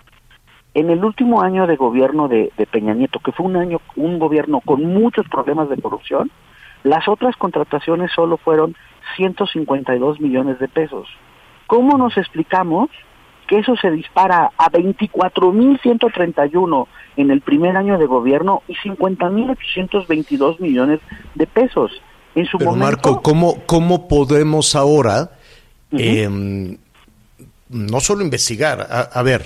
en 0.75 0.91
el 0.91 1.03
último 1.03 1.41
año 1.41 1.65
de 1.65 1.75
gobierno 1.75 2.27
de, 2.27 2.51
de, 2.55 2.67
Peña 2.67 2.93
Nieto, 2.93 3.17
que 3.21 3.31
fue 3.31 3.47
un 3.47 3.57
año, 3.57 3.81
un 3.95 4.19
gobierno 4.19 4.61
con 4.61 4.85
muchos 4.85 5.27
problemas 5.29 5.67
de 5.69 5.81
corrupción, 5.81 6.29
las 6.83 7.07
otras 7.07 7.35
contrataciones 7.37 8.11
solo 8.11 8.37
fueron 8.37 8.75
152 9.15 10.21
millones 10.21 10.59
de 10.59 10.67
pesos. 10.67 11.07
¿Cómo 11.65 11.97
nos 11.97 12.15
explicamos 12.15 12.91
que 13.47 13.57
eso 13.57 13.75
se 13.77 13.89
dispara 13.89 14.51
a 14.59 14.69
24.131 14.69 16.87
en 17.17 17.31
el 17.31 17.41
primer 17.41 17.75
año 17.75 17.97
de 17.97 18.05
gobierno 18.05 18.61
y 18.67 18.75
50.822 18.75 20.59
millones 20.59 20.99
de 21.33 21.47
pesos? 21.47 21.99
En 22.39 22.45
su 22.45 22.57
Pero 22.57 22.71
momento, 22.71 22.85
Marco, 22.85 23.21
¿cómo, 23.21 23.63
¿cómo 23.65 24.07
podemos 24.07 24.75
ahora 24.75 25.31
uh 25.91 25.97
-huh. 25.97 25.99
eh, 26.01 26.77
no 27.69 27.99
solo 27.99 28.23
investigar? 28.23 28.87
A, 28.89 29.01
a 29.01 29.23
ver, 29.23 29.43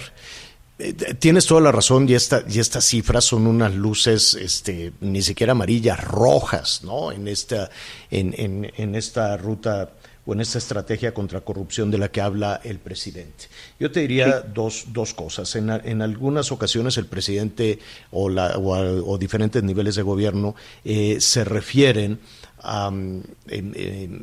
eh, 0.77 0.93
tienes 1.17 1.45
toda 1.47 1.61
la 1.61 1.71
razón 1.71 2.07
y, 2.07 2.13
esta, 2.13 2.43
y 2.47 2.59
estas 2.59 2.85
cifras 2.85 3.25
son 3.25 3.47
unas 3.47 3.73
luces 3.73 4.35
este, 4.35 4.91
ni 5.01 5.21
siquiera 5.21 5.53
amarillas, 5.53 6.03
rojas, 6.03 6.81
¿no? 6.83 7.11
En 7.11 7.27
esta, 7.27 7.69
en, 8.11 8.35
en, 8.37 8.71
en 8.77 8.95
esta 8.95 9.37
ruta 9.37 9.89
o 10.25 10.33
en 10.33 10.41
esta 10.41 10.57
estrategia 10.57 11.13
contra 11.13 11.41
corrupción 11.41 11.91
de 11.91 11.97
la 11.97 12.09
que 12.09 12.21
habla 12.21 12.61
el 12.63 12.79
presidente. 12.79 13.45
Yo 13.79 13.91
te 13.91 14.01
diría 14.01 14.41
sí. 14.41 14.47
dos, 14.53 14.85
dos 14.93 15.13
cosas. 15.13 15.55
En, 15.55 15.69
en, 15.69 16.01
algunas 16.01 16.51
ocasiones 16.51 16.97
el 16.97 17.07
presidente 17.07 17.79
o, 18.11 18.29
la, 18.29 18.57
o, 18.57 18.75
a, 18.75 18.81
o 18.81 19.17
diferentes 19.17 19.63
niveles 19.63 19.95
de 19.95 20.01
gobierno 20.01 20.55
eh, 20.85 21.17
se 21.19 21.43
refieren 21.43 22.19
Um, 22.65 23.21
y, 23.51 23.59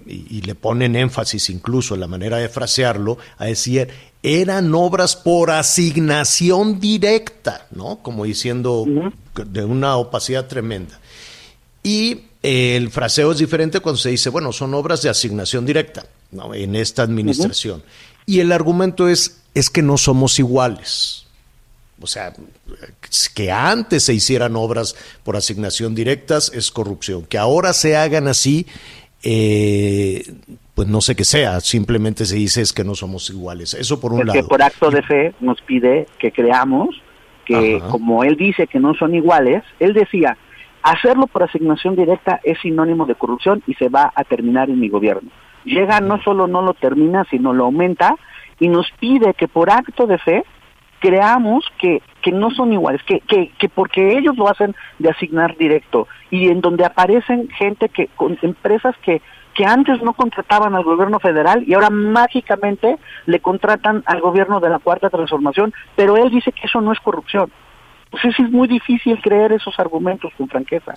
y, 0.06 0.40
le 0.40 0.54
ponen 0.54 0.96
énfasis 0.96 1.50
incluso 1.50 1.92
en 1.92 2.00
la 2.00 2.06
manera 2.06 2.38
de 2.38 2.48
frasearlo 2.48 3.18
a 3.36 3.44
decir 3.44 3.90
eran 4.22 4.74
obras 4.74 5.16
por 5.16 5.50
asignación 5.50 6.78
directa, 6.78 7.66
¿no? 7.70 7.98
Como 8.02 8.24
diciendo 8.24 8.84
de 9.34 9.64
una 9.64 9.96
opacidad 9.96 10.46
tremenda. 10.46 11.00
Y 11.82 12.22
eh, 12.42 12.76
el 12.76 12.90
fraseo 12.90 13.32
es 13.32 13.38
diferente 13.38 13.80
cuando 13.80 13.98
se 13.98 14.10
dice, 14.10 14.28
bueno, 14.28 14.52
son 14.52 14.74
obras 14.74 15.02
de 15.02 15.08
asignación 15.08 15.64
directa, 15.64 16.04
¿no? 16.32 16.54
En 16.54 16.76
esta 16.76 17.02
administración. 17.02 17.80
Uh 17.80 17.82
-huh. 17.82 18.24
Y 18.26 18.40
el 18.40 18.52
argumento 18.52 19.08
es, 19.08 19.38
es 19.54 19.70
que 19.70 19.82
no 19.82 19.96
somos 19.96 20.38
iguales. 20.38 21.26
O 22.00 22.06
sea, 22.06 22.32
que 23.34 23.52
antes 23.52 24.04
se 24.04 24.14
hicieran 24.14 24.56
obras 24.56 24.94
por 25.22 25.36
asignación 25.36 25.94
directas 25.94 26.50
es 26.54 26.70
corrupción. 26.70 27.24
Que 27.26 27.36
ahora 27.38 27.72
se 27.72 27.96
hagan 27.96 28.26
así, 28.28 28.66
eh, 29.22 30.22
pues 30.74 30.88
no 30.88 31.00
sé 31.00 31.14
qué 31.14 31.24
sea, 31.24 31.60
simplemente 31.60 32.24
se 32.24 32.36
dice 32.36 32.62
es 32.62 32.72
que 32.72 32.84
no 32.84 32.94
somos 32.94 33.28
iguales. 33.30 33.74
Eso 33.74 34.00
por 34.00 34.12
un 34.12 34.20
Es 34.20 34.26
lado. 34.26 34.40
que 34.40 34.48
por 34.48 34.62
acto 34.62 34.90
de 34.90 35.02
fe 35.02 35.34
nos 35.40 35.60
pide 35.62 36.06
que 36.18 36.32
creamos 36.32 36.88
que, 37.44 37.76
Ajá. 37.76 37.88
como 37.88 38.24
él 38.24 38.36
dice 38.36 38.66
que 38.66 38.78
no 38.78 38.94
son 38.94 39.14
iguales, 39.14 39.62
él 39.78 39.92
decía, 39.92 40.38
hacerlo 40.82 41.26
por 41.26 41.42
asignación 41.42 41.96
directa 41.96 42.40
es 42.44 42.58
sinónimo 42.60 43.04
de 43.06 43.14
corrupción 43.14 43.62
y 43.66 43.74
se 43.74 43.88
va 43.88 44.10
a 44.14 44.24
terminar 44.24 44.70
en 44.70 44.80
mi 44.80 44.88
gobierno. 44.88 45.30
Llega, 45.64 46.00
no 46.00 46.22
solo 46.22 46.46
no 46.46 46.62
lo 46.62 46.72
termina, 46.72 47.26
sino 47.30 47.52
lo 47.52 47.64
aumenta 47.66 48.16
y 48.58 48.68
nos 48.68 48.86
pide 48.98 49.34
que 49.34 49.48
por 49.48 49.70
acto 49.70 50.06
de 50.06 50.16
fe 50.18 50.44
creamos 51.00 51.64
que, 51.78 52.02
que 52.22 52.30
no 52.30 52.50
son 52.50 52.72
iguales, 52.72 53.02
que, 53.04 53.20
que, 53.20 53.50
que 53.58 53.68
porque 53.68 54.16
ellos 54.16 54.36
lo 54.36 54.48
hacen 54.48 54.74
de 54.98 55.10
asignar 55.10 55.56
directo 55.56 56.06
y 56.30 56.48
en 56.48 56.60
donde 56.60 56.84
aparecen 56.84 57.48
gente 57.48 57.88
que, 57.88 58.06
con 58.08 58.38
empresas 58.42 58.94
que, 59.02 59.20
que 59.54 59.64
antes 59.64 60.00
no 60.02 60.14
contrataban 60.14 60.74
al 60.74 60.84
gobierno 60.84 61.18
federal 61.18 61.64
y 61.66 61.74
ahora 61.74 61.90
mágicamente 61.90 62.98
le 63.26 63.40
contratan 63.40 64.02
al 64.06 64.20
gobierno 64.20 64.60
de 64.60 64.68
la 64.68 64.78
cuarta 64.78 65.10
transformación, 65.10 65.72
pero 65.96 66.16
él 66.16 66.30
dice 66.30 66.52
que 66.52 66.66
eso 66.66 66.80
no 66.80 66.92
es 66.92 67.00
corrupción. 67.00 67.50
Pues 68.10 68.24
es, 68.24 68.50
muy 68.50 68.66
difícil 68.66 69.20
creer 69.22 69.52
esos 69.52 69.78
argumentos 69.78 70.32
con 70.36 70.48
franqueza. 70.48 70.94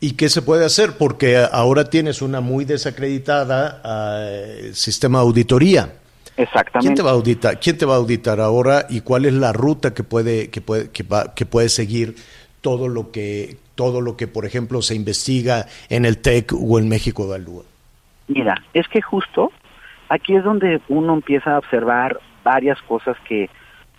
¿Y 0.00 0.12
qué 0.12 0.30
se 0.30 0.40
puede 0.40 0.64
hacer? 0.64 0.96
Porque 0.98 1.44
ahora 1.52 1.84
tienes 1.84 2.22
una 2.22 2.40
muy 2.40 2.64
desacreditada 2.64 3.82
eh, 3.84 4.70
sistema 4.72 5.18
de 5.18 5.24
auditoría. 5.24 5.99
Exactamente. 6.40 6.86
¿Quién 6.86 6.94
te 6.94 7.02
va 7.02 7.10
a 7.10 7.14
auditar? 7.14 7.60
¿Quién 7.60 7.78
te 7.78 7.86
va 7.86 7.94
a 7.94 7.98
auditar 7.98 8.40
ahora 8.40 8.86
y 8.88 9.00
cuál 9.02 9.24
es 9.26 9.32
la 9.34 9.52
ruta 9.52 9.92
que 9.94 10.02
puede 10.04 10.50
que 10.50 10.60
puede 10.60 10.90
que, 10.90 11.02
va- 11.02 11.34
que 11.34 11.44
puede 11.46 11.68
seguir 11.68 12.14
todo 12.60 12.88
lo 12.88 13.10
que 13.10 13.56
todo 13.74 14.00
lo 14.00 14.16
que 14.16 14.26
por 14.26 14.44
ejemplo 14.46 14.82
se 14.82 14.94
investiga 14.94 15.66
en 15.88 16.04
el 16.04 16.18
TEC 16.18 16.52
o 16.52 16.78
en 16.78 16.88
México 16.88 17.24
Evalúa? 17.24 17.62
Mira, 18.28 18.54
es 18.74 18.86
que 18.88 19.00
justo 19.02 19.50
aquí 20.08 20.34
es 20.36 20.44
donde 20.44 20.80
uno 20.88 21.14
empieza 21.14 21.54
a 21.54 21.58
observar 21.58 22.20
varias 22.44 22.80
cosas 22.82 23.16
que, 23.28 23.48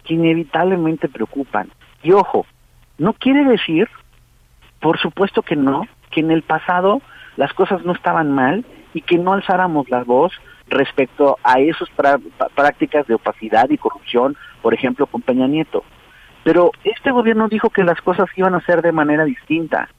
que 0.04 0.14
inevitablemente 0.16 1.08
preocupan. 1.10 1.70
Y 2.04 2.12
ojo, 2.12 2.46
no 2.98 3.14
quiere 3.14 3.44
decir, 3.46 3.88
por 4.80 5.00
supuesto 5.00 5.42
que 5.42 5.56
no, 5.56 5.84
que 6.12 6.22
en 6.22 6.32
el 6.32 6.42
pasado 6.44 7.02
las 7.38 7.54
cosas 7.54 7.84
no 7.86 7.94
estaban 7.94 8.32
mal 8.32 8.66
y 8.94 9.02
que 9.02 9.18
no 9.18 9.34
alzáramos 9.34 9.90
la 9.90 10.04
voz 10.04 10.32
respecto 10.72 11.38
a 11.44 11.60
esas 11.60 11.90
prácticas 12.56 13.06
de 13.06 13.14
opacidad 13.14 13.70
y 13.70 13.78
corrupción, 13.78 14.36
por 14.62 14.74
ejemplo, 14.74 15.06
con 15.06 15.22
Peña 15.22 15.48
Nieto. 15.48 15.84
Pero 16.44 16.72
este 16.84 17.12
gobierno 17.12 17.48
dijo 17.48 17.70
que 17.70 17.84
las 17.84 18.02
cosas 18.02 18.28
iban 18.36 18.56
a 18.56 18.62
ser 18.62 18.82
de 18.82 18.92
manera 18.92 19.26
distinta. 19.26 19.90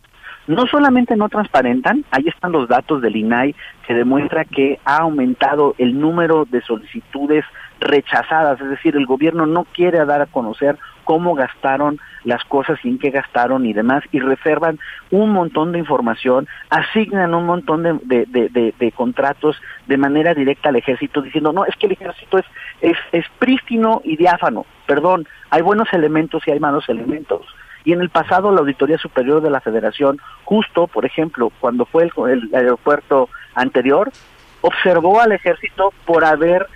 No 0.48 0.66
solamente 0.66 1.14
no 1.14 1.28
transparentan, 1.28 2.04
ahí 2.10 2.24
están 2.26 2.50
los 2.50 2.68
datos 2.68 3.00
del 3.00 3.14
INAI 3.14 3.54
que 3.86 3.94
demuestra 3.94 4.44
que 4.44 4.80
ha 4.84 4.96
aumentado 4.96 5.76
el 5.78 6.00
número 6.00 6.46
de 6.46 6.60
solicitudes 6.62 7.44
rechazadas, 7.82 8.60
es 8.60 8.68
decir, 8.70 8.96
el 8.96 9.06
gobierno 9.06 9.46
no 9.46 9.64
quiere 9.64 10.04
dar 10.04 10.22
a 10.22 10.26
conocer 10.26 10.78
cómo 11.04 11.34
gastaron 11.34 11.98
las 12.24 12.44
cosas 12.44 12.78
y 12.84 12.88
en 12.88 12.98
qué 12.98 13.10
gastaron 13.10 13.66
y 13.66 13.72
demás, 13.72 14.04
y 14.12 14.20
reservan 14.20 14.78
un 15.10 15.30
montón 15.30 15.72
de 15.72 15.78
información, 15.80 16.46
asignan 16.70 17.34
un 17.34 17.44
montón 17.46 17.82
de, 17.82 17.98
de- 18.26 18.72
de- 18.78 18.92
contratos 18.92 19.60
de 19.88 19.96
manera 19.96 20.32
directa 20.34 20.68
al 20.68 20.76
ejército, 20.76 21.20
diciendo, 21.22 21.52
no, 21.52 21.64
es 21.64 21.74
que 21.76 21.86
el 21.86 21.92
ejército 21.92 22.38
es, 22.38 22.44
es, 22.80 22.96
es 23.10 23.24
prístino 23.38 24.00
y 24.04 24.16
diáfano, 24.16 24.64
perdón, 24.86 25.26
hay 25.50 25.62
buenos 25.62 25.88
elementos 25.92 26.42
y 26.46 26.52
hay 26.52 26.60
malos 26.60 26.88
elementos. 26.88 27.46
Y 27.84 27.92
en 27.92 28.00
el 28.00 28.10
pasado 28.10 28.52
la 28.52 28.60
Auditoría 28.60 28.96
Superior 28.98 29.40
de 29.42 29.50
la 29.50 29.60
Federación, 29.60 30.18
justo, 30.44 30.86
por 30.86 31.04
ejemplo, 31.04 31.50
cuando 31.58 31.84
fue 31.84 32.04
el, 32.04 32.12
el 32.28 32.54
aeropuerto 32.54 33.28
anterior, 33.56 34.12
observó 34.60 35.20
al 35.20 35.32
ejército 35.32 35.92
por 36.06 36.24
haber 36.24 36.68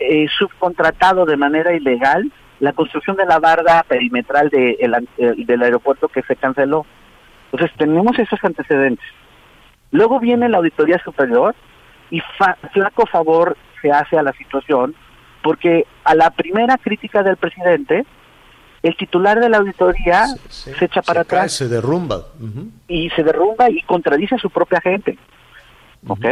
eh, 0.00 0.26
subcontratado 0.38 1.24
de 1.26 1.36
manera 1.36 1.72
ilegal 1.74 2.32
la 2.58 2.72
construcción 2.72 3.16
de 3.16 3.24
la 3.26 3.38
barda 3.38 3.82
perimetral 3.84 4.48
de 4.50 4.72
el 4.80 4.94
an- 4.94 5.08
eh, 5.18 5.32
del 5.46 5.62
aeropuerto 5.62 6.08
que 6.08 6.22
se 6.22 6.36
canceló. 6.36 6.84
Entonces 7.52 7.76
tenemos 7.78 8.18
esos 8.18 8.38
antecedentes. 8.42 9.06
Luego 9.92 10.20
viene 10.20 10.48
la 10.48 10.58
Auditoría 10.58 10.98
Superior 11.04 11.54
y 12.10 12.20
fa- 12.38 12.56
flaco 12.72 13.06
favor 13.06 13.56
se 13.80 13.90
hace 13.90 14.18
a 14.18 14.22
la 14.22 14.32
situación 14.34 14.94
porque 15.42 15.86
a 16.04 16.14
la 16.14 16.30
primera 16.30 16.76
crítica 16.76 17.22
del 17.22 17.36
presidente, 17.38 18.04
el 18.82 18.96
titular 18.96 19.40
de 19.40 19.48
la 19.48 19.56
auditoría 19.58 20.26
se, 20.48 20.70
echa 20.84 21.00
para 21.02 21.22
Se 21.22 21.28
cae, 21.28 21.38
atrás 21.38 21.52
se 21.52 21.68
derrumba. 21.68 22.18
Ujú. 22.40 22.68
y 22.88 23.08
se 23.10 23.22
derrumba 23.22 23.70
y 23.70 23.80
contradice 23.82 24.34
a 24.34 24.38
su 24.38 24.50
propia 24.50 24.80
gente. 24.82 25.18
¿Ok? 26.06 26.24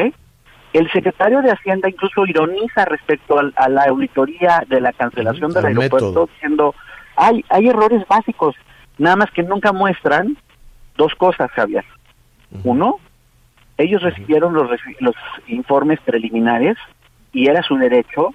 El 0.73 0.91
secretario 0.91 1.41
de 1.43 1.51
Hacienda 1.51 1.89
incluso 1.89 2.27
ironiza 2.27 2.85
respecto 2.85 3.39
al- 3.39 3.55
a, 3.57 3.69
la 3.69 3.85
auditoría 3.85 4.63
de 4.69 4.81
la 4.81 4.93
cancelación 4.93 5.51
del 5.53 5.65
al 5.65 5.67
aeropuerto, 5.79 6.09
método. 6.09 6.27
diciendo, 6.33 6.75
hay, 7.17 7.45
hay 7.49 7.69
errores 7.69 8.07
básicos, 8.07 8.55
nada 8.99 9.17
más 9.17 9.31
que 9.31 9.43
nunca 9.43 9.73
muestran 9.73 10.37
dos 10.97 11.15
cosas, 11.15 11.51
Javier. 11.53 11.85
Uno, 12.65 12.99
ellos 13.77 14.03
recibieron 14.03 14.53
los, 14.55 14.69
los 15.01 15.15
informes 15.47 16.01
preliminares 16.01 16.77
y 17.33 17.49
era 17.49 17.63
su 17.63 17.77
derecho 17.77 18.35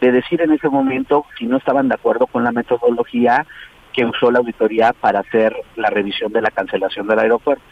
de 0.00 0.12
decir 0.12 0.40
en 0.42 0.52
ese 0.52 0.68
momento 0.68 1.24
si 1.38 1.46
no 1.46 1.58
estaban 1.58 1.88
de 1.88 1.94
acuerdo 1.94 2.26
con 2.26 2.42
la 2.42 2.52
metodología 2.52 3.46
que 3.92 4.04
usó 4.04 4.30
la 4.30 4.38
auditoría 4.38 4.92
para 4.92 5.20
hacer 5.20 5.54
la 5.76 5.90
revisión 5.90 6.32
de 6.32 6.40
la 6.42 6.50
cancelación 6.50 7.06
del 7.06 7.18
aeropuerto. 7.18 7.62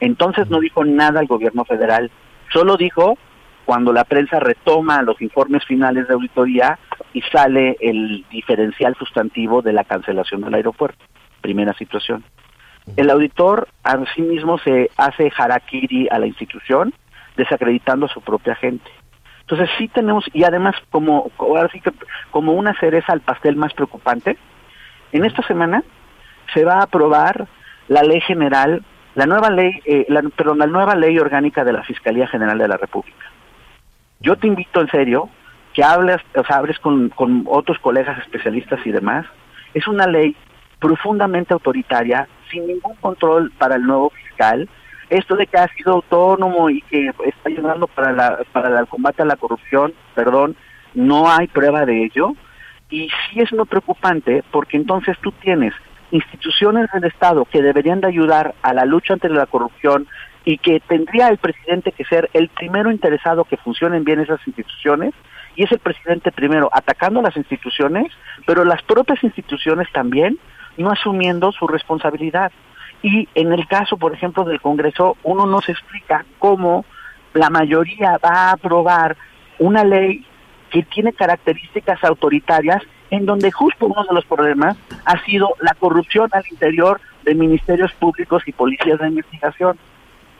Entonces 0.00 0.48
no 0.50 0.58
dijo 0.60 0.84
nada 0.84 1.20
el 1.20 1.26
gobierno 1.28 1.64
federal, 1.64 2.10
solo 2.52 2.76
dijo 2.76 3.16
cuando 3.64 3.92
la 3.92 4.04
prensa 4.04 4.40
retoma 4.40 5.02
los 5.02 5.20
informes 5.22 5.64
finales 5.64 6.08
de 6.08 6.14
auditoría 6.14 6.78
y 7.12 7.22
sale 7.22 7.76
el 7.80 8.24
diferencial 8.30 8.94
sustantivo 8.96 9.62
de 9.62 9.72
la 9.72 9.84
cancelación 9.84 10.40
del 10.40 10.54
aeropuerto. 10.54 11.04
Primera 11.40 11.72
situación. 11.74 12.24
El 12.96 13.10
auditor 13.10 13.68
asimismo 13.84 14.58
se 14.58 14.90
hace 14.96 15.30
harakiri 15.36 16.08
a 16.10 16.18
la 16.18 16.26
institución, 16.26 16.92
desacreditando 17.36 18.06
a 18.06 18.08
su 18.08 18.20
propia 18.20 18.54
gente. 18.56 18.90
Entonces 19.42 19.70
sí 19.78 19.88
tenemos, 19.88 20.24
y 20.32 20.44
además 20.44 20.74
como, 20.90 21.30
ahora 21.38 21.68
sí 21.72 21.80
que 21.80 21.92
como 22.30 22.52
una 22.54 22.78
cereza 22.78 23.12
al 23.12 23.20
pastel 23.20 23.56
más 23.56 23.72
preocupante, 23.74 24.36
en 25.12 25.24
esta 25.24 25.42
semana 25.46 25.82
se 26.52 26.64
va 26.64 26.74
a 26.74 26.84
aprobar 26.84 27.46
la 27.88 28.02
ley 28.02 28.20
general, 28.20 28.82
la 29.14 29.26
nueva 29.26 29.50
ley, 29.50 29.80
eh, 29.84 30.06
la, 30.08 30.22
perdón, 30.22 30.58
la 30.58 30.66
nueva 30.66 30.94
ley 30.94 31.18
orgánica 31.18 31.64
de 31.64 31.72
la 31.72 31.82
Fiscalía 31.82 32.26
General 32.26 32.58
de 32.58 32.68
la 32.68 32.76
República. 32.76 33.26
Yo 34.22 34.36
te 34.36 34.46
invito 34.46 34.80
en 34.80 34.88
serio 34.88 35.28
que 35.74 35.82
hables, 35.82 36.18
o 36.36 36.44
sea, 36.44 36.56
hables 36.56 36.78
con, 36.78 37.08
con 37.10 37.44
otros 37.48 37.78
colegas 37.78 38.18
especialistas 38.18 38.80
y 38.84 38.92
demás. 38.92 39.26
Es 39.74 39.86
una 39.88 40.06
ley 40.06 40.36
profundamente 40.78 41.54
autoritaria, 41.54 42.28
sin 42.50 42.66
ningún 42.66 42.94
control 42.96 43.52
para 43.58 43.76
el 43.76 43.82
nuevo 43.82 44.10
fiscal. 44.10 44.68
Esto 45.08 45.36
de 45.36 45.46
que 45.46 45.58
ha 45.58 45.68
sido 45.68 45.94
autónomo 45.94 46.70
y 46.70 46.82
que 46.82 47.08
está 47.24 47.48
ayudando 47.48 47.86
para, 47.86 48.12
la, 48.12 48.38
para 48.52 48.80
el 48.80 48.86
combate 48.86 49.22
a 49.22 49.26
la 49.26 49.36
corrupción, 49.36 49.92
perdón, 50.14 50.56
no 50.94 51.30
hay 51.30 51.46
prueba 51.46 51.86
de 51.86 52.04
ello. 52.04 52.32
Y 52.90 53.08
sí 53.08 53.40
es 53.40 53.52
muy 53.52 53.64
preocupante 53.64 54.44
porque 54.50 54.76
entonces 54.76 55.16
tú 55.22 55.32
tienes 55.32 55.72
instituciones 56.10 56.90
del 56.92 57.04
Estado 57.04 57.46
que 57.46 57.62
deberían 57.62 58.00
de 58.00 58.08
ayudar 58.08 58.54
a 58.62 58.74
la 58.74 58.84
lucha 58.84 59.14
ante 59.14 59.28
la 59.28 59.46
corrupción 59.46 60.06
y 60.44 60.58
que 60.58 60.80
tendría 60.80 61.28
el 61.28 61.38
presidente 61.38 61.92
que 61.92 62.04
ser 62.04 62.28
el 62.32 62.48
primero 62.48 62.90
interesado 62.90 63.44
que 63.44 63.56
funcionen 63.56 64.04
bien 64.04 64.20
esas 64.20 64.40
instituciones 64.46 65.14
y 65.54 65.64
es 65.64 65.72
el 65.72 65.78
presidente 65.78 66.32
primero 66.32 66.70
atacando 66.72 67.22
las 67.22 67.36
instituciones, 67.36 68.12
pero 68.46 68.64
las 68.64 68.82
propias 68.82 69.22
instituciones 69.22 69.88
también 69.92 70.38
no 70.76 70.90
asumiendo 70.90 71.52
su 71.52 71.66
responsabilidad. 71.66 72.50
Y 73.02 73.28
en 73.34 73.52
el 73.52 73.66
caso, 73.66 73.96
por 73.96 74.14
ejemplo, 74.14 74.44
del 74.44 74.60
Congreso, 74.60 75.16
uno 75.22 75.46
no 75.46 75.60
se 75.60 75.72
explica 75.72 76.24
cómo 76.38 76.84
la 77.34 77.50
mayoría 77.50 78.18
va 78.24 78.30
a 78.30 78.52
aprobar 78.52 79.16
una 79.58 79.84
ley 79.84 80.24
que 80.70 80.82
tiene 80.84 81.12
características 81.12 82.02
autoritarias 82.04 82.82
en 83.10 83.26
donde 83.26 83.52
justo 83.52 83.86
uno 83.86 84.04
de 84.04 84.14
los 84.14 84.24
problemas 84.24 84.76
ha 85.04 85.22
sido 85.24 85.54
la 85.60 85.74
corrupción 85.74 86.30
al 86.32 86.44
interior 86.50 87.00
de 87.24 87.34
ministerios 87.34 87.92
públicos 87.92 88.42
y 88.46 88.52
policías 88.52 88.98
de 88.98 89.08
investigación. 89.08 89.78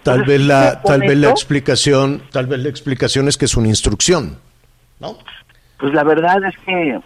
Tal 0.02 0.24
vez 0.24 0.40
la 0.40 0.82
tal 0.82 1.00
vez 1.00 1.16
la 1.16 1.30
explicación, 1.30 2.22
tal 2.32 2.46
vez 2.46 2.60
la 2.60 2.68
explicación 2.68 3.28
es 3.28 3.36
que 3.36 3.44
es 3.44 3.56
una 3.56 3.68
instrucción. 3.68 4.38
¿No? 4.98 5.16
Pues 5.78 5.92
la 5.94 6.04
verdad 6.04 6.42
es 6.44 6.56
que 6.64 7.00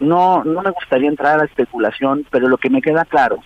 no, 0.00 0.44
no 0.44 0.62
me 0.62 0.70
gustaría 0.70 1.08
entrar 1.08 1.40
a 1.40 1.44
especulación, 1.44 2.26
pero 2.30 2.48
lo 2.48 2.58
que 2.58 2.70
me 2.70 2.82
queda 2.82 3.04
claro 3.04 3.38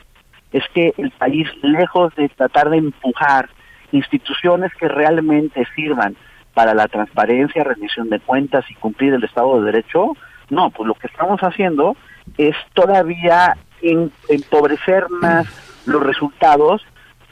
es 0.53 0.65
que 0.75 0.93
el 0.97 1.11
país, 1.13 1.49
lejos 1.63 2.15
de 2.17 2.29
tratar 2.29 2.71
de 2.71 2.79
empujar 2.79 3.49
instituciones 3.93 4.73
que 4.75 4.89
realmente 4.89 5.67
sirvan 5.75 6.17
para 6.55 6.75
la 6.75 6.89
transparencia, 6.89 7.65
rendición 7.65 8.09
de 8.11 8.21
cuentas 8.21 8.65
y 8.69 8.75
cumplir 8.75 9.15
el 9.15 9.25
Estado 9.25 9.61
de 9.61 9.67
Derecho, 9.67 10.17
no, 10.49 10.71
pues 10.71 10.87
lo 10.89 10.95
que 10.95 11.07
estamos 11.07 11.41
haciendo 11.41 11.97
es 12.37 12.57
todavía 12.75 13.57
empobrecer 13.81 15.09
más 15.11 15.47
los 15.87 16.03
resultados 16.03 16.83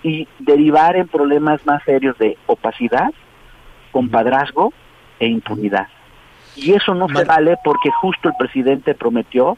y 0.02 0.28
derivar 0.38 0.96
en 0.96 1.08
problemas 1.08 1.64
más 1.66 1.82
serios 1.84 2.16
de 2.18 2.36
opacidad, 2.46 3.12
compadrazgo 3.90 4.72
e 5.18 5.26
impunidad. 5.26 5.88
Y 6.56 6.72
eso 6.72 6.94
no 6.94 7.08
se 7.08 7.24
vale 7.24 7.56
porque 7.64 7.90
justo 7.90 8.28
el 8.28 8.34
presidente 8.38 8.94
prometió 8.94 9.56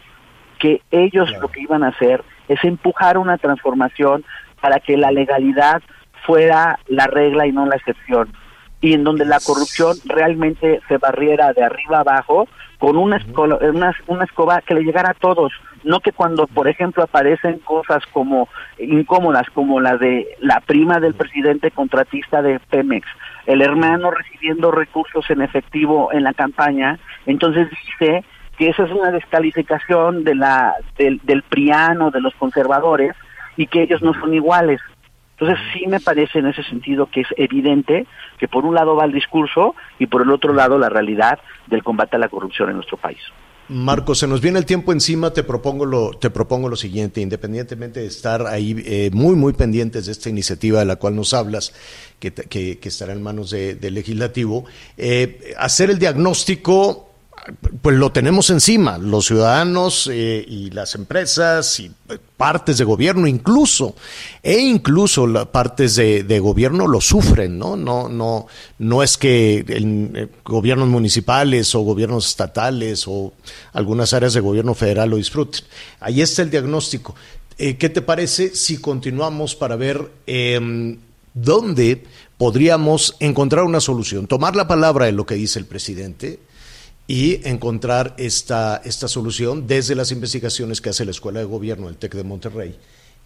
que 0.58 0.82
ellos 0.90 1.30
lo 1.40 1.48
que 1.48 1.60
iban 1.60 1.82
a 1.82 1.88
hacer 1.88 2.22
es 2.48 2.62
empujar 2.64 3.16
una 3.16 3.38
transformación 3.38 4.24
para 4.60 4.80
que 4.80 4.96
la 4.96 5.10
legalidad 5.10 5.82
fuera 6.26 6.78
la 6.86 7.06
regla 7.06 7.46
y 7.46 7.52
no 7.52 7.64
la 7.66 7.76
excepción. 7.76 8.32
Y 8.82 8.94
en 8.94 9.04
donde 9.04 9.24
la 9.24 9.40
corrupción 9.40 9.96
realmente 10.04 10.80
se 10.88 10.98
barriera 10.98 11.52
de 11.52 11.64
arriba 11.64 12.00
abajo 12.00 12.48
con 12.80 12.96
una, 12.96 13.18
escola- 13.18 13.58
una, 13.60 13.94
una 14.08 14.24
escoba 14.24 14.62
que 14.62 14.74
le 14.74 14.82
llegara 14.82 15.10
a 15.10 15.14
todos. 15.14 15.52
No 15.84 16.00
que 16.00 16.12
cuando, 16.12 16.46
por 16.48 16.66
ejemplo, 16.66 17.04
aparecen 17.04 17.58
cosas 17.60 18.02
como 18.12 18.48
incómodas, 18.78 19.48
como 19.54 19.80
la 19.80 19.96
de 19.96 20.26
la 20.40 20.60
prima 20.60 20.98
del 20.98 21.14
presidente 21.14 21.70
contratista 21.70 22.42
de 22.42 22.58
Pemex, 22.58 23.06
el 23.46 23.62
hermano 23.62 24.10
recibiendo 24.10 24.70
recursos 24.72 25.30
en 25.30 25.42
efectivo 25.42 26.10
en 26.12 26.24
la 26.24 26.32
campaña, 26.34 26.98
entonces 27.26 27.68
dice 27.70 28.24
que 28.58 28.70
esa 28.70 28.84
es 28.84 28.90
una 28.90 29.10
descalificación 29.10 30.24
de 30.24 30.34
la 30.34 30.74
del, 30.98 31.20
del 31.22 31.42
priano 31.42 32.10
de 32.10 32.20
los 32.20 32.34
conservadores 32.34 33.14
y 33.56 33.66
que 33.66 33.82
ellos 33.82 34.02
no 34.02 34.12
son 34.14 34.34
iguales. 34.34 34.80
Entonces 35.40 35.58
sí 35.72 35.86
me 35.86 36.00
parece 36.00 36.40
en 36.40 36.46
ese 36.46 36.62
sentido 36.64 37.06
que 37.10 37.22
es 37.22 37.28
evidente 37.36 38.06
que 38.38 38.46
por 38.46 38.64
un 38.66 38.74
lado 38.74 38.94
va 38.94 39.06
el 39.06 39.12
discurso 39.12 39.74
y 39.98 40.06
por 40.06 40.20
el 40.22 40.30
otro 40.30 40.52
lado 40.52 40.78
la 40.78 40.90
realidad 40.90 41.38
del 41.66 41.82
combate 41.82 42.16
a 42.16 42.18
la 42.18 42.28
corrupción 42.28 42.68
en 42.68 42.76
nuestro 42.76 42.98
país. 42.98 43.18
Marco, 43.72 44.16
se 44.16 44.26
nos 44.26 44.40
viene 44.40 44.58
el 44.58 44.66
tiempo 44.66 44.92
encima, 44.92 45.32
te 45.32 45.44
propongo 45.44 45.86
lo, 45.86 46.10
te 46.10 46.28
propongo 46.28 46.68
lo 46.68 46.74
siguiente, 46.74 47.20
independientemente 47.20 48.00
de 48.00 48.06
estar 48.06 48.44
ahí 48.48 48.74
eh, 48.84 49.10
muy, 49.12 49.36
muy 49.36 49.52
pendientes 49.52 50.06
de 50.06 50.12
esta 50.12 50.28
iniciativa 50.28 50.80
de 50.80 50.86
la 50.86 50.96
cual 50.96 51.14
nos 51.14 51.32
hablas, 51.34 51.72
que, 52.18 52.32
que- 52.34 52.78
que 52.80 52.88
estará 52.88 53.12
en 53.12 53.22
manos 53.22 53.50
de- 53.50 53.76
del 53.76 53.94
legislativo, 53.94 54.64
eh, 54.96 55.54
hacer 55.56 55.88
el 55.88 56.00
diagnóstico, 56.00 57.09
pues 57.82 57.96
lo 57.96 58.12
tenemos 58.12 58.50
encima, 58.50 58.98
los 58.98 59.26
ciudadanos 59.26 60.08
eh, 60.12 60.44
y 60.46 60.70
las 60.70 60.94
empresas 60.94 61.80
y 61.80 61.86
eh, 61.86 62.18
partes 62.36 62.78
de 62.78 62.84
gobierno 62.84 63.26
incluso, 63.26 63.94
e 64.42 64.58
incluso 64.58 65.26
las 65.26 65.46
partes 65.46 65.96
de, 65.96 66.40
gobierno 66.40 66.86
lo 66.86 67.00
sufren, 67.00 67.58
¿no? 67.58 67.76
No, 67.76 68.08
no, 68.08 68.46
no 68.78 69.02
es 69.02 69.16
que 69.16 69.64
en, 69.68 70.12
eh, 70.14 70.28
gobiernos 70.44 70.88
municipales 70.88 71.74
o 71.74 71.80
gobiernos 71.80 72.28
estatales 72.28 73.04
o 73.06 73.32
algunas 73.72 74.12
áreas 74.12 74.34
de 74.34 74.40
gobierno 74.40 74.74
federal 74.74 75.10
lo 75.10 75.16
disfruten. 75.16 75.64
Ahí 76.00 76.20
está 76.20 76.42
el 76.42 76.50
diagnóstico. 76.50 77.14
¿Qué 77.56 77.90
te 77.90 78.00
parece 78.00 78.54
si 78.54 78.78
continuamos 78.78 79.54
para 79.54 79.76
ver 79.76 80.10
em, 80.26 80.96
dónde 81.34 82.04
podríamos 82.38 83.16
encontrar 83.20 83.64
una 83.64 83.80
solución? 83.80 84.26
Tomar 84.26 84.56
la 84.56 84.66
palabra 84.66 85.04
de 85.04 85.12
lo 85.12 85.26
que 85.26 85.34
dice 85.34 85.58
el 85.58 85.66
presidente 85.66 86.38
y 87.10 87.40
encontrar 87.42 88.14
esta, 88.18 88.80
esta 88.84 89.08
solución 89.08 89.66
desde 89.66 89.96
las 89.96 90.12
investigaciones 90.12 90.80
que 90.80 90.90
hace 90.90 91.04
la 91.04 91.10
Escuela 91.10 91.40
de 91.40 91.44
Gobierno 91.44 91.88
del 91.88 91.96
TEC 91.96 92.14
de 92.14 92.22
Monterrey 92.22 92.78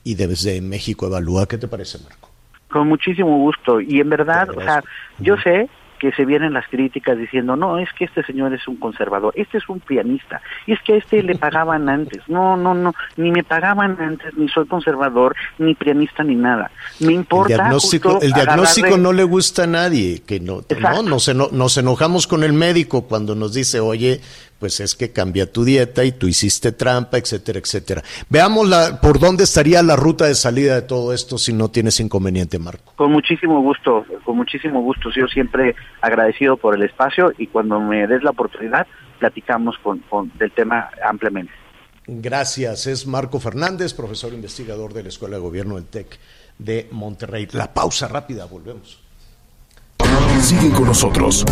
y 0.03 0.15
desde 0.15 0.59
México 0.63 1.07
Evalúa. 1.07 1.47
¿Qué 1.47 1.59
te 1.59 1.69
parece, 1.69 1.99
Marco? 2.03 2.31
Con 2.71 2.89
muchísimo 2.89 3.37
gusto. 3.37 3.83
Y 3.83 4.01
en 4.01 4.09
verdad, 4.09 4.49
o 4.49 4.59
sea, 4.63 4.83
yo 5.19 5.37
sé 5.37 5.69
que 6.05 6.13
se 6.13 6.27
vienen 6.27 6.53
las 6.53 6.67
críticas 6.69 7.17
diciendo, 7.17 7.57
no, 7.57 7.79
es 7.79 7.89
que 7.95 8.05
este 8.05 8.23
señor 8.25 8.53
es 8.53 8.69
un 8.69 8.77
conservador, 8.77 9.33
este 9.37 9.57
es 9.57 9.67
un 9.71 9.81
pianista, 9.81 10.43
y 10.67 10.73
es 10.73 10.81
que 10.83 10.93
a 10.93 10.97
este 10.97 11.23
le 11.23 11.35
pagaban 11.37 11.89
antes. 11.89 12.21
No, 12.29 12.59
no, 12.59 12.75
no, 12.75 12.93
ni 13.17 13.31
me 13.31 13.43
pagaban 13.43 13.97
antes, 13.99 14.37
ni 14.37 14.47
soy 14.51 14.67
conservador, 14.67 15.35
ni 15.57 15.75
pianista, 15.75 16.23
ni 16.23 16.35
nada. 16.35 16.71
Me 17.01 17.07
El 17.07 17.13
importa 17.15 17.55
diagnóstico, 17.55 18.11
justo 18.11 18.27
el 18.27 18.33
diagnóstico 18.35 18.89
agarrarle- 18.89 19.01
no 19.03 19.13
le 19.15 19.25
gusta 19.25 19.65
a 19.65 19.67
nadie, 19.67 20.23
que 20.27 20.41
no, 20.41 20.61
no 20.79 21.03
nos, 21.03 21.29
eno- 21.29 21.49
nos 21.53 21.77
enojamos 21.79 22.27
con 22.27 22.45
el 22.45 22.53
médico 22.53 23.07
cuando 23.07 23.35
nos 23.35 23.55
dice, 23.55 23.81
oye, 23.81 24.21
pues 24.59 24.81
es 24.81 24.95
que 24.95 25.13
cambia 25.13 25.51
tu 25.53 25.65
dieta 25.65 26.05
y 26.05 26.13
tú 26.13 26.27
hiciste 26.27 26.73
trampa, 26.73 27.19
etcétera, 27.19 27.59
etcétera. 27.59 28.03
Veamos 28.31 28.69
la, 28.69 29.01
por 29.01 29.19
dónde 29.19 29.45
estaría 29.45 29.83
la 29.83 29.97
ruta 29.97 30.25
de 30.27 30.35
salida 30.35 30.75
de 30.77 30.83
todo 30.83 31.13
esto 31.13 31.37
si 31.39 31.53
no 31.53 31.71
tienes 31.71 32.01
inconveniente, 32.01 32.59
Marco. 32.59 32.93
Con 32.97 33.13
muchísimo 33.13 33.61
gusto, 33.63 34.05
con 34.25 34.37
muchísimo 34.37 34.81
gusto. 34.83 35.11
Yo 35.15 35.27
siempre 35.27 35.75
agradecido 36.01 36.57
por 36.57 36.75
el 36.75 36.83
espacio 36.83 37.33
y 37.37 37.49
cuando 37.49 37.79
me 37.81 38.07
des 38.07 38.23
la 38.23 38.31
oportunidad 38.31 38.87
platicamos 39.19 39.77
con, 39.83 39.99
con- 40.01 40.33
del 40.39 40.51
tema 40.53 40.89
ampliamente. 41.07 41.53
Gracias. 42.07 42.87
Es 42.87 43.07
Marco 43.07 43.41
Fernández, 43.41 43.95
profesor 43.95 44.33
investigador 44.33 44.93
de 44.93 45.03
la 45.05 45.09
Escuela 45.09 45.37
de 45.37 45.43
Gobierno 45.43 45.77
del 45.77 45.87
TEC 45.87 46.19
de 46.59 46.89
Monterrey. 46.91 47.49
La 47.53 47.73
pausa 47.73 48.09
rápida, 48.09 48.45
volvemos. 48.47 49.03
Sigue 50.41 50.71
con 50.71 50.85
nosotros. 50.85 51.45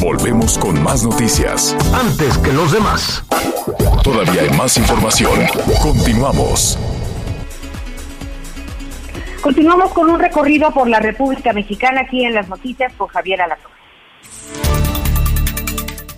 Volvemos 0.00 0.56
con 0.58 0.82
más 0.82 1.02
noticias. 1.02 1.76
Antes 1.92 2.38
que 2.38 2.52
los 2.52 2.72
demás. 2.72 3.24
Todavía 4.02 4.42
hay 4.42 4.50
más 4.50 4.76
información. 4.76 5.40
Continuamos. 5.82 6.78
Continuamos 9.40 9.92
con 9.92 10.10
un 10.10 10.18
recorrido 10.18 10.70
por 10.72 10.88
la 10.88 11.00
República 11.00 11.52
Mexicana 11.52 12.02
aquí 12.02 12.24
en 12.24 12.34
las 12.34 12.48
noticias 12.48 12.92
con 12.94 13.08
Javier 13.08 13.42
Alatorre. 13.42 13.74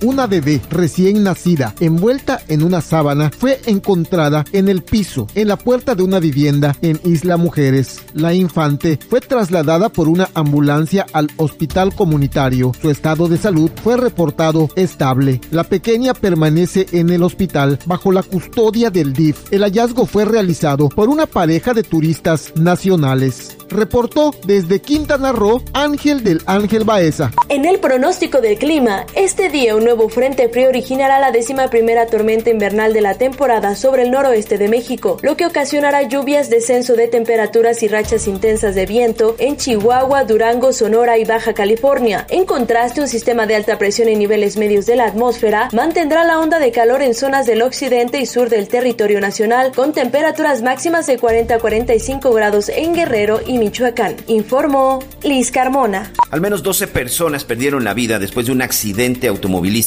Una 0.01 0.28
bebé 0.28 0.61
recién 0.70 1.24
nacida, 1.24 1.74
envuelta 1.80 2.40
en 2.46 2.62
una 2.62 2.80
sábana, 2.80 3.32
fue 3.36 3.61
encontrada 3.66 4.44
en 4.53 4.68
el 4.68 4.84
piso, 4.84 5.26
en 5.34 5.49
la 5.49 5.57
puerta 5.57 5.96
de 5.96 6.05
una 6.05 6.20
vivienda 6.20 6.76
en 6.82 7.01
Isla 7.05 7.36
Mujeres. 7.36 8.05
La 8.14 8.32
infante 8.32 9.01
fue 9.11 9.20
trasladada 9.20 9.88
por 9.88 10.09
una 10.09 10.28
ambulancia 10.34 11.05
al 11.12 11.28
hospital 11.36 11.92
comunitario. 11.96 12.72
Su 12.80 12.90
estado 12.90 13.26
de 13.26 13.38
salud 13.38 13.72
fue 13.82 13.96
reportado 13.96 14.68
estable. 14.76 15.40
La 15.51 15.64
pequeña 15.64 16.14
permanece 16.14 16.86
en 16.92 17.11
el 17.11 17.24
hospital 17.24 17.80
bajo 17.84 18.12
la 18.12 18.22
custodia 18.22 18.90
del 18.90 19.12
DIF. 19.12 19.53
El 19.53 19.62
hallazgo 19.62 20.07
fue 20.07 20.24
realizado 20.24 20.88
por 20.90 21.09
una 21.09 21.26
pareja 21.26 21.74
de 21.74 21.82
turistas 21.82 22.53
nacionales. 22.55 23.57
Reportó 23.68 24.32
desde 24.46 24.80
Quintana 24.80 25.32
Roo 25.32 25.61
Ángel 25.72 26.22
del 26.22 26.40
Ángel 26.46 26.84
Baeza. 26.84 27.32
En 27.49 27.64
el 27.64 27.80
pronóstico 27.80 28.40
del 28.40 28.59
clima, 28.59 29.05
este 29.14 29.51
día 29.51 29.76
un 29.76 29.88
nuevo 29.89 30.11
frente 30.11 30.51
frío 30.51 30.68
originará 30.68 31.18
la 31.18 31.32
décima 31.32 31.70
primera 31.70 32.05
tormenta 32.05 32.51
invernal 32.51 32.93
de 32.93 33.01
la 33.01 33.14
temporada 33.14 33.74
sobre 33.74 34.03
el 34.03 34.11
noroeste 34.11 34.59
de 34.59 34.68
México, 34.68 35.16
lo 35.22 35.34
que 35.34 35.47
ocasionará 35.47 36.03
lluvias, 36.03 36.51
descenso 36.51 36.95
de 36.95 37.09
temperaturas 37.09 37.82
y 37.82 37.89
rachas 37.89 38.28
intensas 38.28 38.74
de 38.74 38.84
viento 38.84 39.34
en 39.39 39.57
Chihuahua, 39.57 40.24
Durango, 40.24 40.74
Sonora 40.74 41.16
y 41.16 41.24
Baja 41.24 41.55
California. 41.55 42.26
En 42.28 42.45
contraste, 42.45 43.01
un 43.01 43.09
sistema 43.09 43.47
de 43.47 43.55
alta 43.55 43.78
presión 43.78 44.09
en 44.09 44.18
niveles 44.18 44.59
medios 44.59 44.84
de 44.84 44.97
la 44.97 45.07
atmósfera 45.07 45.70
mantendrá 45.72 46.22
la 46.24 46.39
onda 46.39 46.59
de 46.59 46.70
calor 46.70 47.01
en 47.01 47.14
zonas 47.14 47.47
del 47.47 47.62
occidente 47.62 48.20
y 48.20 48.26
sur 48.26 48.51
del 48.51 48.68
territorio 48.68 49.22
nacional, 49.22 49.72
con 49.74 49.95
temperaturas 49.95 50.61
máximas 50.61 51.07
de 51.07 51.16
40 51.16 51.55
a 51.55 51.59
45 51.61 52.30
grados 52.34 52.68
en 52.68 52.93
Guerrero 52.93 53.41
y 53.47 53.57
Michoacán. 53.57 54.16
Informó 54.26 54.99
Liz 55.22 55.51
Carmona. 55.51 56.12
Al 56.30 56.43
menos 56.43 56.62
12 56.62 56.89
personas 56.89 57.45
perdieron 57.45 57.84
la 57.84 57.95
vida 57.95 58.18
después 58.18 58.45
de 58.45 58.53
un 58.53 58.61
accidente 58.61 59.28
automovilístico 59.28 59.78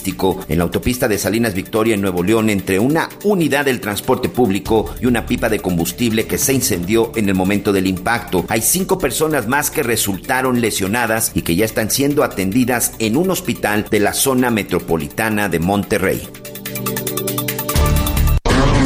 en 0.48 0.58
la 0.58 0.64
autopista 0.64 1.10
de 1.10 1.18
Salinas 1.18 1.54
Victoria 1.54 1.96
en 1.96 2.02
Nuevo 2.02 2.24
León 2.24 2.50
entre 2.50 2.80
una 2.80 3.10
unidad 3.26 3.66
del 3.66 3.82
transporte 3.82 4.30
público 4.30 4.96
y 5.02 5.06
una 5.06 5.26
pipa 5.26 5.50
de 5.50 5.60
combustible 5.60 6.28
que 6.28 6.38
se 6.38 6.54
incendió 6.54 7.12
en 7.16 7.28
el 7.28 7.36
momento 7.36 7.74
del 7.74 7.88
impacto. 7.88 8.46
Hay 8.48 8.62
cinco 8.62 8.98
personas 8.98 9.48
más 9.48 9.70
que 9.70 9.84
resultaron 9.84 10.62
lesionadas 10.62 11.34
y 11.36 11.42
que 11.42 11.58
ya 11.58 11.66
están 11.66 11.92
siendo 11.92 12.24
atendidas 12.24 12.94
en 13.00 13.18
un 13.18 13.32
hospital 13.32 13.86
de 13.92 14.00
la 14.00 14.14
zona 14.14 14.50
metropolitana 14.50 15.50
de 15.50 15.60
Monterrey. 15.60 16.22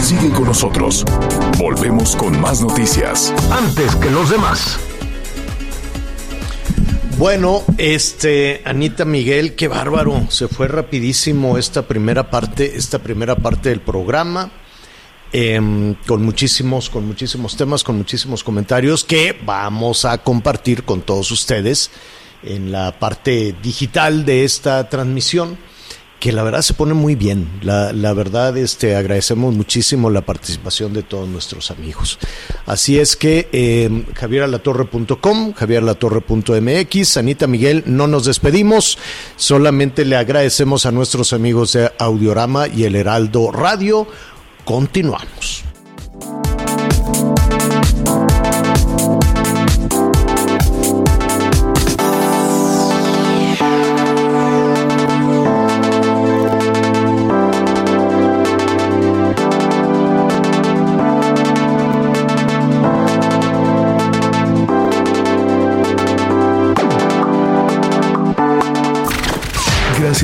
Sigue 0.01 0.29
con 0.31 0.45
nosotros. 0.45 1.05
Volvemos 1.59 2.15
con 2.15 2.39
más 2.41 2.61
noticias. 2.61 3.31
Antes 3.51 3.95
que 3.95 4.09
los 4.09 4.31
demás. 4.31 4.79
Bueno, 7.17 7.63
este, 7.77 8.61
Anita 8.65 9.05
Miguel, 9.05 9.55
qué 9.55 9.69
bárbaro, 9.69 10.27
se 10.29 10.49
fue 10.49 10.67
rapidísimo 10.67 11.57
esta 11.57 11.87
primera 11.87 12.29
parte, 12.29 12.75
esta 12.75 12.99
primera 12.99 13.37
parte 13.37 13.69
del 13.69 13.79
programa, 13.79 14.51
em, 15.31 15.95
con 16.05 16.25
muchísimos, 16.25 16.89
con 16.89 17.07
muchísimos 17.07 17.55
temas, 17.55 17.85
con 17.85 17.97
muchísimos 17.97 18.43
comentarios 18.43 19.05
que 19.05 19.33
vamos 19.45 20.03
a 20.03 20.17
compartir 20.17 20.83
con 20.83 21.03
todos 21.03 21.31
ustedes 21.31 21.89
en 22.43 22.73
la 22.73 22.99
parte 22.99 23.55
digital 23.63 24.25
de 24.25 24.43
esta 24.43 24.89
transmisión 24.89 25.57
que 26.25 26.31
la 26.31 26.41
verdad 26.41 26.63
se 26.63 26.73
pone 26.73 26.95
muy 26.95 27.13
bien. 27.13 27.47
La, 27.61 27.93
la 27.93 28.11
verdad, 28.13 28.57
este, 28.57 28.95
agradecemos 28.95 29.53
muchísimo 29.53 30.09
la 30.09 30.21
participación 30.21 30.91
de 30.91 31.03
todos 31.03 31.29
nuestros 31.29 31.69
amigos. 31.69 32.17
Así 32.65 32.97
es 32.97 33.15
que 33.15 33.47
eh, 33.51 34.05
javieralatorre.com, 34.15 35.53
javieralatorre.mx, 35.53 37.17
Anita 37.17 37.45
Miguel, 37.45 37.83
no 37.85 38.07
nos 38.07 38.25
despedimos, 38.25 38.97
solamente 39.35 40.03
le 40.03 40.15
agradecemos 40.15 40.87
a 40.87 40.91
nuestros 40.91 41.31
amigos 41.31 41.73
de 41.73 41.91
Audiorama 41.99 42.69
y 42.69 42.85
el 42.85 42.95
Heraldo 42.95 43.51
Radio. 43.51 44.07
Continuamos. 44.63 45.64